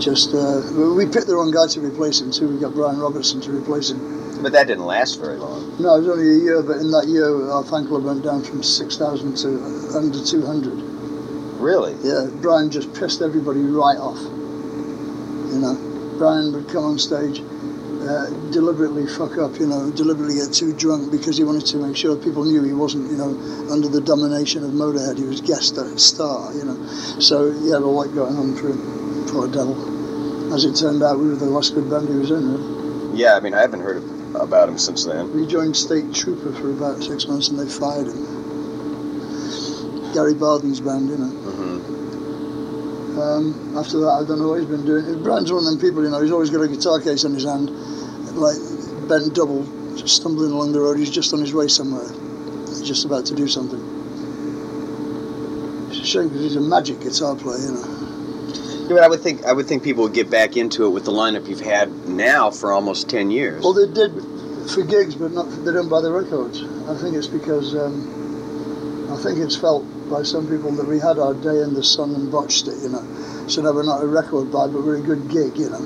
just. 0.00 0.34
Uh, 0.34 0.60
we 0.96 1.06
picked 1.06 1.26
the 1.28 1.36
wrong 1.36 1.50
guy 1.50 1.66
to 1.68 1.80
replace 1.80 2.20
him, 2.20 2.30
too. 2.32 2.48
We 2.48 2.60
got 2.60 2.74
Brian 2.74 2.98
Robertson 2.98 3.40
to 3.42 3.52
replace 3.52 3.90
him. 3.90 4.42
but 4.42 4.52
that 4.52 4.66
didn't 4.66 4.84
last 4.86 5.20
very 5.20 5.36
long. 5.38 5.76
No, 5.80 5.94
it 5.96 6.00
was 6.00 6.08
only 6.08 6.28
a 6.28 6.38
year, 6.44 6.62
but 6.62 6.78
in 6.78 6.90
that 6.90 7.06
year, 7.06 7.50
our 7.50 7.64
fan 7.64 7.86
club 7.86 8.04
went 8.04 8.22
down 8.24 8.42
from 8.42 8.62
6,000 8.62 9.36
to 9.38 9.48
under 9.96 10.24
200. 10.24 10.87
Really? 11.58 11.94
Yeah, 12.02 12.28
Brian 12.40 12.70
just 12.70 12.94
pissed 12.94 13.20
everybody 13.20 13.60
right 13.60 13.98
off. 13.98 14.18
You 14.18 15.58
know, 15.58 16.14
Brian 16.18 16.52
would 16.52 16.68
come 16.68 16.84
on 16.84 16.98
stage, 16.98 17.40
uh, 17.40 18.30
deliberately 18.52 19.06
fuck 19.06 19.38
up, 19.38 19.58
you 19.58 19.66
know, 19.66 19.90
deliberately 19.90 20.36
get 20.36 20.52
too 20.52 20.72
drunk 20.72 21.10
because 21.10 21.36
he 21.36 21.44
wanted 21.44 21.66
to 21.66 21.78
make 21.78 21.96
sure 21.96 22.16
people 22.16 22.44
knew 22.44 22.62
he 22.62 22.72
wasn't, 22.72 23.10
you 23.10 23.16
know, 23.16 23.34
under 23.72 23.88
the 23.88 24.00
domination 24.00 24.62
of 24.62 24.70
Motorhead. 24.70 25.18
He 25.18 25.24
was 25.24 25.40
guest 25.40 25.76
star, 25.98 26.54
you 26.54 26.64
know. 26.64 26.86
So 27.18 27.50
he 27.50 27.70
had 27.70 27.82
a 27.82 27.86
lot 27.86 28.14
going 28.14 28.36
on 28.36 28.54
for 28.54 28.68
him, 28.68 29.26
poor 29.26 29.48
devil. 29.48 30.54
As 30.54 30.64
it 30.64 30.76
turned 30.76 31.02
out, 31.02 31.18
we 31.18 31.28
were 31.28 31.36
the 31.36 31.44
last 31.46 31.74
good 31.74 31.90
band 31.90 32.08
he 32.08 32.14
was 32.14 32.30
in. 32.30 32.54
Really. 32.54 33.18
Yeah, 33.18 33.34
I 33.34 33.40
mean, 33.40 33.52
I 33.52 33.60
haven't 33.60 33.80
heard 33.80 34.02
about 34.36 34.68
him 34.68 34.78
since 34.78 35.04
then. 35.04 35.34
We 35.34 35.46
joined 35.46 35.76
State 35.76 36.14
Trooper 36.14 36.52
for 36.52 36.70
about 36.70 37.02
six 37.02 37.26
months 37.26 37.48
and 37.48 37.58
they 37.58 37.68
fired 37.68 38.06
him. 38.06 38.37
Gary 40.14 40.34
Barden's 40.34 40.80
band, 40.80 41.08
you 41.10 41.16
know. 41.18 41.26
hmm 41.26 43.20
Um, 43.20 43.76
after 43.76 43.98
that, 44.00 44.10
I 44.10 44.24
don't 44.26 44.38
know 44.38 44.48
what 44.48 44.60
he's 44.60 44.68
been 44.68 44.84
doing. 44.86 45.22
Brian's 45.22 45.50
one 45.52 45.64
of 45.64 45.70
them 45.70 45.80
people, 45.80 46.02
you 46.04 46.10
know, 46.10 46.20
he's 46.22 46.30
always 46.30 46.50
got 46.50 46.60
a 46.62 46.68
guitar 46.68 47.00
case 47.00 47.24
in 47.24 47.34
his 47.34 47.44
hand, 47.44 47.70
like 48.36 48.56
bent 49.08 49.34
double, 49.34 49.64
just 49.96 50.16
stumbling 50.16 50.52
along 50.52 50.72
the 50.72 50.80
road. 50.80 50.98
He's 50.98 51.10
just 51.10 51.32
on 51.34 51.40
his 51.40 51.52
way 51.52 51.68
somewhere. 51.68 52.08
He's 52.68 52.82
just 52.82 53.04
about 53.04 53.26
to 53.26 53.34
do 53.34 53.48
something. 53.48 53.80
It's 55.90 56.00
a 56.00 56.04
shame 56.04 56.28
because 56.28 56.42
he's 56.42 56.56
a 56.56 56.60
magic 56.60 57.00
guitar 57.00 57.34
player, 57.34 57.58
you 57.58 57.72
know. 57.72 57.94
Yeah, 58.88 58.94
but 58.94 59.02
I 59.02 59.08
would 59.08 59.20
think 59.20 59.44
I 59.44 59.52
would 59.52 59.66
think 59.66 59.82
people 59.82 60.04
would 60.04 60.14
get 60.14 60.30
back 60.30 60.56
into 60.56 60.86
it 60.86 60.90
with 60.90 61.04
the 61.04 61.12
lineup 61.12 61.48
you've 61.48 61.60
had 61.60 61.90
now 62.08 62.50
for 62.50 62.72
almost 62.72 63.08
ten 63.10 63.30
years. 63.30 63.62
Well, 63.62 63.74
they 63.74 63.86
did 63.92 64.12
for 64.70 64.82
gigs, 64.82 65.14
but 65.14 65.32
not 65.32 65.44
they 65.64 65.72
don't 65.72 65.88
buy 65.88 66.00
the 66.00 66.12
records. 66.12 66.62
I 66.88 66.94
think 66.96 67.16
it's 67.16 67.26
because 67.26 67.74
um, 67.74 69.10
I 69.12 69.16
think 69.22 69.38
it's 69.38 69.56
felt 69.56 69.84
by 70.10 70.22
some 70.22 70.48
people 70.48 70.72
that 70.72 70.86
we 70.86 70.98
had 70.98 71.18
our 71.18 71.34
day 71.34 71.62
in 71.62 71.74
the 71.74 71.84
sun 71.84 72.14
and 72.14 72.30
botched 72.30 72.66
it, 72.68 72.76
you 72.82 72.88
know. 72.88 73.02
So 73.48 73.62
now 73.62 73.72
we're 73.72 73.84
not 73.86 74.02
a 74.02 74.06
record 74.06 74.50
buy, 74.52 74.66
but 74.66 74.82
we're 74.84 74.96
a 74.98 75.00
good 75.00 75.28
gig, 75.30 75.56
you 75.56 75.70
know, 75.70 75.84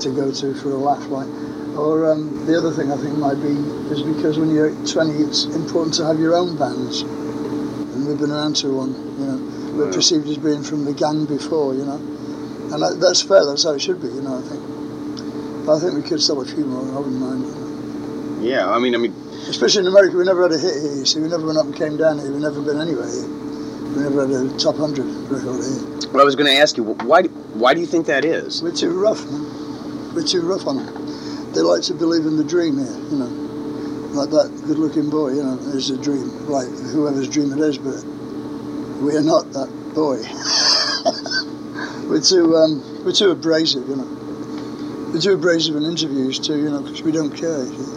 to 0.00 0.08
go 0.14 0.32
to 0.32 0.54
for 0.54 0.70
a 0.70 0.76
laugh, 0.76 1.06
like. 1.08 1.28
Or 1.76 2.10
um, 2.10 2.46
the 2.46 2.58
other 2.58 2.72
thing 2.72 2.90
I 2.90 2.96
think 2.96 3.16
might 3.16 3.40
be 3.40 3.54
is 3.94 4.02
because 4.02 4.38
when 4.38 4.50
you're 4.50 4.70
20, 4.86 5.12
it's 5.22 5.44
important 5.44 5.94
to 5.96 6.04
have 6.06 6.18
your 6.18 6.34
own 6.34 6.56
bands, 6.58 7.02
and 7.02 8.06
we've 8.06 8.18
been 8.18 8.32
around 8.32 8.56
to 8.56 8.72
one, 8.74 8.92
you 9.18 9.26
know. 9.26 9.76
We're 9.76 9.86
Yeah. 9.86 9.94
perceived 9.94 10.28
as 10.28 10.36
being 10.36 10.62
from 10.62 10.84
the 10.84 10.92
gang 10.92 11.26
before, 11.26 11.74
you 11.74 11.84
know, 11.84 11.94
and 12.74 12.82
that, 12.82 12.98
that's 13.00 13.22
fair. 13.22 13.46
That's 13.46 13.62
how 13.64 13.70
it 13.72 13.80
should 13.80 14.00
be, 14.02 14.08
you 14.08 14.20
know. 14.20 14.38
I 14.38 14.42
think. 14.42 14.62
But 15.64 15.76
I 15.76 15.80
think 15.80 15.94
we 15.94 16.02
could 16.02 16.20
sell 16.20 16.40
a 16.40 16.44
few 16.44 16.64
more. 16.64 16.82
I 16.82 16.98
wouldn't 16.98 17.20
mind. 17.20 17.44
You 17.46 17.52
know. 17.54 18.42
yeah, 18.42 18.68
I 18.70 18.78
mean, 18.78 18.94
I 18.94 18.98
mean, 18.98 19.14
Especially 19.48 19.80
in 19.80 19.86
America, 19.88 20.16
we 20.16 20.24
never 20.24 20.42
had 20.42 20.52
a 20.52 20.58
hit 20.58 20.74
here. 20.82 20.94
You 20.96 21.06
see, 21.06 21.18
we 21.18 21.28
never 21.28 21.46
went 21.46 21.58
up 21.58 21.64
and 21.64 21.74
came 21.74 21.96
down 21.96 22.18
here. 22.18 22.30
We've 22.30 22.42
never 22.42 22.60
been 22.60 22.78
anywhere 22.80 23.08
here. 23.08 23.26
We 23.90 24.02
never 24.02 24.26
had 24.26 24.30
a 24.30 24.56
top 24.58 24.76
hundred 24.76 25.06
record 25.30 25.64
here. 25.64 26.10
what 26.12 26.20
I 26.20 26.24
was 26.24 26.36
going 26.36 26.46
to 26.46 26.56
ask 26.56 26.76
you, 26.76 26.84
why 26.84 27.22
do- 27.22 27.28
why 27.54 27.74
do 27.74 27.80
you 27.80 27.86
think 27.86 28.06
that 28.06 28.24
is? 28.24 28.62
We're 28.62 28.72
too 28.72 28.92
rough, 28.98 29.24
man. 29.26 30.14
We're 30.14 30.22
too 30.24 30.42
rough 30.42 30.66
on 30.66 30.76
them. 30.84 31.52
They 31.52 31.60
like 31.60 31.82
to 31.82 31.94
believe 31.94 32.24
in 32.26 32.36
the 32.36 32.44
dream 32.44 32.78
here, 32.78 32.86
you 33.10 33.18
know. 33.18 33.30
Like 34.14 34.30
that 34.30 34.50
good-looking 34.66 35.10
boy, 35.10 35.30
you 35.34 35.42
know, 35.42 35.58
is 35.74 35.90
a 35.90 35.98
dream. 36.00 36.46
Like 36.48 36.68
whoever's 36.68 37.28
dream 37.28 37.52
it 37.52 37.58
is, 37.58 37.78
but 37.78 38.02
we 39.02 39.16
are 39.16 39.22
not 39.22 39.50
that 39.52 39.70
boy. 39.94 40.22
we're 42.08 42.20
too, 42.20 42.54
um, 42.56 43.04
we're 43.04 43.12
too 43.12 43.30
abrasive, 43.30 43.88
you 43.88 43.96
know. 43.96 45.10
We're 45.12 45.20
too 45.20 45.34
abrasive 45.34 45.74
in 45.74 45.82
interviews 45.82 46.38
too, 46.38 46.56
you 46.58 46.70
know, 46.70 46.82
because 46.82 47.02
we 47.02 47.10
don't 47.12 47.34
care. 47.34 47.64
you 47.64 47.74
see. 47.74 47.96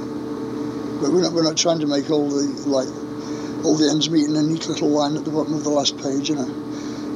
But 1.01 1.11
we're 1.11 1.21
not, 1.21 1.33
we're 1.33 1.43
not 1.43 1.57
trying 1.57 1.79
to 1.79 1.87
make 1.87 2.09
all 2.09 2.29
the 2.29 2.45
like 2.65 2.87
all 3.63 3.75
the 3.75 3.89
ends 3.89 4.09
meet 4.09 4.27
in 4.29 4.35
a 4.35 4.41
neat 4.41 4.67
little 4.67 4.89
line 4.89 5.15
at 5.15 5.25
the 5.25 5.31
bottom 5.31 5.53
of 5.53 5.63
the 5.63 5.69
last 5.69 5.97
page, 5.97 6.29
you 6.29 6.35
know. 6.35 6.49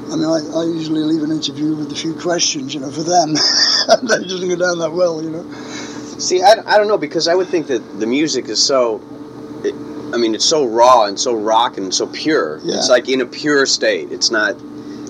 I 0.10 0.16
mean, 0.16 0.26
I, 0.26 0.40
I 0.60 0.64
usually 0.64 1.02
leave 1.02 1.24
an 1.24 1.32
interview 1.32 1.76
with 1.76 1.92
a 1.92 1.96
few 1.96 2.14
questions, 2.14 2.74
you 2.74 2.80
know, 2.80 2.90
for 2.92 3.04
them. 3.04 3.30
and 3.90 4.08
that 4.10 4.26
doesn't 4.28 4.48
go 4.48 4.56
down 4.56 4.80
that 4.80 4.92
well, 4.94 5.22
you 5.22 5.30
know. 5.30 5.44
See, 6.20 6.42
I, 6.42 6.54
I 6.66 6.78
don't 6.78 6.88
know 6.88 6.98
because 6.98 7.28
I 7.28 7.36
would 7.36 7.48
think 7.48 7.68
that 7.68 8.00
the 8.00 8.08
music 8.08 8.46
is 8.48 8.62
so. 8.64 9.02
It, 9.64 9.74
I 10.14 10.18
mean, 10.18 10.34
it's 10.34 10.46
so 10.46 10.66
raw 10.66 11.06
and 11.06 11.20
so 11.20 11.36
rock 11.36 11.78
and 11.78 11.94
so 11.94 12.08
pure. 12.08 12.60
Yeah. 12.64 12.76
It's 12.78 12.90
like 12.90 13.10
in 13.10 13.20
a 13.22 13.26
pure 13.26 13.66
state. 13.66 14.12
It's 14.14 14.32
not, 14.32 14.56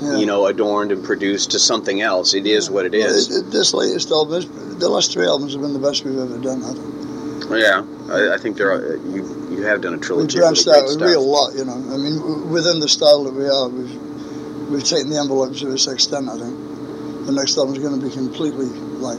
Yeah. 0.02 0.18
you 0.18 0.26
know, 0.26 0.48
adorned 0.48 0.92
and 0.92 1.04
produced 1.04 1.52
to 1.52 1.60
something 1.60 2.02
else. 2.02 2.34
It 2.34 2.48
is 2.48 2.70
what 2.72 2.86
it 2.86 2.96
is. 2.96 3.30
Well, 3.30 3.38
it- 3.38 3.46
it- 3.48 3.52
this 3.52 3.74
latest 3.76 4.10
album, 4.12 4.80
the 4.80 4.90
last 4.90 5.14
three 5.14 5.28
albums 5.28 5.54
have 5.54 5.62
been 5.62 5.74
the 5.74 5.80
best 5.80 6.04
we've 6.04 6.18
ever 6.18 6.38
done. 6.40 6.64
I 6.64 6.74
think. 6.74 7.62
Yeah, 7.62 7.84
I, 8.10 8.34
I 8.34 8.38
think 8.40 8.58
there 8.58 8.72
are. 8.72 8.94
Uh, 8.98 9.14
you 9.14 9.47
You 9.58 9.64
have 9.66 9.82
done 9.82 9.94
a 9.94 9.98
We've 9.98 10.06
trilogy. 10.06 10.38
of 10.38 10.44
branched 10.44 10.68
really 10.68 10.80
out 10.94 10.98
great 11.00 11.16
a 11.18 11.20
lot, 11.20 11.56
you 11.56 11.66
know. 11.66 11.74
I 11.74 11.98
mean, 11.98 12.50
within 12.52 12.80
the 12.80 12.88
style 12.88 13.24
that 13.26 13.34
we 13.34 13.50
are, 13.50 13.68
we've 13.68 14.70
we've 14.70 14.84
taken 14.84 15.10
the 15.10 15.18
envelope 15.18 15.56
to 15.58 15.72
its 15.74 15.88
extent. 15.88 16.30
I 16.30 16.38
think 16.38 17.26
the 17.26 17.32
next 17.34 17.58
album's 17.58 17.80
going 17.80 18.00
to 18.00 18.06
be 18.06 18.14
completely 18.14 18.68
like 19.02 19.18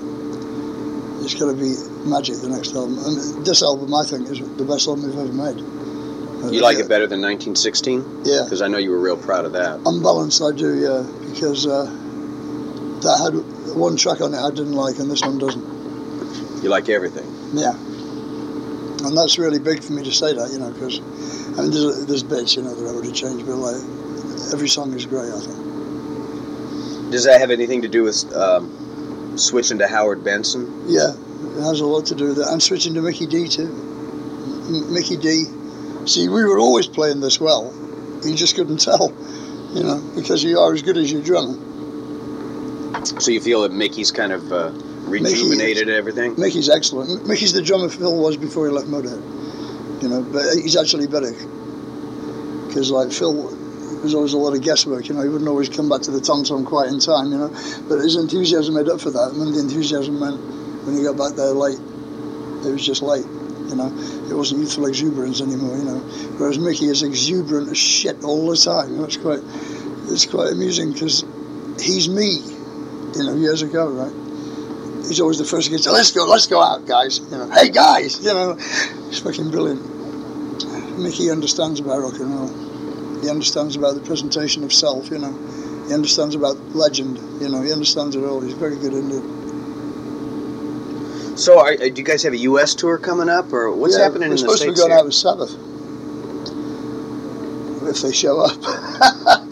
it's 1.26 1.34
going 1.34 1.50
to 1.54 1.58
be 1.60 1.74
magic. 2.08 2.36
The 2.38 2.48
next 2.48 2.74
album, 2.74 2.98
and 3.04 3.44
this 3.44 3.62
album, 3.62 3.92
I 3.92 4.04
think, 4.04 4.30
is 4.30 4.38
the 4.38 4.64
best 4.64 4.86
album 4.86 5.04
we've 5.10 5.18
ever 5.18 5.32
made. 5.32 5.58
Uh, 5.58 6.50
You 6.54 6.60
like 6.62 6.78
yeah, 6.78 6.84
it 6.84 6.88
better 6.88 7.08
than 7.10 7.20
1916? 7.20 8.22
Yeah, 8.24 8.44
Because 8.46 8.62
I 8.62 8.68
know 8.68 8.78
you 8.78 8.92
were 8.92 9.00
real 9.00 9.16
proud 9.18 9.44
of 9.44 9.52
that. 9.58 9.80
unbalanced, 9.84 10.40
I 10.40 10.52
do. 10.52 10.78
Yeah, 10.78 11.02
because 11.34 11.66
uh, 11.66 11.82
that 13.02 13.18
had 13.18 13.74
one 13.74 13.96
track 13.96 14.20
on 14.20 14.32
it 14.34 14.38
I 14.38 14.50
didn't 14.50 14.74
like, 14.78 15.00
and 15.00 15.10
this 15.10 15.20
one 15.22 15.38
doesn't. 15.38 16.62
You 16.62 16.68
like 16.70 16.88
everything. 16.88 17.26
Yeah. 17.52 17.74
And 19.04 19.16
that's 19.16 19.38
really 19.38 19.58
big 19.58 19.82
for 19.82 19.92
me 19.92 20.02
to 20.04 20.12
say 20.12 20.34
that, 20.34 20.50
you 20.50 20.58
know, 20.58 20.70
because 20.72 20.98
I 21.58 21.62
mean, 21.62 21.70
there's, 21.70 22.06
there's 22.06 22.22
bits, 22.22 22.56
you 22.56 22.62
know, 22.62 22.74
that 22.74 22.88
I 22.88 22.92
would 22.92 23.04
have 23.04 23.14
changed, 23.14 23.46
but 23.46 23.56
like 23.56 23.80
every 24.52 24.68
song 24.68 24.92
is 24.94 25.06
great, 25.06 25.32
I 25.32 25.40
think. 25.40 27.10
Does 27.10 27.24
that 27.24 27.40
have 27.40 27.50
anything 27.50 27.82
to 27.82 27.88
do 27.88 28.02
with 28.02 28.30
um, 28.34 29.38
switching 29.38 29.78
to 29.78 29.88
Howard 29.88 30.24
Benson? 30.24 30.84
Yeah, 30.86 31.12
it 31.12 31.62
has 31.62 31.80
a 31.80 31.86
lot 31.86 32.06
to 32.06 32.14
do 32.14 32.28
with 32.28 32.36
that. 32.36 32.48
I'm 32.48 32.60
switching 32.60 32.94
to 32.94 33.00
Mickey 33.00 33.26
D 33.26 33.48
too. 33.48 33.66
M- 33.66 34.92
Mickey 34.92 35.16
D. 35.16 35.44
See, 36.06 36.28
we 36.28 36.44
were 36.44 36.58
always 36.58 36.86
playing 36.86 37.20
this 37.20 37.40
well. 37.40 37.72
You 38.24 38.34
just 38.34 38.56
couldn't 38.56 38.78
tell, 38.84 39.10
you 39.74 39.82
know, 39.84 40.02
because 40.14 40.42
you 40.42 40.58
are 40.58 40.72
as 40.72 40.82
good 40.82 40.96
as 40.96 41.10
your 41.10 41.22
drummer. 41.22 41.56
So 43.20 43.30
you 43.30 43.40
feel 43.40 43.62
that 43.62 43.72
Mickey's 43.72 44.10
kind 44.10 44.32
of 44.32 44.52
uh, 44.52 44.70
rejuvenated 45.08 45.88
everything? 45.88 46.34
Mickey's 46.38 46.68
excellent. 46.68 47.26
Mickey's 47.26 47.52
the 47.52 47.62
drummer 47.62 47.88
Phil 47.88 48.16
was 48.16 48.36
before 48.36 48.66
he 48.66 48.72
left 48.72 48.88
Motorhead. 48.88 50.02
You 50.02 50.08
know, 50.08 50.22
but 50.22 50.54
he's 50.54 50.76
actually 50.76 51.06
better. 51.06 51.32
Because, 52.68 52.90
like, 52.90 53.10
Phil, 53.10 53.48
there's 54.00 54.14
always 54.14 54.32
a 54.32 54.38
lot 54.38 54.54
of 54.54 54.62
guesswork, 54.62 55.08
you 55.08 55.14
know, 55.14 55.22
he 55.22 55.28
wouldn't 55.28 55.48
always 55.48 55.68
come 55.68 55.88
back 55.88 56.02
to 56.02 56.10
the 56.10 56.20
tom 56.20 56.44
tom 56.44 56.64
quite 56.64 56.88
in 56.88 57.00
time, 57.00 57.32
you 57.32 57.38
know. 57.38 57.48
But 57.88 57.98
his 57.98 58.14
enthusiasm 58.14 58.74
made 58.74 58.88
up 58.88 59.00
for 59.00 59.10
that. 59.10 59.32
And 59.32 59.54
the 59.54 59.58
enthusiasm 59.58 60.20
meant 60.20 60.38
when 60.86 60.96
he 60.96 61.02
got 61.02 61.16
back 61.16 61.34
there 61.34 61.50
late, 61.50 61.80
it 62.64 62.70
was 62.70 62.84
just 62.84 63.02
late, 63.02 63.24
you 63.24 63.74
know. 63.74 63.90
It 64.30 64.34
wasn't 64.34 64.60
youthful 64.60 64.86
exuberance 64.86 65.40
anymore, 65.40 65.76
you 65.76 65.84
know. 65.84 65.98
Whereas 66.38 66.58
Mickey 66.58 66.86
is 66.86 67.02
exuberant 67.02 67.70
as 67.70 67.78
shit 67.78 68.22
all 68.22 68.48
the 68.48 68.56
time. 68.56 68.92
You 68.92 68.98
know, 68.98 69.04
it's 69.04 69.16
quite, 69.16 69.40
it's 70.12 70.26
quite 70.26 70.52
amusing 70.52 70.92
because 70.92 71.24
he's 71.80 72.08
me, 72.08 72.38
you 73.16 73.24
know, 73.24 73.34
years 73.34 73.62
ago, 73.62 73.88
right? 73.88 74.27
He's 75.08 75.20
always 75.20 75.38
the 75.38 75.44
first 75.44 75.66
to 75.66 75.72
get 75.76 75.82
to, 75.84 75.90
let's 75.92 76.12
go, 76.12 76.26
let's 76.26 76.46
go 76.46 76.62
out, 76.62 76.86
guys. 76.86 77.18
You 77.18 77.38
know, 77.38 77.50
hey 77.50 77.70
guys, 77.70 78.20
you 78.24 78.32
know, 78.32 78.54
he's 78.54 79.18
fucking 79.20 79.50
brilliant. 79.50 79.82
Mickey 80.98 81.30
understands 81.30 81.80
about 81.80 82.00
rock 82.00 82.14
and 82.20 82.34
roll. 82.34 82.48
He 83.22 83.28
understands 83.30 83.76
about 83.76 83.94
the 83.94 84.00
presentation 84.00 84.62
of 84.64 84.72
self, 84.72 85.10
you 85.10 85.18
know. 85.18 85.32
He 85.86 85.94
understands 85.94 86.34
about 86.34 86.56
legend, 86.74 87.18
you 87.40 87.48
know. 87.48 87.62
He 87.62 87.72
understands 87.72 88.14
it 88.16 88.22
all. 88.24 88.40
He's 88.40 88.52
very 88.54 88.76
good 88.76 88.92
in 88.92 89.10
it. 89.10 89.22
So 91.38 91.60
are, 91.60 91.72
uh, 91.72 91.76
do 91.76 91.94
you 91.94 92.02
guys 92.02 92.22
have 92.24 92.32
a 92.32 92.38
U.S. 92.38 92.74
tour 92.74 92.98
coming 92.98 93.28
up, 93.28 93.52
or 93.52 93.70
what's 93.72 93.96
Yeah, 93.96 94.04
happening 94.04 94.30
We're 94.30 94.36
in 94.36 94.42
the 94.42 94.56
supposed 94.56 94.62
to 94.62 94.68
be 94.70 94.74
States 94.74 94.80
going 94.80 94.90
here? 94.90 94.98
out 94.98 95.04
with 95.04 95.14
Sabbath. 95.14 95.54
If 97.88 98.02
they 98.02 98.12
show 98.12 98.40
up. 98.40 98.58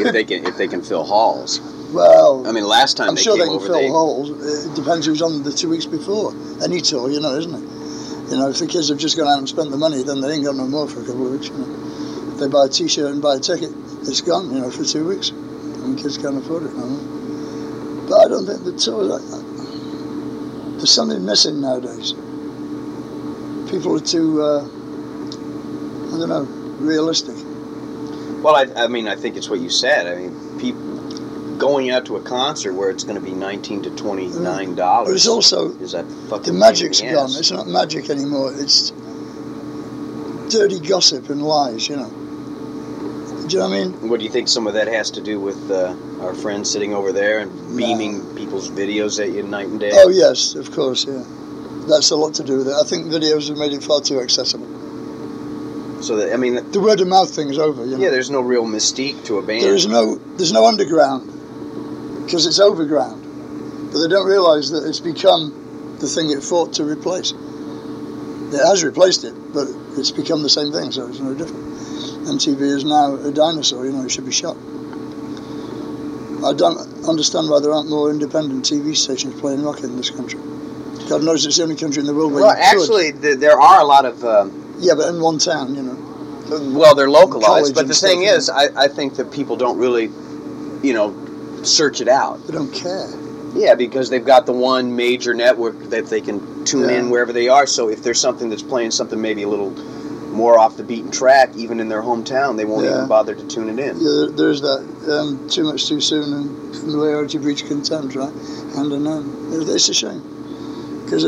if 0.00 0.12
they 0.12 0.24
can 0.24 0.46
if 0.46 0.56
they 0.56 0.68
can 0.68 0.82
fill 0.82 1.04
halls. 1.04 1.60
well, 1.92 2.46
I 2.46 2.52
mean, 2.52 2.64
last 2.64 2.96
time 2.96 3.10
I'm 3.10 3.14
they 3.14 3.22
sure 3.22 3.36
came 3.36 3.46
they 3.46 3.48
can 3.48 3.56
over, 3.56 3.66
fill 3.66 3.76
they 3.76 3.88
holes. 3.88 4.66
It 4.66 4.74
depends 4.74 5.06
who's 5.06 5.22
on 5.22 5.42
the 5.42 5.52
two 5.52 5.68
weeks 5.70 5.86
before. 5.86 6.32
Any 6.62 6.80
tour, 6.80 7.10
you 7.10 7.20
know, 7.20 7.34
isn't 7.34 7.54
it? 7.54 8.30
You 8.30 8.36
know, 8.36 8.48
if 8.50 8.58
the 8.58 8.66
kids 8.66 8.88
have 8.90 8.98
just 8.98 9.16
gone 9.16 9.26
out 9.26 9.38
and 9.38 9.48
spent 9.48 9.70
the 9.70 9.78
money, 9.78 10.02
then 10.02 10.20
they 10.20 10.32
ain't 10.32 10.44
got 10.44 10.54
no 10.54 10.66
more 10.66 10.86
for 10.86 11.00
a 11.00 11.04
couple 11.06 11.26
of 11.26 11.32
weeks. 11.32 11.48
You 11.48 11.58
know, 11.58 12.32
if 12.32 12.38
they 12.40 12.48
buy 12.48 12.66
a 12.66 12.68
T-shirt 12.68 13.10
and 13.10 13.22
buy 13.22 13.36
a 13.36 13.38
ticket, 13.40 13.70
it's 14.02 14.20
gone. 14.20 14.52
You 14.52 14.60
know, 14.60 14.70
for 14.70 14.84
two 14.84 15.08
weeks, 15.08 15.30
and 15.30 15.96
kids 15.98 16.18
can't 16.18 16.36
afford 16.36 16.64
it 16.64 16.74
no 16.74 16.86
more. 16.86 18.08
But 18.08 18.20
I 18.20 18.28
don't 18.28 18.46
think 18.46 18.64
the 18.64 18.72
tour. 18.72 19.02
Like 19.04 19.22
There's 20.76 20.90
something 20.90 21.24
missing 21.24 21.60
nowadays. 21.60 22.12
People 23.70 23.96
are 23.96 24.00
too. 24.00 24.42
Uh, 24.42 24.64
I 24.64 26.18
don't 26.18 26.28
know, 26.28 26.44
realistic. 26.80 27.36
Well, 28.42 28.56
I, 28.56 28.84
I 28.84 28.86
mean, 28.88 29.08
I 29.08 29.16
think 29.16 29.36
it's 29.36 29.48
what 29.48 29.60
you 29.60 29.70
said. 29.70 30.06
I 30.06 30.16
mean, 30.20 30.58
people 30.60 31.56
going 31.58 31.90
out 31.90 32.06
to 32.06 32.16
a 32.16 32.22
concert 32.22 32.72
where 32.74 32.88
it's 32.90 33.02
going 33.04 33.16
to 33.18 33.24
be 33.24 33.32
nineteen 33.32 33.82
to 33.82 33.90
twenty 33.96 34.28
nine 34.28 34.70
But 34.70 34.76
dollars. 34.76 35.16
it's 35.16 35.26
also 35.28 35.72
is 35.78 35.92
that 35.92 36.04
fucking 36.30 36.52
the 36.54 36.58
magic's 36.58 37.00
gone. 37.00 37.14
ass. 37.14 37.38
It's 37.38 37.50
not 37.50 37.66
magic 37.66 38.10
anymore. 38.10 38.52
It's 38.54 38.92
dirty 40.50 40.80
gossip 40.80 41.28
and 41.30 41.42
lies. 41.42 41.88
You 41.88 41.96
know. 41.96 42.10
Do 43.48 43.54
you 43.54 43.62
know 43.62 43.68
what 43.70 43.76
I 43.76 43.84
mean? 43.84 44.08
What 44.10 44.18
do 44.20 44.24
you 44.26 44.30
think 44.30 44.46
some 44.48 44.66
of 44.66 44.74
that 44.74 44.88
has 44.88 45.10
to 45.12 45.22
do 45.22 45.40
with 45.40 45.70
uh, 45.70 45.96
our 46.20 46.34
friends 46.34 46.70
sitting 46.70 46.92
over 46.92 47.12
there 47.12 47.38
and 47.40 47.76
beaming 47.78 48.20
people's 48.36 48.68
videos 48.70 49.18
at 49.24 49.32
you 49.34 49.42
night 49.42 49.68
and 49.68 49.80
day? 49.80 49.90
Oh 49.94 50.10
yes, 50.10 50.54
of 50.54 50.70
course. 50.72 51.06
Yeah, 51.06 51.24
that's 51.88 52.10
a 52.10 52.16
lot 52.16 52.34
to 52.34 52.44
do 52.44 52.58
with 52.58 52.68
it. 52.68 52.74
I 52.74 52.82
think 52.86 53.06
videos 53.06 53.48
have 53.48 53.56
made 53.56 53.72
it 53.72 53.82
far 53.82 54.00
too 54.02 54.20
accessible. 54.20 54.66
So 56.00 56.16
that 56.16 56.32
I 56.32 56.36
mean, 56.36 56.70
The 56.70 56.80
word 56.80 57.00
of 57.00 57.08
mouth 57.08 57.34
thing 57.34 57.48
is 57.48 57.58
over. 57.58 57.84
You 57.84 57.96
know? 57.96 58.02
yeah, 58.02 58.10
there's 58.10 58.30
no 58.30 58.40
real 58.40 58.64
mystique 58.64 59.24
to 59.26 59.38
a 59.38 59.42
band. 59.42 59.62
There 59.62 59.74
is 59.74 59.86
no, 59.86 60.16
there's 60.36 60.52
no 60.52 60.66
underground 60.66 61.26
because 62.24 62.46
it's 62.46 62.60
overground. 62.60 63.24
But 63.92 64.00
they 64.02 64.08
don't 64.08 64.26
realise 64.26 64.70
that 64.70 64.86
it's 64.86 65.00
become 65.00 65.96
the 65.98 66.06
thing 66.06 66.30
it 66.30 66.42
fought 66.42 66.74
to 66.74 66.84
replace. 66.84 67.32
It 67.32 68.64
has 68.64 68.84
replaced 68.84 69.24
it, 69.24 69.34
but 69.52 69.66
it's 69.96 70.10
become 70.10 70.42
the 70.42 70.48
same 70.48 70.72
thing, 70.72 70.92
so 70.92 71.08
it's 71.08 71.20
no 71.20 71.34
different. 71.34 71.64
MTV 72.28 72.60
is 72.60 72.84
now 72.84 73.14
a 73.14 73.32
dinosaur. 73.32 73.86
You 73.86 73.92
know, 73.92 74.04
it 74.04 74.10
should 74.10 74.26
be 74.26 74.32
shot. 74.32 74.56
I 76.44 76.52
don't 76.52 76.78
understand 77.08 77.50
why 77.50 77.60
there 77.60 77.72
aren't 77.72 77.88
more 77.88 78.10
independent 78.10 78.64
TV 78.64 78.96
stations 78.96 79.38
playing 79.40 79.64
rock 79.64 79.82
in 79.82 79.96
this 79.96 80.10
country. 80.10 80.38
God 81.08 81.24
knows 81.24 81.44
it's 81.44 81.56
the 81.56 81.62
only 81.64 81.76
country 81.76 82.00
in 82.00 82.06
the 82.06 82.14
world 82.14 82.32
where 82.32 82.42
well, 82.42 82.56
you 82.56 82.62
could. 82.62 83.14
actually, 83.14 83.34
there 83.34 83.58
are 83.60 83.80
a 83.80 83.84
lot 83.84 84.04
of. 84.04 84.22
Um, 84.22 84.67
Yeah, 84.78 84.94
but 84.94 85.08
in 85.08 85.20
one 85.20 85.38
town, 85.38 85.74
you 85.74 85.82
know. 85.82 86.78
well, 86.78 86.94
they're 86.94 87.10
localized, 87.10 87.74
but 87.74 87.88
the 87.88 87.94
thing 87.94 88.22
stuff, 88.24 88.36
is, 88.38 88.50
I, 88.50 88.84
I 88.84 88.88
think 88.88 89.16
that 89.16 89.30
people 89.32 89.56
don't 89.56 89.78
really, 89.78 90.04
you 90.86 90.94
know, 90.94 91.14
search 91.62 92.00
it 92.00 92.08
out. 92.08 92.46
They 92.46 92.52
don't 92.54 92.72
care. 92.72 93.08
Yeah, 93.54 93.74
because 93.74 94.08
they've 94.10 94.24
got 94.24 94.46
the 94.46 94.52
one 94.52 94.94
major 94.94 95.34
network 95.34 95.78
that 95.90 96.06
they 96.06 96.20
can 96.20 96.64
tune 96.64 96.90
in 96.90 97.10
wherever 97.10 97.32
they 97.32 97.48
are. 97.48 97.66
So 97.66 97.88
if 97.88 98.02
there's 98.02 98.20
something 98.20 98.48
that's 98.50 98.62
playing 98.62 98.90
something 98.92 99.20
maybe 99.20 99.42
a 99.42 99.48
little 99.48 99.70
more 100.30 100.58
off 100.58 100.76
the 100.76 100.84
beaten 100.84 101.10
track, 101.10 101.50
even 101.56 101.80
in 101.80 101.88
their 101.88 102.02
hometown, 102.02 102.56
they 102.56 102.64
won't 102.66 102.84
Yeah. 102.84 102.96
even 102.96 103.08
bother 103.08 103.34
to 103.34 103.46
tune 103.48 103.68
it 103.68 103.78
in. 103.82 103.96
Yeah, 103.98 104.26
there's 104.30 104.60
that 104.60 104.80
um, 105.10 105.48
too 105.48 105.64
much 105.64 105.86
too 105.88 106.00
soon 106.00 106.32
and 106.32 106.76
from 106.76 106.92
the 106.92 106.98
way 106.98 107.14
out 107.14 107.32
you've 107.34 107.44
reached 107.46 107.66
contempt, 107.66 108.14
right? 108.14 108.32
Hand 108.76 108.92
in 108.92 109.04
hand. 109.06 109.54
It's- 109.54 109.68
It's 109.70 109.88
a 109.88 109.94
shame. 109.94 110.22
Because, 111.04 111.24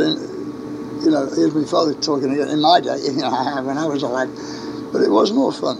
you 1.02 1.10
know, 1.10 1.26
here's 1.26 1.54
my 1.54 1.64
father 1.64 1.94
talking 1.94 2.32
again. 2.32 2.48
In 2.48 2.60
my 2.60 2.80
day, 2.80 2.98
you 3.02 3.16
know, 3.16 3.30
when 3.62 3.78
I 3.78 3.86
was 3.86 4.02
a 4.02 4.08
lad, 4.08 4.28
but 4.92 5.02
it 5.02 5.10
was 5.10 5.32
more 5.32 5.52
fun. 5.52 5.78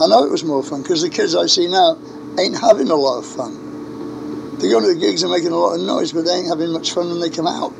I 0.00 0.06
know 0.08 0.24
it 0.24 0.30
was 0.30 0.44
more 0.44 0.62
fun 0.62 0.82
because 0.82 1.02
the 1.02 1.10
kids 1.10 1.34
I 1.34 1.46
see 1.46 1.68
now 1.68 1.98
ain't 2.38 2.58
having 2.58 2.90
a 2.90 2.94
lot 2.94 3.18
of 3.18 3.26
fun. 3.26 4.58
They 4.58 4.70
go 4.70 4.80
to 4.80 4.86
the 4.86 4.98
gigs 4.98 5.22
and 5.22 5.32
making 5.32 5.52
a 5.52 5.56
lot 5.56 5.74
of 5.74 5.80
noise, 5.80 6.12
but 6.12 6.24
they 6.24 6.32
ain't 6.32 6.48
having 6.48 6.72
much 6.72 6.92
fun 6.92 7.08
when 7.08 7.20
they 7.20 7.30
come 7.30 7.46
out. 7.46 7.72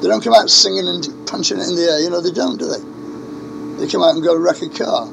They 0.00 0.08
don't 0.08 0.22
come 0.22 0.34
out 0.34 0.50
singing 0.50 0.86
and 0.86 1.26
punching 1.26 1.58
it 1.58 1.68
in 1.68 1.74
the 1.74 1.82
air, 1.82 2.00
you 2.00 2.10
know, 2.10 2.20
they 2.20 2.30
don't, 2.30 2.58
do 2.58 2.66
they? 2.66 3.84
They 3.84 3.90
come 3.90 4.02
out 4.02 4.14
and 4.14 4.22
go 4.22 4.36
wreck 4.36 4.62
a 4.62 4.68
car. 4.68 5.06
Do 5.06 5.12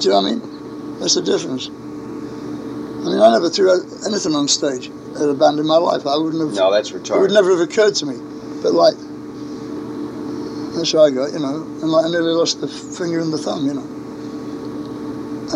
you 0.00 0.10
know 0.10 0.22
what 0.22 0.26
I 0.26 0.34
mean? 0.34 0.98
That's 0.98 1.14
the 1.14 1.22
difference. 1.22 1.68
I 1.68 3.10
mean, 3.10 3.20
I 3.20 3.32
never 3.32 3.50
threw 3.50 3.72
anything 4.06 4.34
on 4.34 4.48
stage 4.48 4.90
at 5.16 5.28
a 5.28 5.34
band 5.34 5.58
in 5.58 5.66
my 5.66 5.76
life. 5.76 6.06
I 6.06 6.16
wouldn't 6.16 6.42
have. 6.42 6.54
No, 6.54 6.72
that's 6.72 6.90
retarded. 6.90 7.16
It 7.16 7.20
would 7.20 7.30
never 7.32 7.50
have 7.50 7.60
occurred 7.60 7.94
to 7.96 8.06
me. 8.06 8.14
But 8.62 8.74
like, 8.74 8.94
that's 10.74 10.92
what 10.94 11.02
I 11.02 11.10
got, 11.10 11.32
you 11.32 11.38
know. 11.38 11.62
And 11.62 11.90
like, 11.90 12.06
I 12.06 12.10
nearly 12.10 12.32
lost 12.32 12.60
the 12.60 12.68
finger 12.68 13.20
and 13.20 13.32
the 13.32 13.38
thumb, 13.38 13.66
you 13.66 13.74
know. 13.74 13.88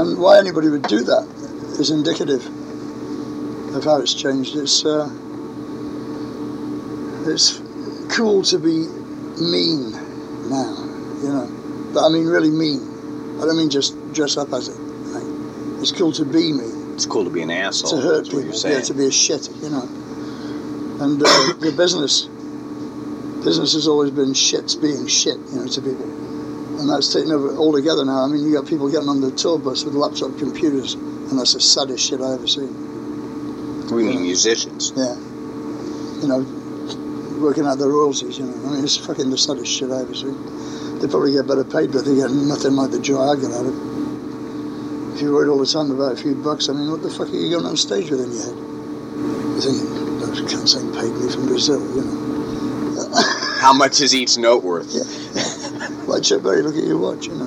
And 0.01 0.19
why 0.19 0.39
anybody 0.39 0.69
would 0.69 0.83
do 0.83 1.03
that 1.05 1.27
is 1.81 1.91
indicative 1.91 2.45
of 3.75 3.85
how 3.85 4.01
it's 4.01 4.15
changed. 4.15 4.57
It's 4.57 4.85
uh, 4.85 5.09
it's 7.27 7.61
cool 8.15 8.43
to 8.45 8.59
be 8.59 8.87
mean 9.41 9.93
now, 10.51 10.73
you 11.23 11.33
know. 11.33 11.91
But 11.95 12.07
I 12.07 12.09
mean 12.11 12.27
really 12.27 12.51
mean. 12.51 12.81
I 13.41 13.47
don't 13.47 13.57
mean 13.57 13.71
just 13.71 13.97
dress 14.13 14.37
up 14.37 14.53
as 14.53 14.69
it. 14.69 14.79
Like, 14.79 15.81
it's 15.81 15.93
cool 15.93 16.13
to 16.13 16.25
be 16.25 16.53
mean 16.53 16.95
It's 16.95 17.07
cool 17.07 17.25
to 17.25 17.31
be 17.31 17.43
an 17.43 17.51
asshole. 17.51 17.91
to 17.91 18.01
hurt 18.01 18.25
people, 18.25 18.53
yeah, 18.69 18.81
to 18.81 18.95
be 18.95 19.07
a 19.07 19.11
shit, 19.11 19.49
you 19.63 19.71
know. 19.71 19.83
And 21.01 21.23
uh, 21.23 21.53
the 21.61 21.75
business, 21.77 22.29
business 23.47 23.75
has 23.75 23.87
always 23.87 24.11
been 24.11 24.35
shits 24.35 24.75
being 24.75 25.07
shit, 25.07 25.39
you 25.55 25.63
know, 25.63 25.69
to 25.69 25.81
people. 25.81 26.03
And 26.83 26.91
that's 26.91 27.15
taken 27.15 27.31
over 27.31 27.55
altogether 27.57 28.05
now. 28.05 28.25
I 28.25 28.27
mean, 28.27 28.43
you 28.43 28.53
got 28.53 28.67
people 28.67 28.91
getting 28.91 29.09
on 29.09 29.21
the 29.21 29.31
tour 29.31 29.57
bus 29.57 29.85
with 29.85 29.95
laptop 29.95 30.37
computers, 30.37 30.95
and 30.95 31.39
that's 31.39 31.55
the 31.55 31.61
saddest 31.61 32.05
shit 32.05 32.21
I 32.21 32.35
ever 32.35 32.49
seen. 32.49 32.75
we 33.95 34.03
mean 34.03 34.23
musicians. 34.23 34.93
Yeah. 34.97 35.15
You 35.15 36.27
know, 36.27 36.43
working 37.39 37.67
out 37.67 37.79
the 37.79 37.87
royalties, 37.87 38.37
you 38.37 38.47
know. 38.47 38.67
I 38.67 38.75
mean, 38.75 38.85
it's 38.85 38.97
fucking 38.97 39.31
the 39.31 39.39
saddest 39.39 39.71
shit 39.71 39.93
I 39.93 40.03
ever 40.03 40.15
seen. 40.15 40.99
they 40.99 41.07
probably 41.07 41.33
get 41.33 41.47
better 41.47 41.65
paid, 41.65 41.93
but 41.93 42.05
they 42.05 42.17
get 42.17 42.35
nothing 42.35 42.75
like 42.75 42.91
the 42.91 42.99
joy 42.99 43.31
I 43.31 43.37
get 43.37 43.55
out 43.55 43.63
of 43.63 43.71
it. 43.71 45.15
If 45.15 45.23
you're 45.23 45.33
worried 45.33 45.51
all 45.55 45.63
the 45.63 45.71
time 45.71 45.93
about 45.93 46.13
a 46.13 46.17
few 46.17 46.35
bucks, 46.35 46.69
I 46.69 46.73
mean, 46.73 46.91
what 46.91 47.01
the 47.01 47.11
fuck 47.15 47.31
are 47.31 47.39
you 47.39 47.55
going 47.55 47.65
on 47.65 47.77
stage 47.77 48.11
with 48.11 48.27
in 48.27 48.35
your 48.35 48.43
head? 48.43 48.59
You're 49.55 49.63
thinking, 49.63 50.19
those 50.19 50.43
cunts 50.51 50.75
ain't 50.75 50.93
paid 50.99 51.15
me 51.15 51.31
from 51.31 51.47
Brazil, 51.47 51.79
you 51.95 52.03
know. 52.03 52.26
How 53.61 53.73
much 53.73 54.01
is 54.01 54.15
each 54.15 54.37
note 54.39 54.63
worth? 54.63 54.89
Yeah. 54.93 55.03
Chuck 56.23 56.43
Berry, 56.43 56.63
look 56.63 56.77
at 56.77 56.85
your 56.85 56.99
watch, 56.99 57.27
you 57.27 57.35
know. 57.35 57.47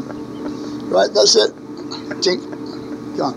Right, 0.89 1.10
that's 1.13 1.36
it. 1.36 1.52
Tink. 2.22 2.41
Gone. 3.17 3.36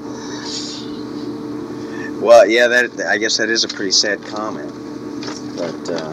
Well, 2.20 2.46
yeah, 2.48 2.68
that 2.68 3.06
I 3.08 3.18
guess 3.18 3.36
that 3.38 3.48
is 3.48 3.64
a 3.64 3.68
pretty 3.68 3.90
sad 3.90 4.22
comment. 4.26 4.70
But 5.56 5.90
uh, 5.90 6.12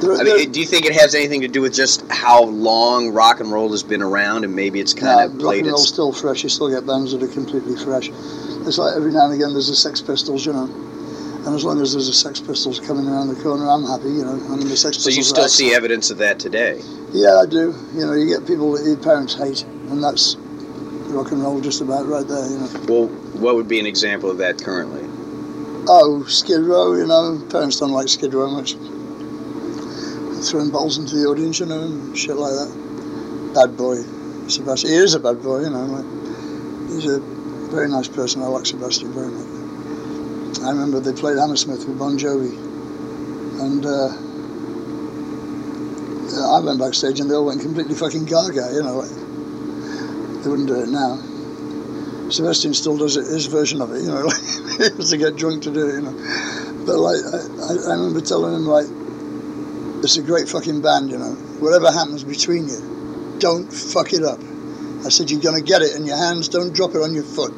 There, 0.00 0.12
I 0.12 0.24
there- 0.24 0.36
mean, 0.38 0.52
do 0.52 0.60
you 0.60 0.66
think 0.66 0.84
it 0.86 0.92
has 0.92 1.14
anything 1.14 1.40
to 1.42 1.48
do 1.48 1.60
with 1.62 1.72
just 1.74 2.04
how 2.10 2.44
long 2.44 3.10
rock 3.12 3.40
and 3.40 3.50
roll 3.52 3.70
has 3.70 3.82
been 3.82 4.02
around, 4.02 4.44
and 4.44 4.54
maybe 4.54 4.78
it's 4.80 4.92
kind 4.94 5.16
Nah, 5.18 5.24
of 5.24 5.42
rock 5.42 5.56
and 5.56 5.66
roll's 5.68 5.88
still 5.88 6.12
fresh. 6.12 6.42
You 6.42 6.48
still 6.48 6.68
get 6.70 6.86
bands 6.86 7.12
that 7.12 7.22
are 7.22 7.28
completely 7.28 7.76
fresh. 7.82 8.08
It's 8.10 8.78
like 8.78 8.94
every 8.96 9.12
now 9.12 9.24
and 9.26 9.34
again 9.34 9.52
there's 9.52 9.68
a 9.70 9.76
Sex 9.76 10.00
Pistols, 10.02 10.44
you 10.46 10.52
know. 10.52 10.68
And 11.46 11.54
as 11.54 11.64
long 11.64 11.80
as 11.80 11.92
there's 11.92 12.08
a 12.08 12.12
Sex 12.12 12.38
Pistols 12.38 12.80
coming 12.80 13.08
around 13.08 13.28
the 13.28 13.42
corner, 13.42 13.66
I'm 13.68 13.84
happy, 13.84 14.10
you 14.10 14.24
know. 14.24 14.32
I 14.32 14.56
mean, 14.56 14.68
the 14.68 14.76
Sex 14.76 14.98
So 14.98 15.08
you 15.08 15.22
still 15.22 15.48
see 15.48 15.74
evidence 15.74 16.10
of 16.10 16.18
that 16.18 16.38
today? 16.38 16.82
Yeah, 17.12 17.36
I 17.36 17.46
do. 17.46 17.74
You 17.94 18.06
know, 18.06 18.12
you 18.12 18.28
get 18.28 18.46
people 18.46 18.72
that 18.72 18.84
your 18.84 18.98
parents 18.98 19.34
hate, 19.34 19.62
and 19.88 20.04
that's 20.04 20.36
rock 21.08 21.32
and 21.32 21.42
roll 21.42 21.60
just 21.60 21.80
about 21.80 22.06
right 22.06 22.26
there, 22.26 22.46
you 22.46 22.58
know. 22.58 22.68
Well, 22.86 23.08
what 23.40 23.54
would 23.54 23.68
be 23.68 23.80
an 23.80 23.86
example 23.86 24.30
of 24.30 24.38
that 24.38 24.58
currently? 24.62 25.02
Oh, 25.88 26.24
Skid 26.28 26.60
Row, 26.60 26.94
you 26.94 27.06
know, 27.06 27.42
parents 27.50 27.80
don't 27.80 27.92
like 27.92 28.08
Skid 28.08 28.34
Row 28.34 28.50
much. 28.50 28.74
Throwing 30.44 30.70
balls 30.70 30.98
into 30.98 31.16
the 31.16 31.24
audience, 31.24 31.58
you 31.58 31.66
know, 31.66 31.80
and 31.80 32.16
shit 32.16 32.36
like 32.36 32.52
that. 32.52 33.52
Bad 33.54 33.76
boy, 33.76 33.96
Sebastian. 34.48 34.90
He 34.90 34.96
is 34.96 35.14
a 35.14 35.20
bad 35.20 35.42
boy, 35.42 35.60
you 35.60 35.70
know. 35.70 35.84
Like, 35.84 36.06
he's 36.92 37.06
a 37.06 37.18
very 37.72 37.88
nice 37.88 38.08
person. 38.08 38.42
I 38.42 38.46
like 38.46 38.66
Sebastian 38.66 39.12
very 39.12 39.28
much. 39.28 39.59
I 40.62 40.70
remember 40.70 41.00
they 41.00 41.12
played 41.18 41.38
Hammersmith 41.38 41.86
with 41.86 41.98
Bon 41.98 42.18
Jovi, 42.18 42.52
and 43.60 43.84
uh, 43.86 44.10
I 46.56 46.60
went 46.60 46.78
backstage 46.78 47.20
and 47.20 47.30
they 47.30 47.34
all 47.34 47.46
went 47.46 47.60
completely 47.62 47.94
fucking 47.94 48.26
gaga, 48.26 48.70
you 48.72 48.82
know. 48.82 49.02
They 49.02 50.48
wouldn't 50.48 50.68
do 50.68 50.80
it 50.82 50.88
now. 50.88 51.18
Sebastian 52.30 52.74
still 52.74 52.96
does 52.96 53.16
it, 53.16 53.26
his 53.26 53.46
version 53.46 53.80
of 53.80 53.92
it, 53.92 54.02
you 54.02 54.08
know, 54.08 54.20
like, 54.26 54.40
he 54.78 54.84
has 54.84 55.10
to 55.10 55.16
get 55.16 55.36
drunk 55.36 55.62
to 55.64 55.70
do 55.72 55.88
it, 55.88 55.94
you 55.94 56.00
know. 56.02 56.12
But 56.86 56.98
like, 56.98 57.20
I, 57.32 57.38
I- 57.72 57.90
I 57.90 57.94
remember 57.96 58.20
telling 58.20 58.54
him, 58.54 58.66
like, 58.66 58.86
it's 60.04 60.16
a 60.16 60.22
great 60.22 60.48
fucking 60.48 60.80
band, 60.80 61.10
you 61.10 61.18
know. 61.18 61.32
Whatever 61.60 61.90
happens 61.90 62.22
between 62.24 62.68
you, 62.68 63.36
don't 63.38 63.70
fuck 63.72 64.12
it 64.12 64.22
up. 64.22 64.40
I 65.04 65.08
said, 65.08 65.30
you're 65.30 65.40
going 65.40 65.56
to 65.56 65.66
get 65.66 65.82
it 65.82 65.94
in 65.96 66.06
your 66.06 66.16
hands, 66.16 66.48
don't 66.48 66.72
drop 66.72 66.94
it 66.94 67.02
on 67.02 67.12
your 67.14 67.24
foot. 67.24 67.52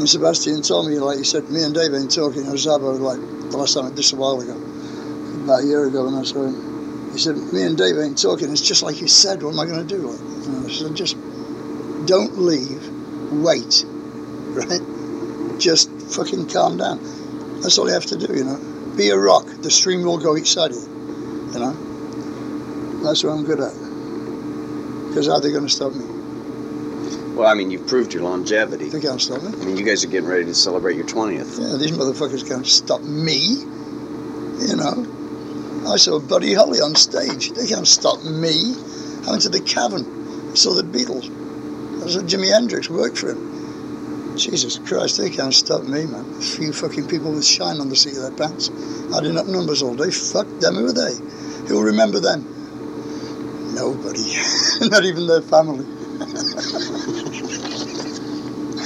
And 0.00 0.08
Sebastian 0.08 0.62
told 0.62 0.88
me, 0.88 0.98
like, 0.98 1.18
he 1.18 1.24
said, 1.24 1.50
me 1.50 1.62
and 1.62 1.74
Dave 1.74 1.92
ain't 1.92 2.10
talking 2.10 2.48
on 2.48 2.56
Sabo, 2.56 2.92
like, 2.92 3.20
the 3.50 3.58
last 3.58 3.74
time, 3.74 3.94
this 3.94 4.14
a 4.14 4.16
while 4.16 4.40
ago, 4.40 4.56
about 5.44 5.60
a 5.60 5.66
year 5.66 5.84
ago 5.84 6.06
when 6.06 6.14
I 6.14 6.22
saw 6.22 6.42
him. 6.42 7.12
He 7.12 7.18
said, 7.18 7.36
me 7.36 7.64
and 7.64 7.76
Dave 7.76 7.98
ain't 7.98 8.16
talking, 8.16 8.50
it's 8.50 8.66
just 8.66 8.82
like 8.82 8.98
you 9.02 9.08
said, 9.08 9.42
what 9.42 9.52
am 9.52 9.60
I 9.60 9.66
going 9.66 9.86
to 9.86 9.94
do? 9.94 10.08
I 10.08 10.70
said, 10.70 10.96
just 10.96 11.18
don't 12.06 12.38
leave, 12.38 12.80
wait, 13.44 13.84
right? 14.56 14.80
Just 15.60 15.90
fucking 16.16 16.48
calm 16.48 16.78
down. 16.78 16.98
That's 17.60 17.76
all 17.76 17.86
you 17.86 17.92
have 17.92 18.06
to 18.06 18.16
do, 18.16 18.34
you 18.34 18.44
know. 18.44 18.94
Be 18.96 19.10
a 19.10 19.18
rock. 19.18 19.44
The 19.60 19.70
stream 19.70 20.02
will 20.02 20.16
go 20.16 20.34
each 20.34 20.50
side 20.50 20.70
of 20.70 20.78
you, 20.78 21.50
you 21.52 21.58
know. 21.60 23.02
That's 23.04 23.22
what 23.22 23.32
I'm 23.32 23.44
good 23.44 23.60
at. 23.60 23.74
Because 25.08 25.26
how 25.26 25.34
are 25.34 25.40
they 25.42 25.50
going 25.50 25.66
to 25.66 25.68
stop 25.68 25.92
me? 25.92 26.19
Well, 27.40 27.48
I 27.48 27.54
mean, 27.54 27.70
you've 27.70 27.86
proved 27.86 28.12
your 28.12 28.22
longevity. 28.22 28.90
They 28.90 29.00
can't 29.00 29.18
stop 29.18 29.42
me. 29.42 29.48
I 29.48 29.64
mean, 29.64 29.78
you 29.78 29.82
guys 29.82 30.04
are 30.04 30.08
getting 30.08 30.28
ready 30.28 30.44
to 30.44 30.54
celebrate 30.54 30.96
your 30.96 31.06
20th. 31.06 31.58
Yeah, 31.58 31.78
these 31.78 31.92
motherfuckers 31.92 32.46
can't 32.46 32.66
stop 32.66 33.00
me. 33.00 33.64
You 34.68 34.76
know. 34.76 35.88
I 35.90 35.96
saw 35.96 36.20
Buddy 36.20 36.52
Holly 36.52 36.80
on 36.80 36.94
stage. 36.96 37.52
They 37.52 37.66
can't 37.66 37.88
stop 37.88 38.22
me. 38.22 38.74
I 39.26 39.30
went 39.30 39.40
to 39.44 39.48
the 39.48 39.62
cavern. 39.62 40.04
I 40.50 40.54
saw 40.54 40.74
the 40.74 40.82
Beatles. 40.82 41.32
I 42.04 42.10
saw 42.10 42.20
Jimi 42.20 42.52
Hendrix 42.52 42.90
work 42.90 43.16
for 43.16 43.30
him. 43.30 44.36
Jesus 44.36 44.78
Christ, 44.78 45.16
they 45.16 45.30
can't 45.30 45.54
stop 45.54 45.84
me, 45.84 46.04
man. 46.04 46.26
A 46.36 46.42
few 46.42 46.74
fucking 46.74 47.08
people 47.08 47.32
with 47.32 47.46
shine 47.46 47.80
on 47.80 47.88
the 47.88 47.96
seat 47.96 48.18
of 48.18 48.22
their 48.22 48.48
pants. 48.48 48.68
Adding 49.16 49.38
up 49.38 49.46
numbers 49.46 49.80
all 49.80 49.94
day. 49.94 50.10
Fuck 50.10 50.46
them, 50.60 50.74
who 50.74 50.88
are 50.88 50.92
they? 50.92 51.14
Who'll 51.68 51.84
remember 51.84 52.20
them? 52.20 52.44
Nobody. 53.74 54.28
Not 54.90 55.06
even 55.06 55.26
their 55.26 55.40
family. 55.40 55.86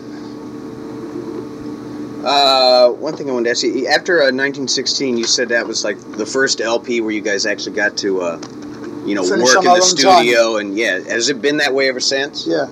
Uh, 2.26 2.89
one 2.89 3.15
thing 3.15 3.30
I 3.30 3.34
wanted 3.34 3.46
to 3.46 3.50
ask 3.52 3.62
you 3.63 3.86
after 3.88 4.15
uh, 4.15 4.34
1916, 4.34 5.15
you 5.18 5.26
said 5.26 5.50
that 5.50 5.68
was 5.68 5.84
like 5.84 6.00
the 6.13 6.26
first 6.26 6.60
LP 6.60 7.00
where 7.00 7.12
you 7.12 7.22
guys 7.22 7.46
actually 7.46 7.76
got 7.76 7.98
to, 7.98 8.20
uh, 8.22 8.38
you 9.06 9.13
know, 9.13 9.22
Finish 9.24 9.46
work 9.46 9.58
in 9.58 9.63
the 9.65 9.70
own 9.70 9.80
time. 9.80 9.82
studio. 9.82 10.58
And 10.58 10.76
yeah, 10.76 10.98
has 11.02 11.30
it 11.30 11.39
been 11.39 11.58
that 11.58 11.72
way 11.76 11.88
ever 11.88 12.00
since? 12.00 12.48
Yeah. 12.48 12.65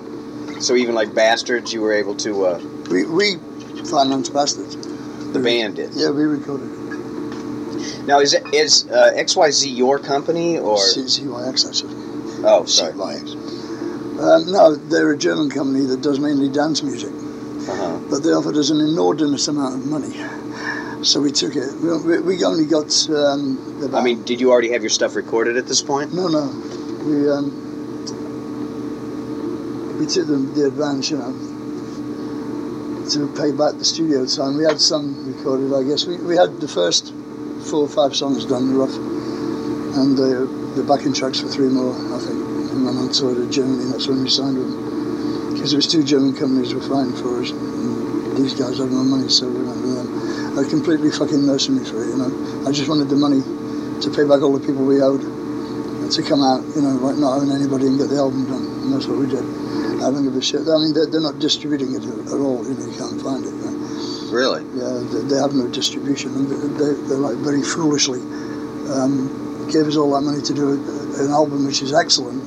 So 0.58 0.74
even 0.74 0.96
like 0.96 1.14
Bastards, 1.14 1.72
you 1.72 1.82
were 1.82 1.92
able 1.92 2.16
to, 2.16 2.46
uh, 2.46 2.60
We, 2.90 3.06
we 3.06 3.36
financed 3.88 4.34
bastards. 4.34 4.74
the 5.32 5.38
band 5.38 5.76
did. 5.76 5.94
Yeah, 5.94 6.10
we 6.10 6.24
recorded 6.24 6.72
it. 6.72 8.04
Now, 8.06 8.18
is 8.18 8.34
it, 8.34 8.42
is 8.52 8.88
uh, 8.90 9.12
XYZ 9.16 9.76
your 9.76 10.00
company 10.00 10.58
or? 10.58 10.78
ZYX, 10.78 11.68
actually. 11.68 11.94
Oh, 12.44 12.64
sorry. 12.64 12.92
ZYX. 12.94 13.53
Um, 14.18 14.52
no, 14.52 14.76
they're 14.76 15.10
a 15.12 15.18
German 15.18 15.50
company 15.50 15.86
that 15.86 16.00
does 16.00 16.20
mainly 16.20 16.48
dance 16.48 16.82
music, 16.82 17.10
Uh-huh. 17.12 17.98
but 18.08 18.22
they 18.22 18.30
offered 18.30 18.56
us 18.56 18.70
an 18.70 18.80
inordinate 18.80 19.48
amount 19.48 19.74
of 19.74 19.86
money. 19.86 20.14
So 21.04 21.20
we 21.20 21.32
took 21.32 21.56
it. 21.56 21.74
We, 21.82 22.20
we, 22.20 22.44
only 22.44 22.64
got 22.64 23.10
um. 23.10 23.92
I 23.94 24.02
mean, 24.02 24.22
did 24.22 24.40
you 24.40 24.50
already 24.52 24.70
have 24.72 24.82
your 24.82 24.90
stuff 24.90 25.16
recorded 25.16 25.56
at 25.56 25.66
this 25.66 25.82
point? 25.82 26.14
No, 26.14 26.28
no. 26.28 26.46
We 27.04 27.28
um, 27.28 27.50
we 29.98 30.06
took 30.06 30.26
the, 30.26 30.36
the 30.36 30.66
advance, 30.66 31.10
you 31.10 31.18
know, 31.18 31.32
to 33.10 33.28
pay 33.36 33.52
back 33.52 33.76
the 33.78 33.84
studio 33.84 34.24
time. 34.26 34.56
We 34.56 34.64
had 34.64 34.80
some 34.80 35.34
recorded, 35.34 35.74
I 35.74 35.82
guess. 35.82 36.06
We, 36.06 36.16
we 36.18 36.36
had 36.36 36.60
the 36.60 36.68
first 36.68 37.12
four 37.68 37.82
or 37.82 37.88
five 37.88 38.16
songs 38.16 38.46
done 38.46 38.74
rough, 38.74 38.94
and 38.94 40.16
the 40.16 40.46
the 40.76 40.84
backing 40.84 41.12
tracks 41.12 41.40
for 41.40 41.48
three 41.48 41.68
more, 41.68 41.94
I 42.14 42.18
think. 42.18 42.43
And 42.74 42.84
went 42.84 42.98
on 42.98 43.08
tour 43.14 43.34
to 43.38 43.46
Germany. 43.46 43.86
That's 43.94 44.10
when 44.10 44.18
we 44.18 44.28
signed 44.28 44.58
with 44.58 44.66
them 44.66 45.54
because 45.64 45.70
there 45.70 45.78
was 45.78 45.86
two 45.86 46.02
German 46.02 46.34
companies 46.34 46.74
were 46.74 46.82
fighting 46.82 47.14
for 47.16 47.40
us. 47.40 47.54
And 47.54 48.36
these 48.36 48.52
guys 48.52 48.82
had 48.82 48.90
no 48.90 49.06
money, 49.06 49.30
so 49.30 49.46
we 49.46 49.62
went 49.62 49.80
with 49.80 49.94
them. 49.94 50.58
They 50.58 50.68
completely 50.68 51.08
fucking 51.08 51.46
nursed 51.46 51.70
me 51.70 51.86
for 51.86 52.02
it, 52.02 52.12
you 52.12 52.18
know. 52.18 52.28
I 52.66 52.72
just 52.74 52.90
wanted 52.90 53.08
the 53.08 53.16
money 53.16 53.40
to 54.02 54.06
pay 54.10 54.26
back 54.26 54.42
all 54.42 54.52
the 54.52 54.60
people 54.60 54.84
we 54.84 55.00
owed 55.00 55.22
and 55.22 56.10
to 56.12 56.20
come 56.20 56.42
out, 56.42 56.60
you 56.74 56.82
know, 56.82 57.00
like 57.00 57.16
not 57.16 57.38
owing 57.38 57.54
anybody 57.54 57.86
and 57.86 57.96
get 57.96 58.10
the 58.10 58.18
album 58.20 58.44
done. 58.44 58.66
And 58.84 58.92
that's 58.92 59.06
what 59.06 59.16
we 59.16 59.30
did. 59.30 59.46
I 60.04 60.12
don't 60.12 60.26
give 60.26 60.36
a 60.36 60.42
shit. 60.42 60.68
I 60.68 60.76
mean, 60.82 60.92
they're, 60.92 61.06
they're 61.06 61.24
not 61.24 61.38
distributing 61.38 61.94
it 61.94 62.04
at 62.04 62.36
all. 62.36 62.60
You 62.66 62.76
know, 62.76 62.84
you 62.84 62.98
can't 62.98 63.16
find 63.22 63.46
it. 63.46 63.54
Right? 63.56 63.78
Really? 64.34 64.66
Yeah, 64.76 65.00
they, 65.14 65.32
they 65.32 65.38
have 65.40 65.54
no 65.56 65.70
distribution, 65.72 66.36
and 66.36 66.76
they, 66.76 66.92
they, 67.08 67.16
like 67.16 67.38
very 67.40 67.62
foolishly 67.62 68.20
um, 68.92 69.70
gave 69.72 69.88
us 69.88 69.96
all 69.96 70.12
that 70.12 70.20
money 70.20 70.42
to 70.42 70.52
do 70.52 70.76
a, 70.76 71.24
an 71.24 71.30
album 71.32 71.64
which 71.64 71.80
is 71.80 71.94
excellent, 71.94 72.42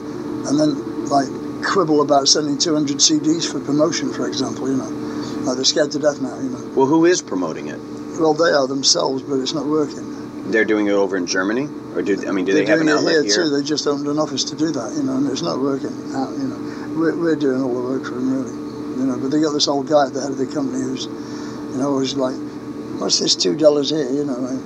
and 0.47 0.60
then 0.60 1.05
like 1.10 1.27
quibble 1.63 2.01
about 2.01 2.27
sending 2.27 2.57
200 2.57 2.97
CDs 2.97 3.49
for 3.51 3.60
promotion, 3.60 4.12
for 4.13 4.27
example. 4.27 4.69
You 4.69 4.77
know, 4.77 4.89
like 5.45 5.55
they're 5.55 5.65
scared 5.65 5.91
to 5.91 5.99
death 5.99 6.21
now. 6.21 6.38
You 6.39 6.49
know, 6.49 6.71
Well, 6.75 6.88
who 6.88 7.05
is 7.05 7.21
promoting 7.21 7.67
it? 7.67 7.79
well 8.19 8.33
they 8.33 8.49
are 8.51 8.67
themselves, 8.67 9.21
but 9.23 9.36
it's 9.39 9.53
not 9.53 9.65
working. 9.67 10.15
They're 10.51 10.65
doing 10.65 10.88
it 10.88 10.93
over 10.93 11.17
in 11.17 11.26
Germany, 11.28 11.67
or 11.93 12.01
do 12.01 12.26
I 12.28 12.32
mean, 12.32 12.45
do 12.45 12.53
They're 12.53 12.63
they 12.63 12.72
have 12.72 12.80
an 12.80 12.88
doing 12.88 12.97
it 12.97 13.01
outlet 13.01 13.26
here, 13.26 13.36
too. 13.36 13.49
They 13.49 13.61
just 13.63 13.86
opened 13.86 14.07
an 14.07 14.17
office 14.17 14.45
to 14.45 14.55
do 14.55 14.72
that, 14.72 14.93
you 14.95 15.03
know, 15.03 15.17
and 15.17 15.30
it's 15.30 15.41
not 15.41 15.59
working 15.59 15.91
out. 16.15 16.32
You 16.32 16.47
know, 16.47 16.57
we're, 16.97 17.15
we're 17.19 17.36
doing 17.36 17.61
all 17.61 17.74
the 17.74 17.82
work 17.82 18.05
for 18.05 18.11
them, 18.15 18.32
really. 18.32 18.55
You 18.97 19.05
know, 19.05 19.17
but 19.19 19.30
they 19.30 19.41
got 19.41 19.51
this 19.51 19.67
old 19.67 19.88
guy 19.89 20.05
at 20.07 20.13
the 20.13 20.22
head 20.22 20.32
of 20.32 20.38
the 20.38 20.47
company 20.47 20.82
who's, 20.82 21.05
you 21.05 21.78
know, 21.78 21.89
always 21.91 22.15
like, 22.15 22.36
"What's 22.97 23.19
this 23.19 23.36
two 23.36 23.55
dollars 23.57 23.89
here?" 23.91 24.09
You 24.09 24.24
know, 24.24 24.39
like, 24.39 24.61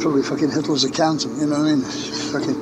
probably 0.00 0.22
fucking 0.22 0.50
Hitler's 0.50 0.84
accountant. 0.84 1.38
You 1.40 1.46
know 1.46 1.58
what 1.58 1.68
I 1.68 1.74
mean? 1.74 1.82
fucking, 2.32 2.54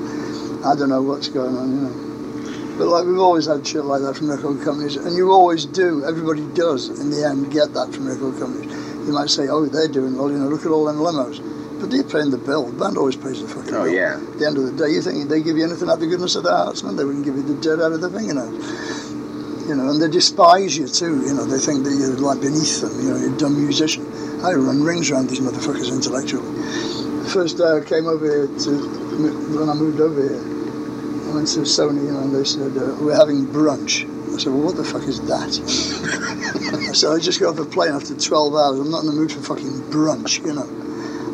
I 0.65 0.75
don't 0.75 0.89
know 0.89 1.03
what's 1.03 1.29
going 1.29 1.57
on. 1.57 1.69
You 1.71 1.81
know. 1.83 2.77
But 2.79 2.89
like 2.89 3.05
we've 3.07 3.19
always 3.21 3.47
had 3.47 3.67
shit 3.67 3.85
like 3.85 4.03
that 4.03 4.17
from 4.17 4.31
record 4.31 4.63
companies, 4.65 4.97
and 4.97 5.17
you 5.17 5.31
always 5.31 5.65
do. 5.67 6.05
Everybody 6.05 6.43
does 6.55 6.89
in 6.89 7.11
the 7.11 7.25
end 7.25 7.53
get 7.53 7.73
that 7.75 7.95
from 7.95 8.09
record 8.09 8.39
companies. 8.41 8.73
You 9.07 9.13
might 9.13 9.31
say, 9.31 9.47
"Oh, 9.49 9.67
they're 9.67 9.89
doing 9.89 10.17
well." 10.17 10.31
You 10.31 10.39
know, 10.39 10.49
look 10.49 10.65
at 10.67 10.73
all 10.73 10.85
them 10.87 10.97
limos. 10.97 11.39
But 11.81 11.91
they're 11.91 12.03
paying 12.03 12.31
the 12.31 12.39
bill. 12.39 12.67
The 12.71 12.79
band 12.79 12.97
always 12.97 13.17
pays 13.17 13.43
the 13.43 13.49
fucking 13.49 13.75
Oh 13.75 13.85
bill. 13.85 13.93
yeah. 13.93 14.17
At 14.17 14.39
the 14.39 14.47
end 14.47 14.57
of 14.57 14.65
the 14.65 14.73
day, 14.73 14.91
you 14.91 15.03
think 15.03 15.29
they 15.29 15.43
give 15.43 15.57
you 15.59 15.65
anything 15.65 15.89
out 15.89 15.95
of 15.95 16.01
the 16.01 16.07
goodness 16.07 16.35
of 16.35 16.45
their 16.45 16.55
hearts, 16.57 16.83
man? 16.83 16.97
They 16.97 17.05
wouldn't 17.05 17.25
give 17.25 17.37
you 17.37 17.43
the 17.43 17.61
dirt 17.61 17.81
out 17.83 17.93
of 17.93 18.01
their 18.01 18.11
fingernails. 18.11 18.57
You 19.69 19.75
know, 19.75 19.91
and 19.91 20.01
they 20.01 20.09
despise 20.09 20.77
you 20.79 20.87
too. 20.89 21.23
You 21.27 21.35
know, 21.35 21.45
they 21.45 21.59
think 21.59 21.85
that 21.85 21.93
you're 21.95 22.17
like 22.17 22.41
beneath 22.41 22.81
them. 22.81 22.95
You 23.03 23.11
know, 23.11 23.17
you're 23.19 23.35
a 23.35 23.39
dumb 23.39 23.57
musician. 23.61 24.07
I 24.43 24.53
run 24.55 24.83
rings 24.83 25.11
around 25.11 25.29
these 25.29 25.41
motherfuckers 25.41 25.93
intellectually. 25.93 26.47
The 27.25 27.31
first 27.31 27.59
day 27.59 27.65
I 27.65 27.81
came 27.81 28.07
over 28.07 28.25
here 28.25 28.47
to 28.47 28.71
when 29.57 29.69
I 29.69 29.75
moved 29.75 30.01
over 30.01 30.21
here, 30.21 30.41
I 31.35 31.39
went 31.39 31.49
to 31.49 31.61
Sony, 31.67 32.07
and 32.07 32.33
they 32.33 32.45
said, 32.45 32.79
uh, 32.79 32.95
we're 33.03 33.17
having 33.17 33.45
brunch. 33.49 34.07
I 34.33 34.39
said, 34.39 34.53
well, 34.53 34.67
what 34.67 34.77
the 34.77 34.85
fuck 34.85 35.03
is 35.03 35.21
that? 35.23 35.51
I 36.89 36.93
said, 36.93 37.11
I 37.11 37.19
just 37.19 37.41
got 37.41 37.59
off 37.59 37.59
a 37.59 37.65
plane 37.65 37.91
after 37.91 38.15
12 38.15 38.55
hours. 38.55 38.79
I'm 38.79 38.89
not 38.89 39.01
in 39.01 39.07
the 39.07 39.15
mood 39.15 39.33
for 39.33 39.41
fucking 39.41 39.91
brunch, 39.91 40.47
you 40.47 40.55
know. 40.55 40.63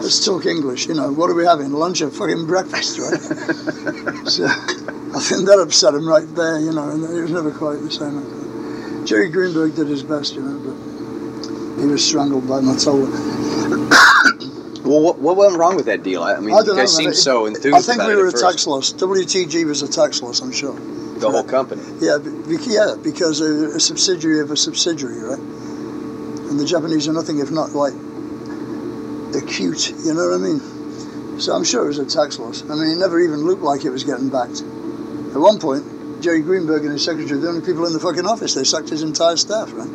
Let's 0.00 0.24
talk 0.24 0.46
English, 0.46 0.86
you 0.86 0.94
know. 0.94 1.12
What 1.12 1.28
are 1.28 1.34
we 1.34 1.44
having? 1.44 1.70
Lunch 1.72 2.00
or 2.00 2.10
fucking 2.10 2.46
breakfast, 2.46 2.98
right? 2.98 3.20
so 4.24 4.46
I 4.46 5.20
think 5.20 5.44
that 5.44 5.60
upset 5.62 5.92
him 5.92 6.08
right 6.08 6.24
there, 6.34 6.58
you 6.58 6.72
know, 6.72 6.88
and 6.88 7.04
it 7.04 7.20
was 7.20 7.30
never 7.30 7.50
quite 7.50 7.82
the 7.82 7.90
same. 7.90 9.04
Jerry 9.04 9.28
Greenberg 9.28 9.76
did 9.76 9.88
his 9.88 10.02
best, 10.02 10.34
you 10.34 10.40
know, 10.40 10.56
but 10.64 11.78
he 11.78 11.86
was 11.86 12.02
strangled 12.02 12.48
by 12.48 12.60
Mottola. 12.60 14.48
Well, 14.84 15.02
what, 15.02 15.18
what 15.18 15.36
went 15.36 15.56
wrong 15.56 15.76
with 15.76 15.86
that 15.86 16.02
deal? 16.02 16.22
I 16.22 16.40
mean, 16.40 16.54
I 16.54 16.60
you 16.60 16.74
guys 16.74 16.96
seemed 16.96 17.14
so 17.14 17.46
enthused 17.46 17.76
I 17.76 17.80
think 17.80 18.02
we 18.02 18.14
were 18.16 18.28
a 18.28 18.32
tax 18.32 18.66
loss. 18.66 18.92
WTG 18.92 19.66
was 19.66 19.82
a 19.82 19.88
tax 19.88 20.22
loss, 20.22 20.40
I'm 20.40 20.52
sure. 20.52 20.78
The 21.20 21.30
whole 21.30 21.44
company. 21.44 21.82
Yeah, 22.00 22.16
yeah, 22.66 22.94
because 23.02 23.42
a, 23.42 23.76
a 23.76 23.80
subsidiary 23.80 24.40
of 24.40 24.50
a 24.50 24.56
subsidiary, 24.56 25.20
right? 25.20 25.38
And 25.38 26.58
the 26.58 26.64
Japanese 26.64 27.08
are 27.08 27.12
nothing 27.12 27.40
if 27.40 27.50
not 27.50 27.72
like 27.72 27.92
acute, 29.36 29.90
you 30.02 30.14
know 30.14 30.30
what 30.30 30.34
I 30.34 30.42
mean? 30.42 31.40
So 31.40 31.54
I'm 31.54 31.64
sure 31.64 31.84
it 31.84 31.88
was 31.88 31.98
a 31.98 32.06
tax 32.06 32.38
loss. 32.38 32.62
I 32.64 32.74
mean, 32.74 32.90
it 32.90 32.98
never 32.98 33.20
even 33.20 33.44
looked 33.44 33.62
like 33.62 33.84
it 33.84 33.90
was 33.90 34.04
getting 34.04 34.30
backed. 34.30 34.60
At 34.60 35.38
one 35.38 35.58
point, 35.58 35.84
Jerry 36.22 36.40
Greenberg 36.40 36.82
and 36.82 36.92
his 36.92 37.04
secretary 37.04 37.36
were 37.38 37.42
the 37.44 37.48
only 37.48 37.66
people 37.66 37.86
in 37.86 37.92
the 37.92 38.00
fucking 38.00 38.26
office. 38.26 38.54
They 38.54 38.64
sacked 38.64 38.88
his 38.88 39.02
entire 39.02 39.36
staff, 39.36 39.72
right? 39.72 39.88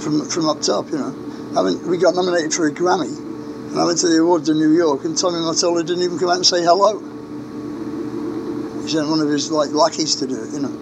From 0.00 0.28
from 0.28 0.48
up 0.48 0.60
top, 0.60 0.90
you 0.90 0.98
know. 0.98 1.14
I 1.56 1.62
mean, 1.62 1.86
we 1.88 1.96
got 1.96 2.14
nominated 2.14 2.52
for 2.52 2.66
a 2.66 2.72
Grammy, 2.72 3.27
and 3.68 3.78
I 3.78 3.84
went 3.84 3.98
to 3.98 4.08
the 4.08 4.20
awards 4.20 4.48
in 4.48 4.58
New 4.58 4.72
York, 4.72 5.04
and 5.04 5.16
Tommy 5.16 5.38
Mottola 5.38 5.86
didn't 5.86 6.02
even 6.02 6.18
come 6.18 6.30
out 6.30 6.36
and 6.36 6.46
say 6.46 6.62
hello. 6.62 6.98
He 8.82 8.88
sent 8.88 9.08
one 9.08 9.20
of 9.20 9.28
his 9.28 9.50
like 9.52 9.70
lackeys 9.70 10.16
to 10.16 10.26
do 10.26 10.42
it, 10.42 10.52
you 10.52 10.60
know. 10.60 10.74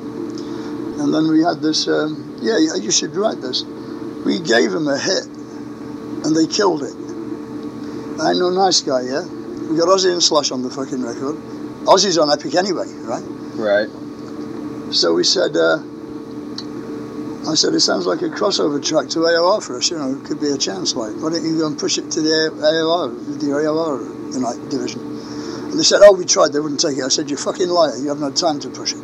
And 1.02 1.12
then 1.12 1.28
we 1.28 1.42
had 1.42 1.60
this. 1.60 1.88
Um, 1.88 2.38
yeah, 2.40 2.58
you 2.58 2.90
should 2.90 3.14
write 3.16 3.40
this. 3.40 3.64
We 4.24 4.38
gave 4.40 4.72
him 4.72 4.86
a 4.88 4.98
hit, 4.98 5.26
and 5.26 6.34
they 6.36 6.46
killed 6.46 6.82
it. 6.82 6.94
I 8.20 8.32
know, 8.32 8.50
nice 8.50 8.80
guy, 8.80 9.02
yeah. 9.02 9.24
We 9.68 9.76
got 9.76 9.88
Ozzy 9.88 10.12
and 10.12 10.22
Slash 10.22 10.50
on 10.50 10.62
the 10.62 10.70
fucking 10.70 11.02
record. 11.02 11.36
Ozzy's 11.84 12.18
on 12.18 12.30
Epic 12.30 12.54
anyway, 12.54 12.86
right? 13.04 13.22
Right. 13.54 13.88
So 14.94 15.14
we 15.14 15.24
said, 15.24 15.56
uh, 15.56 15.78
I 17.48 17.54
said, 17.54 17.74
it 17.74 17.80
sounds 17.80 18.06
like 18.06 18.22
a 18.22 18.28
crossover 18.28 18.82
track 18.84 19.08
to 19.10 19.20
AOR 19.20 19.62
for 19.62 19.76
us, 19.76 19.90
you 19.90 19.98
know, 19.98 20.18
it 20.18 20.24
could 20.24 20.40
be 20.40 20.50
a 20.50 20.58
chance, 20.58 20.96
like, 20.96 21.14
why 21.14 21.30
don't 21.30 21.44
you 21.44 21.58
go 21.58 21.66
and 21.68 21.78
push 21.78 21.96
it 21.96 22.10
to 22.12 22.20
the 22.20 22.50
AOR, 22.50 23.14
the 23.38 23.46
AOR 23.46 24.02
you 24.34 24.40
know, 24.40 24.68
division? 24.68 25.00
And 25.70 25.78
they 25.78 25.84
said, 25.84 26.00
oh, 26.02 26.12
we 26.12 26.24
tried, 26.24 26.52
they 26.52 26.58
wouldn't 26.58 26.80
take 26.80 26.98
it. 26.98 27.04
I 27.04 27.08
said, 27.08 27.30
you 27.30 27.36
fucking 27.36 27.68
liar, 27.68 27.96
you 27.98 28.08
haven't 28.08 28.24
had 28.24 28.36
time 28.36 28.58
to 28.60 28.70
push 28.70 28.94
it. 28.94 29.02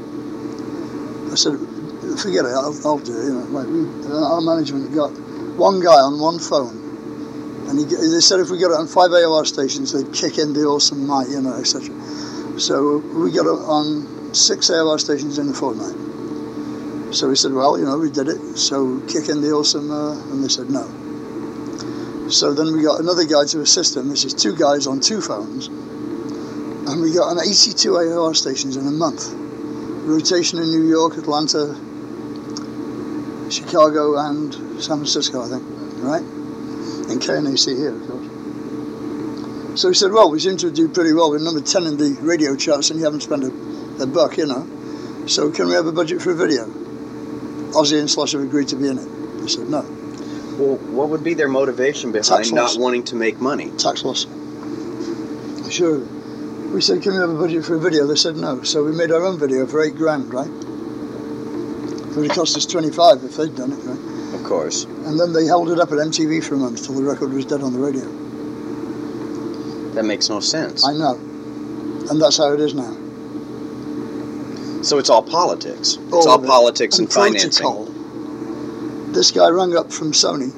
I 1.30 1.36
said, 1.36 1.55
forget 2.18 2.45
it, 2.45 2.51
I'll, 2.51 2.74
I'll 2.84 2.99
do 2.99 3.14
it, 3.14 3.24
you 3.26 3.34
know, 3.34 3.47
like, 3.55 3.68
we, 3.70 3.86
uh, 4.11 4.34
our 4.34 4.40
management 4.40 4.93
got 4.93 5.11
one 5.55 5.78
guy 5.78 6.03
on 6.03 6.18
one 6.18 6.40
phone, 6.40 6.82
and 7.68 7.78
he, 7.78 7.84
they 7.84 8.20
said 8.20 8.40
if 8.40 8.51
we 8.51 8.59
got 8.59 8.72
it 8.72 8.78
on 8.78 8.88
five 8.88 9.11
AOR 9.11 9.47
stations, 9.47 9.93
they'd 9.93 10.12
kick 10.12 10.38
in 10.38 10.53
the 10.53 10.66
awesome 10.66 11.07
might, 11.07 11.28
you 11.28 11.40
know, 11.40 11.55
etc. 11.55 11.95
So 12.59 12.99
we 12.99 13.30
got 13.30 13.47
it 13.47 13.62
on 13.70 14.34
six 14.34 14.68
AOR 14.68 14.99
stations 14.99 15.38
in 15.38 15.49
a 15.49 15.55
fortnight. 15.55 16.12
So 17.13 17.29
we 17.29 17.37
said, 17.37 17.53
well, 17.53 17.79
you 17.79 17.85
know, 17.85 17.99
we 17.99 18.11
did 18.11 18.29
it. 18.29 18.57
So 18.57 19.01
kick 19.01 19.29
in 19.29 19.43
the 19.43 19.53
awesome, 19.53 19.91
and 19.91 20.43
they 20.43 20.49
said 20.49 20.71
no. 20.71 20.89
So 22.31 22.55
then 22.55 22.73
we 22.73 22.83
got 22.83 23.01
another 23.01 23.25
guy 23.25 23.45
to 23.45 23.61
assist 23.61 23.95
them. 23.95 24.09
This 24.09 24.25
is 24.25 24.33
two 24.33 24.57
guys 24.57 24.87
on 24.87 25.01
two 25.01 25.21
phones, 25.21 25.67
and 25.67 27.03
we 27.03 27.13
got 27.13 27.29
on 27.29 27.39
82 27.39 27.93
AOR 27.93 28.35
stations 28.35 28.77
in 28.77 28.87
a 28.87 28.91
month. 28.91 29.31
Rotation 30.05 30.59
in 30.59 30.71
New 30.71 30.89
York, 30.89 31.19
Atlanta, 31.19 31.77
Chicago, 33.51 34.17
and 34.17 34.55
San 34.83 34.97
Francisco, 34.97 35.43
I 35.43 35.49
think, 35.51 35.63
right? 36.01 36.23
And 36.23 37.21
KNAC 37.21 37.77
here, 37.77 37.95
of 37.95 38.09
course. 38.09 39.81
So 39.81 39.89
he 39.89 39.95
said, 39.95 40.13
well, 40.13 40.31
we 40.31 40.41
seem 40.41 40.57
to 40.59 40.71
do 40.71 40.89
pretty 40.89 41.13
well. 41.13 41.31
We're 41.31 41.41
number 41.41 41.61
10 41.61 41.85
in 41.85 41.97
the 41.99 42.17
radio 42.23 42.57
charts, 42.57 42.89
and 42.89 42.99
you 42.99 43.05
haven't 43.05 43.21
spent 43.21 43.45
a, 43.45 43.53
a 44.03 44.07
buck, 44.07 44.39
you 44.39 44.47
know. 44.47 44.67
So 45.27 45.51
can 45.51 45.69
we 45.69 45.75
have 45.75 45.87
a 45.87 45.93
budget 45.93 46.23
for 46.23 46.31
a 46.31 46.35
video? 46.35 46.91
Ozzy 47.73 47.99
and 47.99 48.11
Slash 48.11 48.33
have 48.33 48.43
agreed 48.43 48.68
to 48.68 48.77
be 48.77 48.89
in 48.89 48.99
it. 48.99 49.09
I 49.43 49.47
said, 49.47 49.68
no. 49.68 49.81
Well, 50.59 50.77
what 50.93 51.09
would 51.09 51.25
be 51.25 51.35
their 51.35 51.49
motivation 51.49 52.12
behind 52.12 52.53
not 52.53 52.77
wanting 52.79 53.05
to 53.05 53.16
make 53.16 53.41
money? 53.41 53.70
Tax 53.79 54.05
loss. 54.05 54.27
Sure. 55.70 55.99
We 55.99 56.81
said, 56.81 57.03
can 57.03 57.12
we 57.12 57.18
have 57.18 57.31
a 57.31 57.35
budget 57.35 57.64
for 57.64 57.77
a 57.77 57.81
video? 57.81 58.07
They 58.07 58.16
said 58.16 58.37
no. 58.37 58.62
So 58.62 58.85
we 58.85 58.93
made 58.93 59.11
our 59.11 59.25
own 59.25 59.39
video 59.39 59.66
for 59.66 59.83
eight 59.83 59.97
grand, 59.97 60.33
right? 60.33 60.47
It 60.47 62.16
would 62.16 62.27
have 62.27 62.37
cost 62.37 62.57
us 62.57 62.66
25 62.66 63.25
if 63.25 63.37
they'd 63.37 63.57
done 63.57 63.73
it, 63.73 63.77
right? 63.85 64.35
Of 64.35 64.45
course. 64.45 64.85
And 64.85 65.18
then 65.18 65.33
they 65.33 65.47
held 65.47 65.70
it 65.70 65.81
up 65.81 65.93
at 65.93 65.99
MTV 65.99 66.45
for 66.45 66.55
a 66.55 66.59
month 66.59 66.85
till 66.85 66.95
the 66.95 67.03
record 67.03 67.33
was 67.33 67.47
dead 67.47 67.62
on 67.62 67.73
the 67.73 67.79
radio. 67.79 68.05
That 69.95 70.05
makes 70.05 70.29
no 70.29 70.41
sense. 70.41 70.85
I 70.87 70.93
know. 70.93 71.14
And 72.11 72.20
that's 72.20 72.37
how 72.37 72.53
it 72.53 72.61
is 72.61 72.75
now. 72.75 73.02
So 74.83 74.99
it's 74.99 75.09
all 75.11 75.22
politics. 75.22 75.97
It's 76.01 76.12
All 76.12 76.28
all, 76.28 76.39
politics 76.39 76.99
and, 76.99 77.11
financing. 77.12 77.51
protocol. 77.64 77.85
This 79.12 79.30
guy 79.30 79.49
rang 79.49 79.76
up 79.76 79.93
from 79.93 80.12
Sony, 80.12 80.51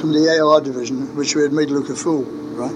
from 0.00 0.12
the 0.12 0.20
AOR 0.20 0.62
division, 0.62 1.14
which 1.16 1.36
we 1.36 1.42
had 1.42 1.52
made 1.52 1.70
look 1.70 1.88
a 1.88 1.94
fool, 1.94 2.24
right? 2.24 2.72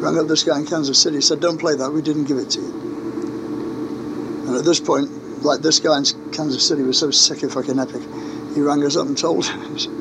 Rang 0.00 0.18
up 0.18 0.28
this 0.28 0.44
guy 0.44 0.58
in 0.58 0.66
Kansas 0.66 0.98
City, 0.98 1.20
said, 1.20 1.40
Don't 1.40 1.58
play 1.58 1.74
that, 1.76 1.90
we 1.90 2.02
didn't 2.02 2.24
give 2.24 2.36
it 2.36 2.50
to 2.50 2.60
you. 2.60 4.44
And 4.48 4.56
at 4.56 4.64
this 4.64 4.80
point, 4.80 5.08
like 5.44 5.60
this 5.60 5.78
guy 5.80 5.96
in 5.96 6.04
Kansas 6.32 6.66
City 6.66 6.82
was 6.82 6.98
so 6.98 7.10
sick 7.10 7.42
of 7.42 7.52
fucking 7.52 7.78
Epic, 7.78 8.02
he 8.54 8.60
rang 8.60 8.84
us 8.84 8.96
up 8.96 9.06
and 9.06 9.16
told 9.16 9.44
us. 9.44 9.88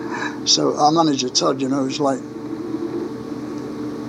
So 0.46 0.76
our 0.76 0.92
manager, 0.92 1.30
Todd, 1.30 1.62
you 1.62 1.70
know, 1.70 1.84
was 1.84 2.00
like, 2.00 2.20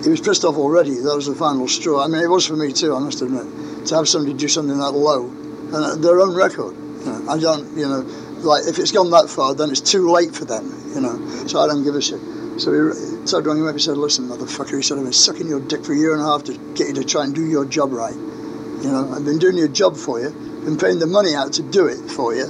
he 0.02 0.08
was 0.08 0.20
pissed 0.20 0.44
off 0.44 0.56
already. 0.56 0.94
That 0.94 1.14
was 1.14 1.26
the 1.26 1.34
final 1.34 1.68
straw. 1.68 2.02
I 2.02 2.06
mean, 2.06 2.22
it 2.22 2.28
was 2.30 2.46
for 2.46 2.56
me 2.56 2.72
too, 2.72 2.94
I 2.96 3.00
must 3.00 3.20
admit, 3.20 3.86
to 3.86 3.96
have 3.96 4.08
somebody 4.08 4.32
do 4.34 4.48
something 4.48 4.78
that 4.78 4.92
low, 4.92 5.26
and 5.26 5.39
uh, 5.72 5.96
their 5.96 6.20
own 6.20 6.34
record. 6.34 6.76
You 6.76 7.06
know, 7.06 7.24
I 7.28 7.38
don't, 7.38 7.76
you 7.76 7.88
know, 7.88 8.00
like 8.42 8.66
if 8.66 8.78
it's 8.78 8.92
gone 8.92 9.10
that 9.10 9.28
far, 9.28 9.54
then 9.54 9.70
it's 9.70 9.80
too 9.80 10.10
late 10.10 10.34
for 10.34 10.44
them, 10.44 10.64
you 10.94 11.00
know. 11.00 11.46
So 11.46 11.60
I 11.60 11.66
don't 11.66 11.84
give 11.84 11.94
a 11.94 12.02
shit. 12.02 12.20
So 12.60 12.72
he, 12.72 12.78
him 12.78 13.66
up. 13.66 13.74
He 13.74 13.80
said, 13.80 13.96
"Listen, 13.96 14.28
motherfucker," 14.28 14.76
he 14.76 14.82
said, 14.82 14.98
"I've 14.98 15.04
been 15.04 15.12
sucking 15.12 15.48
your 15.48 15.60
dick 15.60 15.84
for 15.84 15.92
a 15.92 15.96
year 15.96 16.12
and 16.12 16.20
a 16.20 16.24
half 16.24 16.44
to 16.44 16.52
get 16.74 16.88
you 16.88 16.94
to 16.94 17.04
try 17.04 17.24
and 17.24 17.34
do 17.34 17.44
your 17.44 17.64
job 17.64 17.92
right. 17.92 18.14
You 18.14 18.90
know, 18.90 19.12
I've 19.14 19.24
been 19.24 19.38
doing 19.38 19.56
your 19.56 19.68
job 19.68 19.96
for 19.96 20.20
you, 20.20 20.30
been 20.64 20.76
paying 20.76 20.98
the 20.98 21.06
money 21.06 21.34
out 21.34 21.54
to 21.54 21.62
do 21.62 21.86
it 21.86 22.10
for 22.10 22.34
you. 22.34 22.48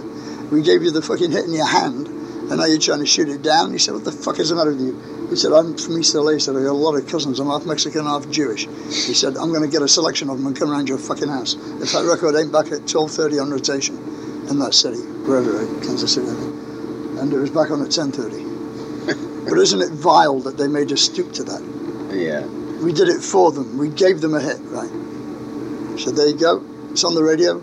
We 0.50 0.62
gave 0.62 0.82
you 0.82 0.90
the 0.90 1.02
fucking 1.02 1.30
hit 1.30 1.44
in 1.44 1.52
your 1.52 1.66
hand, 1.66 2.08
and 2.50 2.58
now 2.58 2.66
you're 2.66 2.78
trying 2.78 3.00
to 3.00 3.06
shoot 3.06 3.28
it 3.28 3.42
down." 3.42 3.72
He 3.72 3.78
said, 3.78 3.94
"What 3.94 4.04
the 4.04 4.12
fuck 4.12 4.38
is 4.38 4.50
the 4.50 4.56
matter 4.56 4.72
with 4.72 4.80
you?" 4.80 5.26
He 5.30 5.36
said, 5.36 5.52
"I'm 5.52 5.76
from 5.76 5.98
East 5.98 6.14
LA." 6.14 6.32
He 6.32 6.40
said, 6.40 6.56
"I 6.56 6.62
got 6.62 6.72
a 6.72 6.72
lot 6.72 6.96
of 6.96 7.06
cousins. 7.06 7.38
I'm 7.38 7.46
half 7.46 7.64
Mexican, 7.64 8.04
half 8.04 8.28
Jewish." 8.30 8.68
He 8.88 9.14
said, 9.14 9.36
"I'm 9.36 9.50
going 9.50 9.62
to 9.62 9.68
get 9.68 9.82
a 9.82 9.88
selection 9.88 10.28
of 10.28 10.38
them 10.38 10.46
and 10.46 10.56
come 10.56 10.70
around 10.70 10.88
your 10.88 10.98
fucking 10.98 11.28
house 11.28 11.54
if 11.80 11.92
that 11.92 12.04
record 12.04 12.34
ain't 12.36 12.52
back 12.52 12.66
at 12.72 12.86
12:30 12.86 13.40
on 13.40 13.50
rotation 13.50 13.96
in 14.50 14.58
that 14.58 14.74
city, 14.74 14.98
wherever? 15.24 15.64
Kansas 15.80 16.12
City." 16.12 16.28
I. 16.28 17.20
And 17.22 17.32
it 17.32 17.38
was 17.38 17.50
back 17.50 17.70
on 17.70 17.82
at 17.82 17.88
10:30. 17.88 18.50
but 19.48 19.58
isn't 19.58 19.80
it 19.80 19.90
vile 19.90 20.40
that 20.40 20.56
they 20.56 20.68
made 20.68 20.90
us 20.92 21.02
stoop 21.02 21.32
to 21.34 21.44
that? 21.44 21.62
Yeah. 22.12 22.44
We 22.82 22.92
did 22.92 23.08
it 23.08 23.20
for 23.20 23.52
them. 23.52 23.78
We 23.78 23.88
gave 23.90 24.20
them 24.20 24.34
a 24.34 24.40
hit, 24.40 24.58
right? 24.64 24.90
So 25.98 26.10
there 26.10 26.28
you 26.28 26.38
go. 26.38 26.64
It's 26.90 27.04
on 27.04 27.14
the 27.14 27.22
radio. 27.22 27.60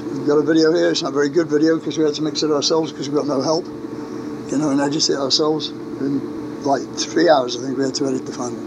We've 0.00 0.26
got 0.26 0.38
a 0.38 0.42
video 0.42 0.72
here. 0.72 0.90
It's 0.90 1.02
not 1.02 1.10
a 1.10 1.14
very 1.14 1.28
good 1.28 1.48
video 1.48 1.76
because 1.78 1.98
we 1.98 2.04
had 2.04 2.14
to 2.14 2.22
mix 2.22 2.42
it 2.42 2.50
ourselves 2.50 2.92
because 2.92 3.10
we 3.10 3.14
got 3.16 3.26
no 3.26 3.42
help. 3.42 3.66
You 3.66 4.56
know, 4.56 4.70
and 4.70 4.80
edit 4.80 5.10
it 5.10 5.18
ourselves. 5.18 5.68
In 5.68 6.62
like 6.64 6.82
three 6.96 7.28
hours, 7.28 7.56
I 7.56 7.60
think 7.60 7.76
we 7.76 7.84
had 7.84 7.94
to 7.96 8.06
edit 8.06 8.24
the 8.24 8.32
final. 8.32 8.60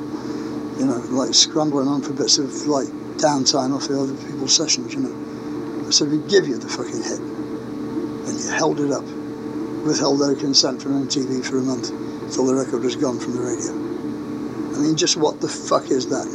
You 0.77 0.85
know, 0.85 0.97
like 1.09 1.33
scrambling 1.33 1.87
on 1.87 2.03
for 2.03 2.13
bits 2.13 2.37
of 2.37 2.53
like 2.67 2.87
downtime 3.17 3.73
off 3.75 3.87
the 3.87 3.99
other 3.99 4.13
people's 4.13 4.55
sessions. 4.55 4.93
You 4.93 4.99
know, 5.01 5.87
I 5.87 5.89
said 5.89 6.11
we 6.11 6.19
give 6.29 6.47
you 6.47 6.57
the 6.57 6.69
fucking 6.69 7.01
hit, 7.01 7.19
and 7.19 8.39
you 8.39 8.49
held 8.51 8.79
it 8.79 8.91
up, 8.91 9.03
withheld 9.83 10.21
their 10.21 10.35
consent 10.35 10.81
from 10.81 11.07
MTV 11.07 11.43
for 11.43 11.57
a 11.57 11.61
month 11.61 11.89
till 12.33 12.45
the 12.45 12.53
record 12.53 12.83
was 12.83 12.95
gone 12.95 13.19
from 13.19 13.33
the 13.33 13.41
radio. 13.41 13.71
I 13.71 14.79
mean, 14.79 14.95
just 14.95 15.17
what 15.17 15.41
the 15.41 15.47
fuck 15.47 15.89
is 15.89 16.09
that? 16.09 16.27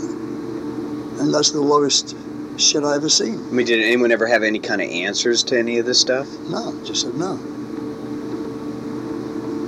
And 1.21 1.33
that's 1.33 1.51
the 1.51 1.61
lowest 1.61 2.17
shit 2.59 2.83
I 2.85 2.95
ever 2.97 3.09
seen. 3.09 3.35
I 3.35 3.51
mean, 3.53 3.67
did 3.67 3.83
anyone 3.85 4.11
ever 4.13 4.27
have 4.27 4.43
any 4.43 4.59
kind 4.59 4.81
of 4.81 4.89
answers 4.91 5.43
to 5.45 5.59
any 5.59 5.79
of 5.79 5.87
this 5.87 6.01
stuff? 6.01 6.27
No, 6.49 6.75
just 6.85 7.03
said 7.03 7.15
no. 7.15 7.39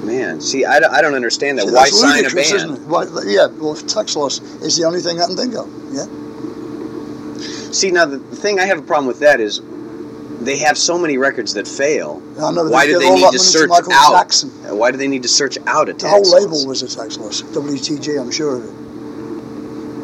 Man, 0.05 0.41
see, 0.41 0.65
I, 0.65 0.81
don't- 0.81 0.93
I 0.93 1.01
don't 1.01 1.15
understand 1.15 1.59
that. 1.59 1.69
See, 1.69 1.75
Why 1.75 1.87
sign 1.89 2.27
a 2.27 2.31
band? 2.31 2.87
Why, 2.89 3.07
yeah, 3.25 3.47
well, 3.47 3.75
tax 3.77 4.17
loss 4.17 4.41
is 4.63 4.77
the 4.77 4.85
only 4.85 5.01
thing 5.01 5.21
I 5.21 5.27
can 5.27 5.37
think 5.37 5.55
of. 5.55 5.69
Yeah. 5.93 6.07
See, 7.73 7.91
now 7.91 8.05
the 8.05 8.19
the 8.19 8.37
thing 8.37 8.61
I 8.61 8.67
have 8.67 8.79
a 8.79 8.83
problem 8.83 9.07
with 9.07 9.21
that 9.21 9.41
is 9.41 9.61
they 10.45 10.59
have 10.59 10.77
so 10.77 10.99
many 10.99 11.17
records 11.19 11.55
that 11.55 11.67
fail. 11.69 12.21
I 12.39 12.51
know 12.51 12.69
Why 12.69 12.85
do 12.87 12.99
they 12.99 13.15
need 13.15 13.31
to 13.33 13.39
search 13.39 13.71
out? 13.71 13.87
Jackson. 14.13 14.51
Why 14.77 14.91
do 14.91 14.99
they 14.99 15.09
need 15.09 15.23
to 15.23 15.29
search 15.29 15.57
out 15.67 15.89
a 15.89 15.93
The 15.95 16.01
tax 16.01 16.11
whole 16.13 16.21
loss? 16.23 16.33
label 16.33 16.67
was 16.69 16.83
a 16.83 16.89
tax 16.95 17.17
loss. 17.17 17.41
WTG, 17.43 18.21
I'm 18.21 18.31
sure 18.33 18.57
of 18.57 18.65
it. 18.65 18.82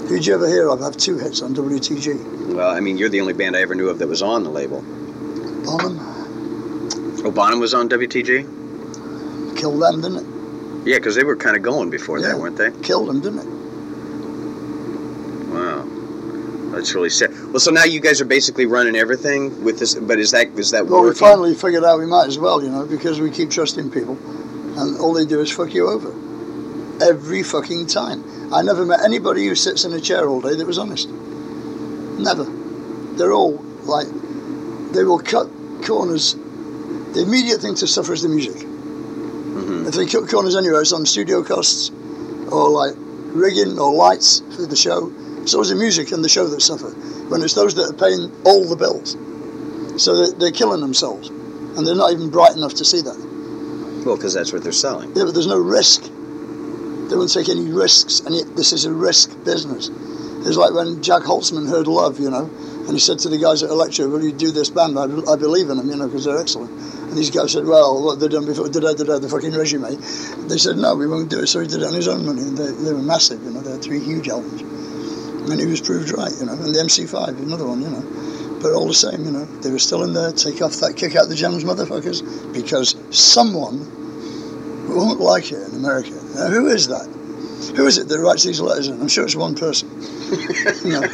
Who'd 0.09 0.24
you 0.26 0.34
ever 0.34 0.48
hear 0.48 0.68
of 0.70 0.80
have 0.80 0.96
two 0.96 1.18
hits 1.18 1.42
on 1.42 1.54
WTG? 1.54 2.54
Well, 2.54 2.70
I 2.70 2.80
mean, 2.80 2.96
you're 2.96 3.11
the 3.11 3.20
only 3.20 3.34
band 3.34 3.54
I 3.56 3.61
ever 3.61 3.74
knew 3.74 3.88
of 3.90 3.98
that 3.98 4.09
was 4.09 4.22
on 4.22 4.42
the 4.42 4.50
label. 4.50 4.80
Bonham 4.80 5.98
Oh, 7.24 7.30
Bonham 7.30 7.61
was 7.61 7.74
on 7.74 7.88
WTG? 7.88 9.56
killed 9.56 9.82
them, 9.82 10.00
didn't 10.00 10.18
it? 10.18 10.26
Yeah, 10.88 10.96
because 10.98 11.14
they 11.16 11.24
were 11.24 11.36
kind 11.36 11.56
of 11.56 11.62
going 11.62 11.90
before 11.90 12.20
Yeah. 12.20 12.28
that, 12.28 12.38
weren't 12.38 12.56
they? 12.56 12.70
Killed 12.82 13.09
them, 13.09 13.20
didn't 13.20 13.40
it? 13.40 13.46
Wow. 15.52 15.84
That's 16.72 16.94
really 16.94 17.11
sad. 17.11 17.30
Well, 17.50 17.59
so 17.61 17.70
now 17.72 17.84
you 17.84 17.98
guys 18.00 18.20
are 18.20 18.24
basically 18.24 18.66
running 18.66 18.94
everything 18.96 19.62
with 19.64 19.78
this, 19.80 19.94
but 19.96 20.18
is 20.18 20.30
that 20.30 20.46
is 20.56 20.70
that 20.70 20.86
Well, 20.86 21.02
we 21.02 21.12
finally 21.12 21.54
figured 21.54 21.84
out 21.84 21.98
we 21.98 22.06
might 22.06 22.28
as 22.28 22.38
well, 22.38 22.62
you 22.62 22.70
know, 22.70 22.86
because 22.86 23.20
we 23.20 23.30
keep 23.30 23.50
trusting 23.50 23.90
people, 23.90 24.16
and 24.76 24.96
all 25.00 25.12
they 25.12 25.26
do 25.26 25.40
is 25.40 25.50
fuck 25.50 25.74
you 25.74 25.88
over. 25.88 26.14
Every 27.01 27.42
fucking 27.42 27.86
time. 27.86 28.24
I 28.53 28.62
never 28.62 28.84
met 28.84 29.01
anybody 29.05 29.46
who 29.46 29.55
sits 29.55 29.84
in 29.84 29.92
a 29.92 30.01
chair 30.01 30.28
all 30.28 30.40
day 30.40 30.55
that 30.55 30.66
was 30.66 30.78
honest. 30.78 31.09
Never. 31.09 32.44
They're 33.16 33.32
all 33.32 33.53
like, 33.84 34.09
they 34.92 35.05
will 35.05 35.20
cut 35.20 35.49
corners. 35.84 36.34
The 36.34 37.22
immediate 37.22 37.61
thing 37.61 37.74
to 37.76 37.86
suffer 37.86 38.12
is 38.12 38.22
the 38.22 38.28
music. 38.28 38.57
Mhm. 38.57 39.86
If 39.86 39.94
they 39.94 40.07
cut 40.07 40.28
corners 40.28 40.57
anywhere, 40.57 40.80
it's 40.80 40.92
on 40.92 41.07
studio 41.07 41.42
costs, 41.42 41.90
or 42.51 42.68
like 42.70 42.94
rigging 43.32 43.78
or 43.78 43.92
lights 43.92 44.42
for 44.57 44.62
the 44.66 44.76
show. 44.76 45.12
It's 45.42 45.55
always 45.55 45.68
the 45.68 45.76
music 45.76 46.12
and 46.12 46.24
the 46.24 46.28
show 46.28 46.46
that 46.49 46.61
suffer. 46.61 46.90
When 47.28 47.42
it's 47.42 47.55
those 47.55 47.74
that 47.74 47.90
are 47.90 47.92
paying 47.92 48.32
all 48.44 48.64
the 48.64 48.76
bills. 48.76 49.16
So 50.03 50.16
they're, 50.16 50.32
they're 50.32 50.51
killing 50.51 50.80
themselves. 50.80 51.28
And 51.28 51.86
they're 51.86 51.94
not 51.94 52.12
even 52.12 52.28
bright 52.28 52.57
enough 52.57 52.74
to 52.74 52.84
see 52.84 53.03
that. 53.03 53.16
Well, 54.05 54.16
because 54.16 54.34
that's 54.34 54.53
what 54.53 54.62
they're 54.62 54.72
selling. 54.72 55.12
Yeah, 55.14 55.24
but 55.24 55.34
there's 55.34 55.46
no 55.46 55.59
risk. 55.59 56.11
They 57.09 57.16
won't 57.16 57.32
take 57.32 57.48
any 57.48 57.70
risks, 57.70 58.20
and 58.20 58.34
yet 58.34 58.54
this 58.56 58.72
is 58.72 58.84
a 58.84 58.92
risk 58.92 59.32
business. 59.44 59.90
It's 60.46 60.56
like 60.56 60.72
when 60.72 61.02
Jac 61.02 61.22
Holzman 61.22 61.68
heard 61.68 61.86
Love, 61.86 62.20
you 62.20 62.30
know, 62.30 62.48
and 62.88 62.90
he 62.92 62.98
said 62.98 63.18
to 63.20 63.28
the 63.28 63.38
guys 63.38 63.62
at 63.62 63.70
Elektra, 63.70 64.09
"Will 64.09 64.22
you 64.22 64.32
do 64.32 64.50
this 64.50 64.70
band? 64.70 64.98
I, 64.98 65.04
I 65.04 65.36
believe 65.36 65.68
in 65.68 65.76
them, 65.78 65.88
you 65.88 65.96
know, 65.96 66.06
because 66.06 66.24
they're 66.24 66.38
excellent." 66.38 66.70
And 66.70 67.16
these 67.16 67.30
guys 67.30 67.52
said, 67.52 67.66
"Well, 67.66 68.02
what 68.04 68.20
they've 68.20 68.30
done 68.30 68.46
before, 68.46 68.66
I, 68.66 68.68
did 68.70 68.84
I, 68.84 69.18
the 69.18 69.28
fucking 69.28 69.52
resume?" 69.52 69.84
Eh? 69.84 69.96
They 70.48 70.59
said, 70.59 70.76
"No, 70.76 70.94
we 70.94 71.06
won't 71.06 71.28
do 71.28 71.40
it." 71.40 71.48
So 71.48 71.61
he 71.61 71.66
did 71.66 71.82
it 71.82 71.86
on 71.86 71.94
his 71.94 72.09
own 72.09 72.24
money, 72.24 72.42
and 72.42 72.56
they, 72.56 72.70
they 72.70 72.92
were 72.92 73.02
massive, 73.02 73.42
you 73.42 73.50
know. 73.50 73.61
They 73.61 73.72
had 73.72 73.82
three 73.82 74.00
huge 74.00 74.28
albums, 74.28 74.62
and 74.62 75.61
he 75.61 75.66
was 75.66 75.80
proved 75.80 76.16
right, 76.16 76.32
you 76.38 76.46
know. 76.46 76.52
And 76.52 76.74
the 76.74 76.78
MC5, 76.78 77.42
another 77.42 77.66
one, 77.66 77.82
you 77.82 77.90
know. 77.90 78.04
But 78.62 78.72
all 78.72 78.86
the 78.86 78.94
same, 78.94 79.24
you 79.24 79.30
know, 79.30 79.44
they 79.44 79.70
were 79.70 79.78
still 79.78 80.02
in 80.04 80.14
there. 80.14 80.32
Take 80.32 80.62
off 80.62 80.76
that 80.80 80.96
kick 80.96 81.16
out 81.16 81.28
the 81.28 81.34
jams, 81.34 81.64
motherfuckers, 81.64 82.22
because 82.52 82.96
someone 83.11 83.97
won't 84.97 85.20
like 85.20 85.53
it 85.53 85.68
in 85.68 85.74
America. 85.74 86.11
Now, 86.34 86.49
who 86.49 86.66
is 86.68 86.89
that? 86.89 87.07
Who 87.76 87.86
is 87.86 87.99
it 87.99 88.09
that 88.09 88.18
writes 88.18 88.45
these 88.45 88.61
letters 88.61 88.89
in? 88.89 89.01
I'm 89.01 89.09
sure 89.09 89.24
it's 89.24 89.36
one 89.36 89.55
person. 89.55 89.91
you 90.84 90.93
know, 90.93 91.07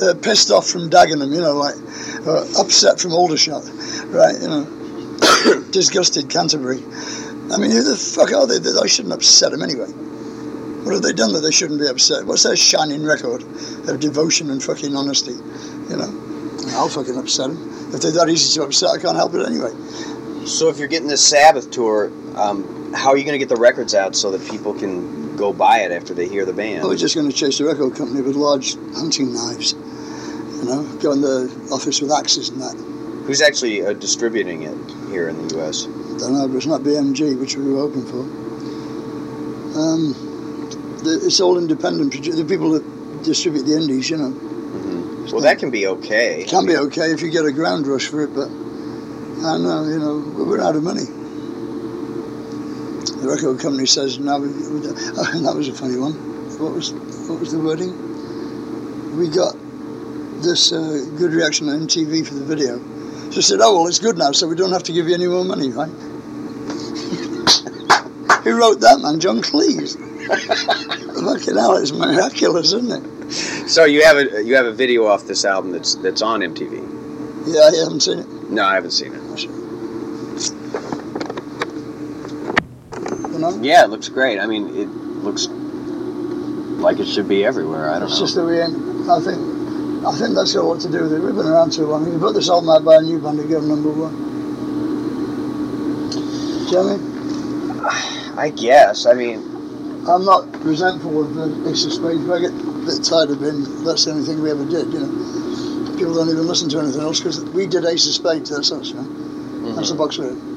they're, 0.00 0.14
pissed 0.14 0.50
off 0.50 0.66
from 0.66 0.90
Dagenham, 0.90 1.32
you 1.34 1.40
know, 1.40 1.54
like 1.54 1.74
or 2.26 2.44
upset 2.58 3.00
from 3.00 3.12
Aldershot, 3.12 3.64
right? 4.06 4.34
You 4.40 4.48
know, 4.48 5.64
disgusted 5.70 6.28
Canterbury. 6.28 6.78
I 7.52 7.56
mean, 7.58 7.70
who 7.70 7.82
the 7.82 7.96
fuck 7.96 8.32
are 8.32 8.46
they 8.46 8.58
that 8.58 8.80
I 8.82 8.86
shouldn't 8.86 9.14
upset 9.14 9.52
them 9.52 9.62
anyway? 9.62 9.90
What 10.84 10.94
have 10.94 11.02
they 11.02 11.12
done 11.12 11.32
that 11.34 11.40
they 11.40 11.50
shouldn't 11.50 11.80
be 11.80 11.88
upset? 11.88 12.26
What's 12.26 12.42
their 12.42 12.56
shining 12.56 13.04
record 13.04 13.42
of 13.88 14.00
devotion 14.00 14.50
and 14.50 14.62
fucking 14.62 14.94
honesty? 14.94 15.32
You 15.32 15.96
know, 15.96 16.10
I'll 16.72 16.88
fucking 16.88 17.18
upset 17.18 17.48
them. 17.50 17.94
If 17.94 18.02
they're 18.02 18.12
that 18.12 18.28
easy 18.28 18.54
to 18.58 18.64
upset, 18.64 18.90
I 18.90 18.98
can't 18.98 19.16
help 19.16 19.34
it 19.34 19.44
anyway. 19.44 19.72
So 20.46 20.68
if 20.68 20.78
you're 20.78 20.88
getting 20.88 21.08
this 21.08 21.26
Sabbath 21.26 21.70
tour, 21.70 22.10
um, 22.36 22.79
how 22.94 23.10
are 23.10 23.16
you 23.16 23.24
going 23.24 23.34
to 23.34 23.38
get 23.38 23.48
the 23.48 23.60
records 23.60 23.94
out 23.94 24.16
so 24.16 24.30
that 24.32 24.50
people 24.50 24.74
can 24.74 25.36
go 25.36 25.52
buy 25.52 25.78
it 25.78 25.92
after 25.92 26.14
they 26.14 26.28
hear 26.28 26.44
the 26.44 26.52
band? 26.52 26.80
Well, 26.80 26.90
we're 26.90 26.96
just 26.96 27.14
going 27.14 27.30
to 27.30 27.36
chase 27.36 27.58
the 27.58 27.64
record 27.64 27.94
company 27.96 28.20
with 28.20 28.36
large 28.36 28.74
hunting 28.94 29.32
knives. 29.32 29.72
You 29.72 30.64
know, 30.66 30.82
go 31.00 31.12
in 31.12 31.20
the 31.20 31.50
office 31.72 32.00
with 32.00 32.12
axes 32.12 32.50
and 32.50 32.60
that. 32.60 32.76
Who's 33.26 33.40
actually 33.40 33.84
uh, 33.84 33.92
distributing 33.92 34.62
it 34.62 34.76
here 35.10 35.28
in 35.28 35.46
the 35.48 35.54
U.S.? 35.56 35.86
I 35.86 36.18
Don't 36.18 36.34
know, 36.34 36.48
but 36.48 36.56
it's 36.56 36.66
not 36.66 36.80
BMG, 36.82 37.38
which 37.38 37.56
we 37.56 37.72
were 37.72 37.80
hoping 37.80 38.04
for. 38.04 38.20
Um, 39.78 40.12
the, 41.04 41.20
it's 41.24 41.40
all 41.40 41.56
independent. 41.58 42.12
The 42.12 42.44
people 42.44 42.72
that 42.72 43.22
distribute 43.22 43.62
the 43.62 43.76
indies, 43.76 44.10
you 44.10 44.16
know, 44.16 44.30
hmm 44.30 45.26
Well, 45.30 45.42
that 45.42 45.58
can 45.58 45.70
be 45.70 45.86
okay. 45.86 46.42
it 46.42 46.48
can 46.48 46.66
be 46.66 46.76
okay 46.76 47.12
if 47.12 47.22
you 47.22 47.30
get 47.30 47.44
a 47.44 47.52
ground 47.52 47.86
rush 47.86 48.08
for 48.08 48.22
it, 48.24 48.34
but 48.34 48.48
I 48.48 49.56
know, 49.58 49.84
you 49.84 49.98
know, 49.98 50.44
we're 50.44 50.60
out 50.60 50.76
of 50.76 50.82
money. 50.82 51.04
The 53.20 53.28
record 53.28 53.60
company 53.60 53.86
says 53.86 54.18
now 54.18 54.38
we, 54.38 54.48
we 54.48 54.80
don't- 54.80 54.96
that 55.44 55.54
was 55.54 55.68
a 55.68 55.74
funny 55.74 55.98
one. 55.98 56.14
What 56.58 56.72
was 56.74 56.92
what 57.28 57.38
was 57.40 57.52
the 57.52 57.58
wording? 57.58 57.92
We 59.18 59.28
got 59.28 59.54
this 60.42 60.72
uh, 60.72 61.04
good 61.18 61.32
reaction 61.32 61.68
on 61.68 61.86
MTV 61.86 62.26
for 62.26 62.34
the 62.34 62.44
video. 62.44 62.78
So 63.30 63.38
I 63.38 63.42
said, 63.42 63.60
oh 63.62 63.74
well, 63.76 63.86
it's 63.86 63.98
good 63.98 64.16
now, 64.18 64.32
so 64.32 64.46
we 64.48 64.56
don't 64.56 64.72
have 64.72 64.82
to 64.84 64.92
give 64.92 65.06
you 65.08 65.14
any 65.14 65.26
more 65.26 65.44
money, 65.44 65.70
right? 65.70 65.90
Who 68.44 68.56
wrote 68.58 68.80
that, 68.80 68.98
man? 69.02 69.20
John 69.20 69.42
Cleese. 69.42 69.96
Fucking 71.20 71.56
hell, 71.56 71.76
it's 71.76 71.92
miraculous, 71.92 72.72
isn't 72.72 72.90
it? 72.90 73.02
So 73.68 73.84
you 73.84 74.02
have 74.04 74.16
a 74.16 74.42
you 74.42 74.56
have 74.56 74.64
a 74.66 74.72
video 74.72 75.06
off 75.06 75.26
this 75.26 75.44
album 75.44 75.72
that's 75.72 75.94
that's 75.96 76.22
on 76.22 76.40
MTV. 76.40 76.80
Yeah, 77.46 77.60
I 77.60 77.76
haven't 77.84 78.00
seen 78.00 78.18
it. 78.20 78.26
No, 78.50 78.64
I 78.64 78.74
haven't 78.74 78.92
seen 78.92 79.12
it. 79.14 79.20
Yeah, 83.62 83.84
it 83.84 83.90
looks 83.90 84.08
great. 84.08 84.38
I 84.38 84.46
mean, 84.46 84.68
it 84.76 84.88
looks 84.88 85.48
like 86.80 86.98
it 86.98 87.06
should 87.06 87.28
be 87.28 87.44
everywhere. 87.44 87.90
I 87.90 87.98
don't 87.98 88.08
It's 88.08 88.18
know. 88.18 88.26
just 88.26 88.34
that 88.36 88.44
we 88.44 88.58
ain't. 88.60 89.08
I 89.08 89.20
think. 89.20 89.60
I 90.04 90.12
think 90.16 90.34
that's 90.34 90.54
got 90.54 90.64
a 90.64 90.66
lot 90.66 90.80
to 90.80 90.90
do 90.90 91.02
with 91.02 91.12
it. 91.12 91.20
We've 91.20 91.34
been 91.34 91.46
around 91.46 91.72
too 91.72 91.84
long. 91.84 92.10
You 92.10 92.18
put 92.18 92.32
this 92.34 92.48
album 92.48 92.70
out 92.70 92.84
by 92.84 92.96
a 92.96 93.00
new 93.02 93.18
band 93.20 93.38
to 93.38 93.46
go 93.46 93.60
number 93.60 93.90
one. 93.90 94.16
Do 96.10 96.16
you 96.16 96.72
know 96.72 96.82
what 96.84 97.90
I 97.92 98.32
mean? 98.32 98.38
I 98.38 98.48
guess. 98.48 99.04
I 99.04 99.12
mean, 99.12 99.38
I'm 100.08 100.24
not 100.24 100.48
resentful 100.64 101.20
of 101.20 101.34
the 101.34 101.70
Ace 101.70 101.84
of 101.84 101.92
Spades. 101.92 102.24
but 102.24 102.34
I 102.34 102.40
get 102.40 102.52
a 102.52 102.86
bit 102.86 103.04
tired 103.04 103.30
of 103.30 103.40
being. 103.40 103.84
That's 103.84 104.06
the 104.06 104.12
only 104.12 104.24
thing 104.24 104.40
we 104.40 104.50
ever 104.50 104.64
did. 104.64 104.88
You 104.90 105.00
know, 105.00 105.96
people 105.98 106.14
don't 106.14 106.30
even 106.30 106.46
listen 106.46 106.70
to 106.70 106.78
anything 106.78 107.02
else 107.02 107.20
because 107.20 107.44
we 107.44 107.66
did 107.66 107.84
Ace 107.84 108.06
of 108.06 108.14
Spades. 108.14 108.48
That's 108.48 108.72
us. 108.72 108.88
You 108.88 108.94
know? 108.94 109.02
That's 109.74 109.90
mm-hmm. 109.90 109.98
the 109.98 110.02
box 110.02 110.16
we're 110.16 110.49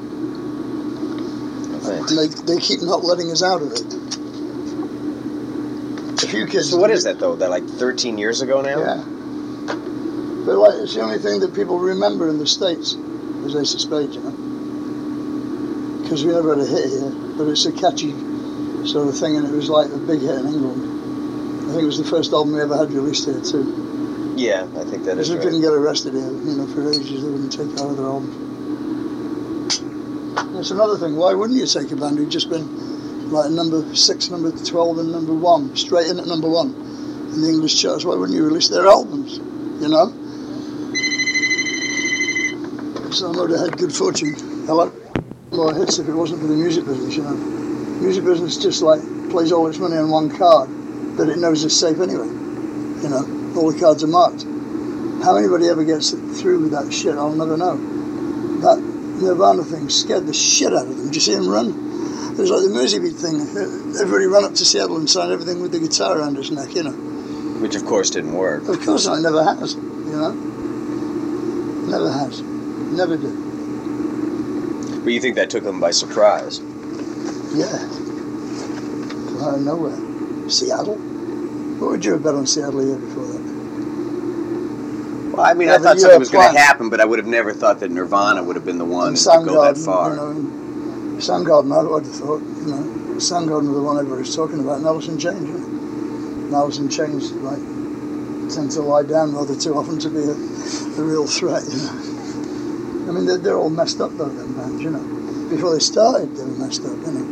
in. 1.86 1.98
And 1.98 2.08
they, 2.08 2.26
they 2.54 2.60
keep 2.60 2.80
not 2.82 3.04
letting 3.04 3.30
us 3.30 3.42
out 3.42 3.62
of 3.62 3.72
it. 3.72 3.80
A 6.22 6.26
few 6.26 6.46
kids. 6.46 6.70
so 6.70 6.76
what 6.78 6.90
is 6.90 7.04
that 7.04 7.18
though? 7.18 7.36
That 7.36 7.50
like 7.50 7.64
13 7.64 8.18
years 8.18 8.40
ago 8.40 8.60
now? 8.62 8.78
Yeah. 8.78 9.02
But 10.46 10.56
like, 10.58 10.74
it's 10.82 10.94
the 10.94 11.00
only 11.00 11.18
thing 11.18 11.40
that 11.40 11.54
people 11.54 11.78
remember 11.78 12.28
in 12.28 12.38
the 12.38 12.46
States 12.46 12.92
is 12.92 13.54
Ace 13.56 13.74
of 13.74 13.80
Spades, 13.80 14.14
you 14.16 14.22
know. 14.22 14.30
Because 16.02 16.24
we 16.24 16.32
never 16.32 16.54
had 16.54 16.64
a 16.64 16.66
hit 16.68 16.90
here, 16.90 17.10
but 17.36 17.48
it's 17.48 17.64
a 17.66 17.72
catchy 17.72 18.12
sort 18.86 19.08
of 19.08 19.16
thing, 19.18 19.36
and 19.36 19.46
it 19.46 19.52
was 19.52 19.70
like 19.70 19.90
a 19.90 19.96
big 19.96 20.20
hit 20.20 20.38
in 20.38 20.46
England. 20.46 21.64
I 21.64 21.72
think 21.72 21.82
it 21.82 21.86
was 21.86 21.98
the 21.98 22.04
first 22.04 22.32
album 22.32 22.52
we 22.54 22.60
ever 22.60 22.76
had 22.76 22.90
released 22.92 23.24
here 23.24 23.40
too. 23.40 24.34
Yeah, 24.36 24.64
I 24.76 24.84
think 24.84 25.04
that 25.04 25.16
Because 25.16 25.28
is 25.28 25.30
we 25.30 25.36
right. 25.36 25.44
couldn't 25.44 25.60
get 25.62 25.72
arrested 25.72 26.12
here, 26.12 26.30
you 26.30 26.56
know, 26.56 26.66
for 26.66 26.88
ages. 26.90 27.22
They 27.22 27.28
wouldn't 27.30 27.52
take 27.52 27.80
our 27.80 27.90
other 27.90 28.04
albums. 28.04 28.36
That's 30.64 30.72
another 30.72 30.96
thing. 30.96 31.16
Why 31.16 31.34
wouldn't 31.34 31.60
you 31.60 31.66
take 31.66 31.92
a 31.92 31.96
band 31.96 32.16
who'd 32.16 32.30
just 32.30 32.48
been 32.48 33.30
like 33.30 33.50
number 33.50 33.94
six, 33.94 34.30
number 34.30 34.50
twelve, 34.50 34.96
and 34.96 35.12
number 35.12 35.34
one, 35.34 35.76
straight 35.76 36.06
in 36.06 36.18
at 36.18 36.26
number 36.26 36.48
one 36.48 36.72
in 37.34 37.42
the 37.42 37.48
English 37.50 37.82
charts? 37.82 38.06
Why 38.06 38.14
wouldn't 38.14 38.34
you 38.34 38.46
release 38.46 38.68
their 38.70 38.86
albums? 38.86 39.36
You 39.36 39.88
know. 39.92 40.08
So 43.12 43.30
I 43.30 43.36
would 43.36 43.50
have 43.50 43.60
had 43.60 43.76
good 43.76 43.92
fortune. 43.92 44.32
Hello. 44.64 44.90
more 45.52 45.74
hits 45.74 45.98
if 45.98 46.08
it 46.08 46.14
wasn't 46.14 46.40
for 46.40 46.46
the 46.46 46.54
music 46.54 46.86
business. 46.86 47.14
You 47.14 47.24
know, 47.24 47.34
music 48.00 48.24
business 48.24 48.56
just 48.56 48.80
like 48.80 49.02
plays 49.28 49.52
all 49.52 49.66
its 49.66 49.76
money 49.76 49.98
on 49.98 50.08
one 50.08 50.34
card 50.34 50.70
that 51.18 51.28
it 51.28 51.36
knows 51.36 51.62
is 51.62 51.78
safe 51.78 52.00
anyway. 52.00 52.24
You 53.04 53.10
know, 53.10 53.52
all 53.54 53.70
the 53.70 53.78
cards 53.78 54.02
are 54.02 54.06
marked. 54.06 54.44
How 55.22 55.36
anybody 55.36 55.68
ever 55.68 55.84
gets 55.84 56.12
through 56.40 56.62
with 56.62 56.70
that 56.70 56.90
shit, 56.90 57.16
I'll 57.16 57.34
never 57.34 57.58
know. 57.58 57.93
Nirvana 59.24 59.64
thing 59.64 59.88
scared 59.88 60.26
the 60.26 60.34
shit 60.34 60.72
out 60.72 60.86
of 60.86 60.96
them. 60.96 61.06
Did 61.06 61.14
you 61.14 61.20
see 61.20 61.32
him 61.32 61.48
run? 61.48 61.68
It 62.32 62.38
was 62.38 62.50
like 62.50 62.62
the 62.62 62.68
Merseybeat 62.68 63.16
thing. 63.16 63.40
Everybody 64.00 64.26
ran 64.26 64.44
up 64.44 64.54
to 64.54 64.64
Seattle 64.64 64.96
and 64.96 65.08
signed 65.08 65.32
everything 65.32 65.60
with 65.60 65.72
the 65.72 65.78
guitar 65.80 66.18
around 66.18 66.36
his 66.36 66.50
neck, 66.50 66.74
you 66.74 66.82
know. 66.82 66.92
Which 67.60 67.74
of 67.74 67.84
course 67.86 68.10
didn't 68.10 68.34
work. 68.34 68.68
Of 68.68 68.84
course 68.84 69.06
not, 69.06 69.18
it 69.18 69.22
never 69.22 69.42
has, 69.42 69.74
you 69.74 70.16
know. 70.16 70.32
Never 71.88 72.10
has. 72.10 72.42
Never 72.42 73.16
did. 73.16 73.34
But 75.04 75.12
you 75.12 75.20
think 75.20 75.36
that 75.36 75.50
took 75.50 75.64
them 75.64 75.80
by 75.80 75.90
surprise? 75.92 76.60
Yeah. 77.54 77.76
Out 79.42 79.54
of 79.54 79.60
nowhere. 79.60 80.50
Seattle? 80.50 80.96
What 80.96 81.90
would 81.90 82.04
you 82.04 82.12
have 82.12 82.22
bet 82.22 82.34
on 82.34 82.46
Seattle 82.46 82.80
a 82.80 82.84
year 82.84 82.98
before 82.98 83.26
that? 83.26 83.53
Well, 85.34 85.44
I 85.44 85.54
mean, 85.54 85.68
I 85.68 85.78
thought 85.78 85.98
something 85.98 86.20
was 86.20 86.30
going 86.30 86.54
to 86.54 86.60
happen, 86.60 86.90
but 86.90 87.00
I 87.00 87.04
would 87.04 87.18
have 87.18 87.26
never 87.26 87.52
thought 87.52 87.80
that 87.80 87.90
Nirvana 87.90 88.44
would 88.44 88.54
have 88.54 88.64
been 88.64 88.78
the 88.78 88.84
one 88.84 89.16
to 89.16 89.42
go 89.44 89.64
that 89.64 89.76
far. 89.76 90.10
you 90.10 90.16
know, 90.16 90.32
Soundgarden, 91.18 91.74
I 91.74 91.82
would 91.82 92.04
have 92.04 92.14
thought, 92.14 92.40
you 92.40 92.66
know, 92.70 93.16
Soundgarden 93.18 93.66
was 93.66 93.76
the 93.76 93.82
one 93.82 93.98
everybody 93.98 94.20
was 94.20 94.36
talking 94.36 94.60
about, 94.60 94.78
and 94.78 94.86
Alice 94.86 95.08
in 95.08 95.18
Chains, 95.18 95.42
you 95.42 95.58
know. 96.50 96.66
and 96.66 96.92
chains 96.92 97.32
like 97.32 97.58
tend 98.54 98.70
to 98.72 98.80
lie 98.82 99.02
down 99.02 99.34
rather 99.34 99.58
too 99.58 99.74
often 99.74 99.98
to 99.98 100.08
be 100.08 100.20
a, 100.22 100.34
a 101.00 101.02
real 101.02 101.26
threat. 101.26 101.64
You 101.66 101.78
know. 101.82 103.08
I 103.08 103.12
mean, 103.12 103.26
they're, 103.26 103.38
they're 103.38 103.58
all 103.58 103.70
messed 103.70 104.00
up 104.00 104.12
though, 104.12 104.28
them 104.28 104.54
bands. 104.54 104.82
You 104.82 104.90
know, 104.90 105.50
before 105.50 105.72
they 105.72 105.80
started, 105.80 106.36
they 106.36 106.44
were 106.44 106.58
messed 106.58 106.84
up. 106.84 106.94
You 106.94 107.12
know, 107.12 107.26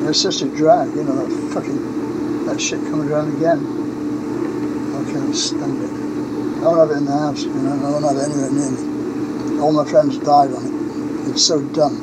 and 0.00 0.08
it's 0.08 0.22
such 0.22 0.40
a 0.40 0.48
drag. 0.48 0.88
You 0.96 1.04
know, 1.04 1.26
that 1.26 1.52
fucking 1.52 2.46
that 2.46 2.58
shit 2.58 2.80
coming 2.88 3.10
around 3.10 3.36
again. 3.36 3.60
I 4.96 5.12
can't 5.12 5.36
stand 5.36 5.82
it. 5.82 6.11
I 6.62 6.64
don't 6.64 6.78
have 6.78 6.90
it 6.94 6.98
in 6.98 7.06
the 7.06 7.18
house. 7.18 7.42
You 7.42 7.50
know, 7.50 7.74
I 7.74 7.90
don't 7.90 8.06
have 8.06 8.14
it 8.14 8.22
anywhere 8.22 8.54
near 8.54 8.70
me. 8.70 9.58
All 9.58 9.72
my 9.72 9.82
friends 9.82 10.16
died 10.18 10.54
on 10.54 10.62
it. 10.62 11.30
It's 11.34 11.42
so 11.42 11.60
dumb. 11.74 11.98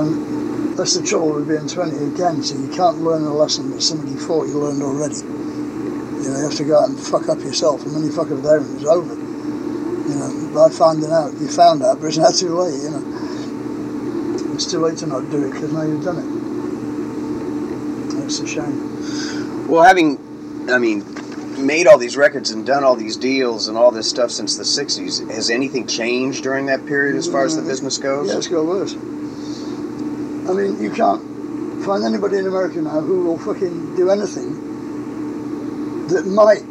And 0.00 0.72
that's 0.78 0.96
the 0.96 1.04
trouble 1.04 1.34
with 1.34 1.46
being 1.46 1.68
20 1.68 2.16
again. 2.16 2.42
So 2.42 2.56
you 2.56 2.72
can't 2.72 3.04
learn 3.04 3.24
a 3.24 3.34
lesson 3.34 3.68
that 3.72 3.82
somebody 3.82 4.14
thought 4.16 4.48
you 4.48 4.56
learned 4.58 4.82
already. 4.82 5.16
You 5.16 6.32
know, 6.32 6.38
you 6.38 6.48
have 6.48 6.56
to 6.56 6.64
go 6.64 6.80
out 6.80 6.88
and 6.88 6.98
fuck 6.98 7.28
up 7.28 7.40
yourself, 7.40 7.84
and 7.84 7.92
when 7.92 8.04
you 8.04 8.10
fuck 8.10 8.30
up 8.30 8.40
there, 8.40 8.56
it's 8.56 8.84
over. 8.88 9.12
You 9.12 10.14
know, 10.16 10.50
by 10.54 10.70
finding 10.72 11.12
out, 11.12 11.34
you 11.34 11.48
found 11.48 11.82
out, 11.82 12.00
but 12.00 12.06
it's 12.06 12.16
not 12.16 12.32
too 12.32 12.56
late. 12.56 12.80
You 12.80 12.88
know, 12.88 14.54
it's 14.54 14.64
too 14.64 14.78
late 14.78 14.96
to 15.04 15.06
not 15.06 15.28
do 15.30 15.44
it 15.44 15.52
because 15.52 15.70
now 15.74 15.82
you've 15.82 16.02
done 16.02 16.24
it. 16.24 16.28
It's 18.24 18.40
a 18.40 18.46
shame. 18.46 19.68
Well, 19.68 19.82
having, 19.82 20.18
I 20.70 20.78
mean, 20.78 21.04
made 21.58 21.86
all 21.86 21.98
these 21.98 22.16
records 22.16 22.50
and 22.50 22.66
done 22.66 22.84
all 22.84 22.96
these 22.96 23.16
deals 23.16 23.68
and 23.68 23.76
all 23.76 23.90
this 23.90 24.08
stuff 24.08 24.30
since 24.30 24.56
the 24.56 24.64
60s, 24.64 25.30
has 25.30 25.50
anything 25.50 25.86
changed 25.86 26.42
during 26.42 26.66
that 26.66 26.84
period 26.86 27.16
as 27.16 27.26
far 27.26 27.44
as 27.44 27.54
the 27.54 27.60
mm-hmm. 27.60 27.70
business 27.70 27.98
goes? 27.98 28.28
Yeah, 28.28 28.38
it's 28.38 28.48
got 28.48 28.64
worse. 28.64 28.94
I 28.94 30.52
mean, 30.52 30.82
you 30.82 30.90
can't 30.90 31.22
find 31.84 32.04
anybody 32.04 32.38
in 32.38 32.46
America 32.46 32.80
now 32.80 33.00
who 33.00 33.24
will 33.24 33.38
fucking 33.38 33.96
do 33.96 34.10
anything 34.10 36.08
that 36.08 36.26
might 36.26 36.62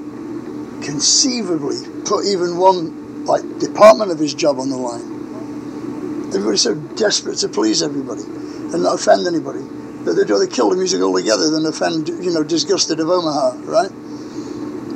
conceivably 0.84 1.78
put 2.06 2.26
even 2.26 2.58
one 2.58 3.26
like 3.26 3.42
department 3.60 4.12
of 4.12 4.20
his 4.20 4.34
job 4.34 4.60
on 4.60 4.70
the 4.70 4.78
line. 4.78 6.28
Everybody's 6.28 6.62
so 6.62 6.76
desperate 6.76 7.38
to 7.40 7.48
please 7.48 7.82
everybody 7.82 8.24
and 8.24 8.84
not 8.84 8.96
offend 8.96 9.28
anybody 9.28 9.62
that 10.04 10.14
they'd 10.14 10.30
rather 10.30 10.48
kill 10.48 10.70
the 10.70 10.76
music 10.76 11.02
altogether 11.02 11.50
than 11.50 11.66
offend, 11.66 12.10
you 12.10 12.34
know, 12.34 12.44
disgusted 12.44 13.00
of 13.00 13.10
Omaha, 13.10 13.56
right? 13.64 13.92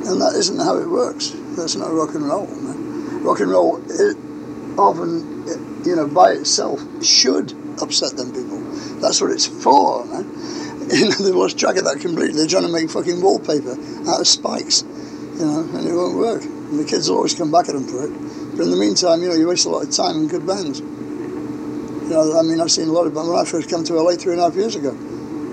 And 0.08 0.22
that 0.22 0.34
isn't 0.34 0.58
how 0.58 0.78
it 0.78 0.88
works. 0.88 1.32
That's 1.56 1.76
not 1.76 1.92
rock 1.92 2.14
and 2.14 2.26
roll, 2.26 2.46
man. 2.46 3.22
Rock 3.22 3.40
and 3.40 3.50
roll, 3.50 3.76
it 3.90 4.16
often, 4.78 5.44
it, 5.46 5.86
you 5.86 5.96
know, 5.96 6.08
by 6.08 6.32
itself 6.32 6.80
should 7.04 7.52
upset 7.82 8.16
them 8.16 8.32
people. 8.32 8.58
That's 9.00 9.20
what 9.20 9.32
it's 9.32 9.46
for, 9.46 10.04
man. 10.06 10.24
You 10.88 11.10
know, 11.10 11.16
they've 11.16 11.34
lost 11.34 11.58
track 11.58 11.76
of 11.76 11.84
that 11.84 12.00
completely. 12.00 12.32
They're 12.32 12.46
trying 12.46 12.64
to 12.64 12.72
make 12.72 12.88
fucking 12.88 13.20
wallpaper 13.20 13.76
out 14.08 14.20
of 14.20 14.26
spikes, 14.26 14.84
you 15.36 15.44
know, 15.44 15.68
and 15.76 15.86
it 15.86 15.92
won't 15.92 16.16
work. 16.16 16.42
And 16.42 16.80
the 16.80 16.86
kids 16.88 17.10
will 17.10 17.18
always 17.18 17.34
come 17.34 17.52
back 17.52 17.68
at 17.68 17.74
them 17.74 17.84
for 17.84 18.08
it. 18.08 18.12
But 18.56 18.64
in 18.64 18.70
the 18.70 18.80
meantime, 18.80 19.20
you 19.20 19.28
know, 19.28 19.34
you 19.34 19.48
waste 19.48 19.66
a 19.66 19.68
lot 19.68 19.84
of 19.84 19.90
time 19.92 20.16
in 20.16 20.28
good 20.28 20.46
bands. 20.46 20.80
You 20.80 22.08
know, 22.08 22.38
I 22.38 22.42
mean, 22.42 22.58
I've 22.58 22.70
seen 22.70 22.88
a 22.88 22.92
lot 22.92 23.06
of 23.06 23.12
bands. 23.12 23.28
When 23.28 23.38
I 23.38 23.44
first 23.44 23.68
came 23.68 23.84
to 23.84 24.00
LA 24.00 24.16
three 24.16 24.32
and 24.32 24.40
a 24.40 24.44
half 24.44 24.56
years 24.56 24.76
ago, 24.76 24.96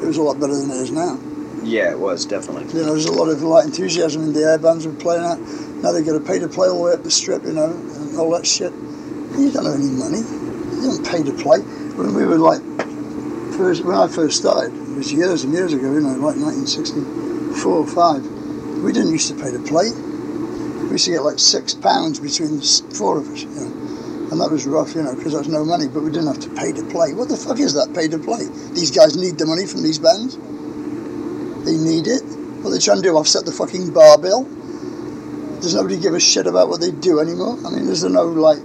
it 0.01 0.07
was 0.07 0.15
a 0.15 0.23
lot 0.23 0.39
better 0.39 0.55
than 0.55 0.71
it 0.71 0.79
is 0.79 0.91
now. 0.91 1.19
Yeah, 1.65 1.89
it 1.89 1.99
was, 1.99 2.25
definitely. 2.25 2.71
You 2.77 2.85
know, 2.85 2.93
there's 2.93 3.05
a 3.05 3.11
lot 3.11 3.27
of 3.27 3.41
like 3.41 3.65
enthusiasm 3.65 4.21
in 4.21 4.33
the 4.33 4.41
air 4.41 4.59
bands 4.59 4.85
were 4.85 4.93
playing 4.93 5.25
out. 5.25 5.39
Now 5.81 5.91
they've 5.91 6.05
got 6.05 6.13
to 6.13 6.21
pay 6.21 6.37
to 6.37 6.47
play 6.47 6.69
all 6.69 6.77
the 6.77 6.83
way 6.83 6.93
up 6.93 7.01
the 7.01 7.09
strip, 7.09 7.43
you 7.43 7.53
know, 7.53 7.73
and 7.73 8.17
all 8.19 8.29
that 8.37 8.45
shit. 8.45 8.71
You 9.33 9.49
don't 9.49 9.65
have 9.65 9.73
any 9.73 9.89
money. 9.97 10.21
You 10.21 10.93
don't 10.93 11.01
pay 11.01 11.25
to 11.25 11.33
play. 11.33 11.65
When 11.97 12.13
we 12.13 12.23
were 12.23 12.37
like, 12.37 12.61
first, 13.57 13.83
when 13.83 13.97
I 13.97 14.07
first 14.07 14.37
started, 14.37 14.77
it 14.77 14.95
was 14.95 15.11
years 15.11 15.43
and 15.43 15.53
years 15.53 15.73
ago, 15.73 15.91
you 15.91 16.01
know, 16.01 16.13
like 16.21 16.37
1964 16.37 17.65
or 17.65 17.87
5, 17.87 18.85
we 18.85 18.93
didn't 18.93 19.11
used 19.11 19.33
to 19.33 19.35
pay 19.35 19.49
to 19.49 19.59
play. 19.65 19.89
We 19.89 21.01
used 21.01 21.05
to 21.05 21.17
get 21.17 21.23
like 21.23 21.39
six 21.39 21.73
pounds 21.73 22.19
between 22.19 22.61
the 22.61 22.93
four 22.93 23.17
of 23.17 23.27
us, 23.33 23.41
you 23.41 23.49
know. 23.49 23.73
And 24.29 24.37
that 24.39 24.51
was 24.51 24.67
rough, 24.67 24.93
you 24.93 25.01
know, 25.01 25.15
because 25.15 25.33
there 25.33 25.41
was 25.41 25.49
no 25.49 25.65
money, 25.65 25.87
but 25.87 26.03
we 26.03 26.11
didn't 26.13 26.27
have 26.27 26.39
to 26.45 26.49
pay 26.53 26.73
to 26.73 26.83
play. 26.93 27.13
What 27.13 27.29
the 27.29 27.37
fuck 27.37 27.57
is 27.59 27.73
that, 27.73 27.93
pay 27.93 28.07
to 28.07 28.19
play? 28.19 28.45
These 28.77 28.91
guys 28.91 29.17
need 29.17 29.37
the 29.37 29.45
money 29.49 29.65
from 29.65 29.81
these 29.81 29.97
bands. 29.97 30.37
They 31.65 31.77
need 31.77 32.07
it. 32.07 32.21
What 32.61 32.69
they 32.69 32.79
trying 32.79 32.97
to 32.97 33.03
do, 33.03 33.17
offset 33.17 33.45
the 33.45 33.51
fucking 33.51 33.91
bar 33.91 34.17
bill? 34.19 34.43
Does 35.61 35.73
nobody 35.73 35.97
give 35.97 36.13
a 36.13 36.19
shit 36.19 36.45
about 36.45 36.69
what 36.69 36.79
they 36.79 36.91
do 36.91 37.19
anymore? 37.19 37.57
I 37.65 37.71
mean, 37.71 37.85
there's 37.85 38.03
no, 38.03 38.25
like, 38.25 38.59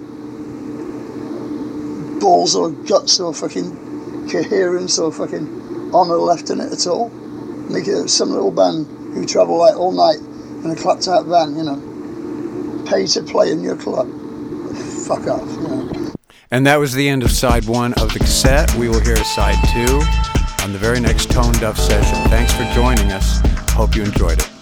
balls 2.21 2.55
or 2.55 2.71
guts 2.71 3.19
or 3.19 3.33
fucking 3.33 4.29
coherence 4.31 4.99
or 4.99 5.11
fucking 5.11 5.95
honour 5.95 6.17
left 6.17 6.51
in 6.51 6.61
it 6.61 6.73
at 6.73 6.87
all? 6.87 7.09
Make 7.09 7.89
it 7.89 8.09
some 8.09 8.31
little 8.31 8.51
band 8.51 8.87
who 9.15 9.25
travel 9.25 9.59
like 9.59 9.77
all 9.77 9.93
night 9.93 10.19
in 10.19 10.71
a 10.71 10.77
clapped 10.77 11.09
out 11.09 11.25
van, 11.25 11.57
you 11.57 11.63
know, 11.63 12.85
pay 12.87 13.07
to 13.07 13.23
play 13.23 13.51
in 13.51 13.63
your 13.63 13.77
club. 13.77 14.09
Fuck 15.07 15.27
off, 15.27 15.49
you 15.49 15.61
know. 15.63 16.13
And 16.51 16.67
that 16.67 16.77
was 16.77 16.93
the 16.93 17.09
end 17.09 17.23
of 17.23 17.31
side 17.31 17.67
one 17.67 17.95
of 17.95 18.13
the 18.13 18.19
cassette. 18.19 18.75
We 18.75 18.89
will 18.89 19.01
hear 19.01 19.17
side 19.17 19.57
two 19.73 20.01
on 20.71 20.75
the 20.75 20.79
very 20.79 21.01
next 21.01 21.33
Tone 21.33 21.53
Duff 21.55 21.77
session. 21.77 22.15
Thanks 22.31 22.53
for 22.53 22.63
joining 22.75 23.11
us. 23.11 23.41
Hope 23.73 23.97
you 23.97 24.05
enjoyed 24.05 24.39
it. 24.39 24.60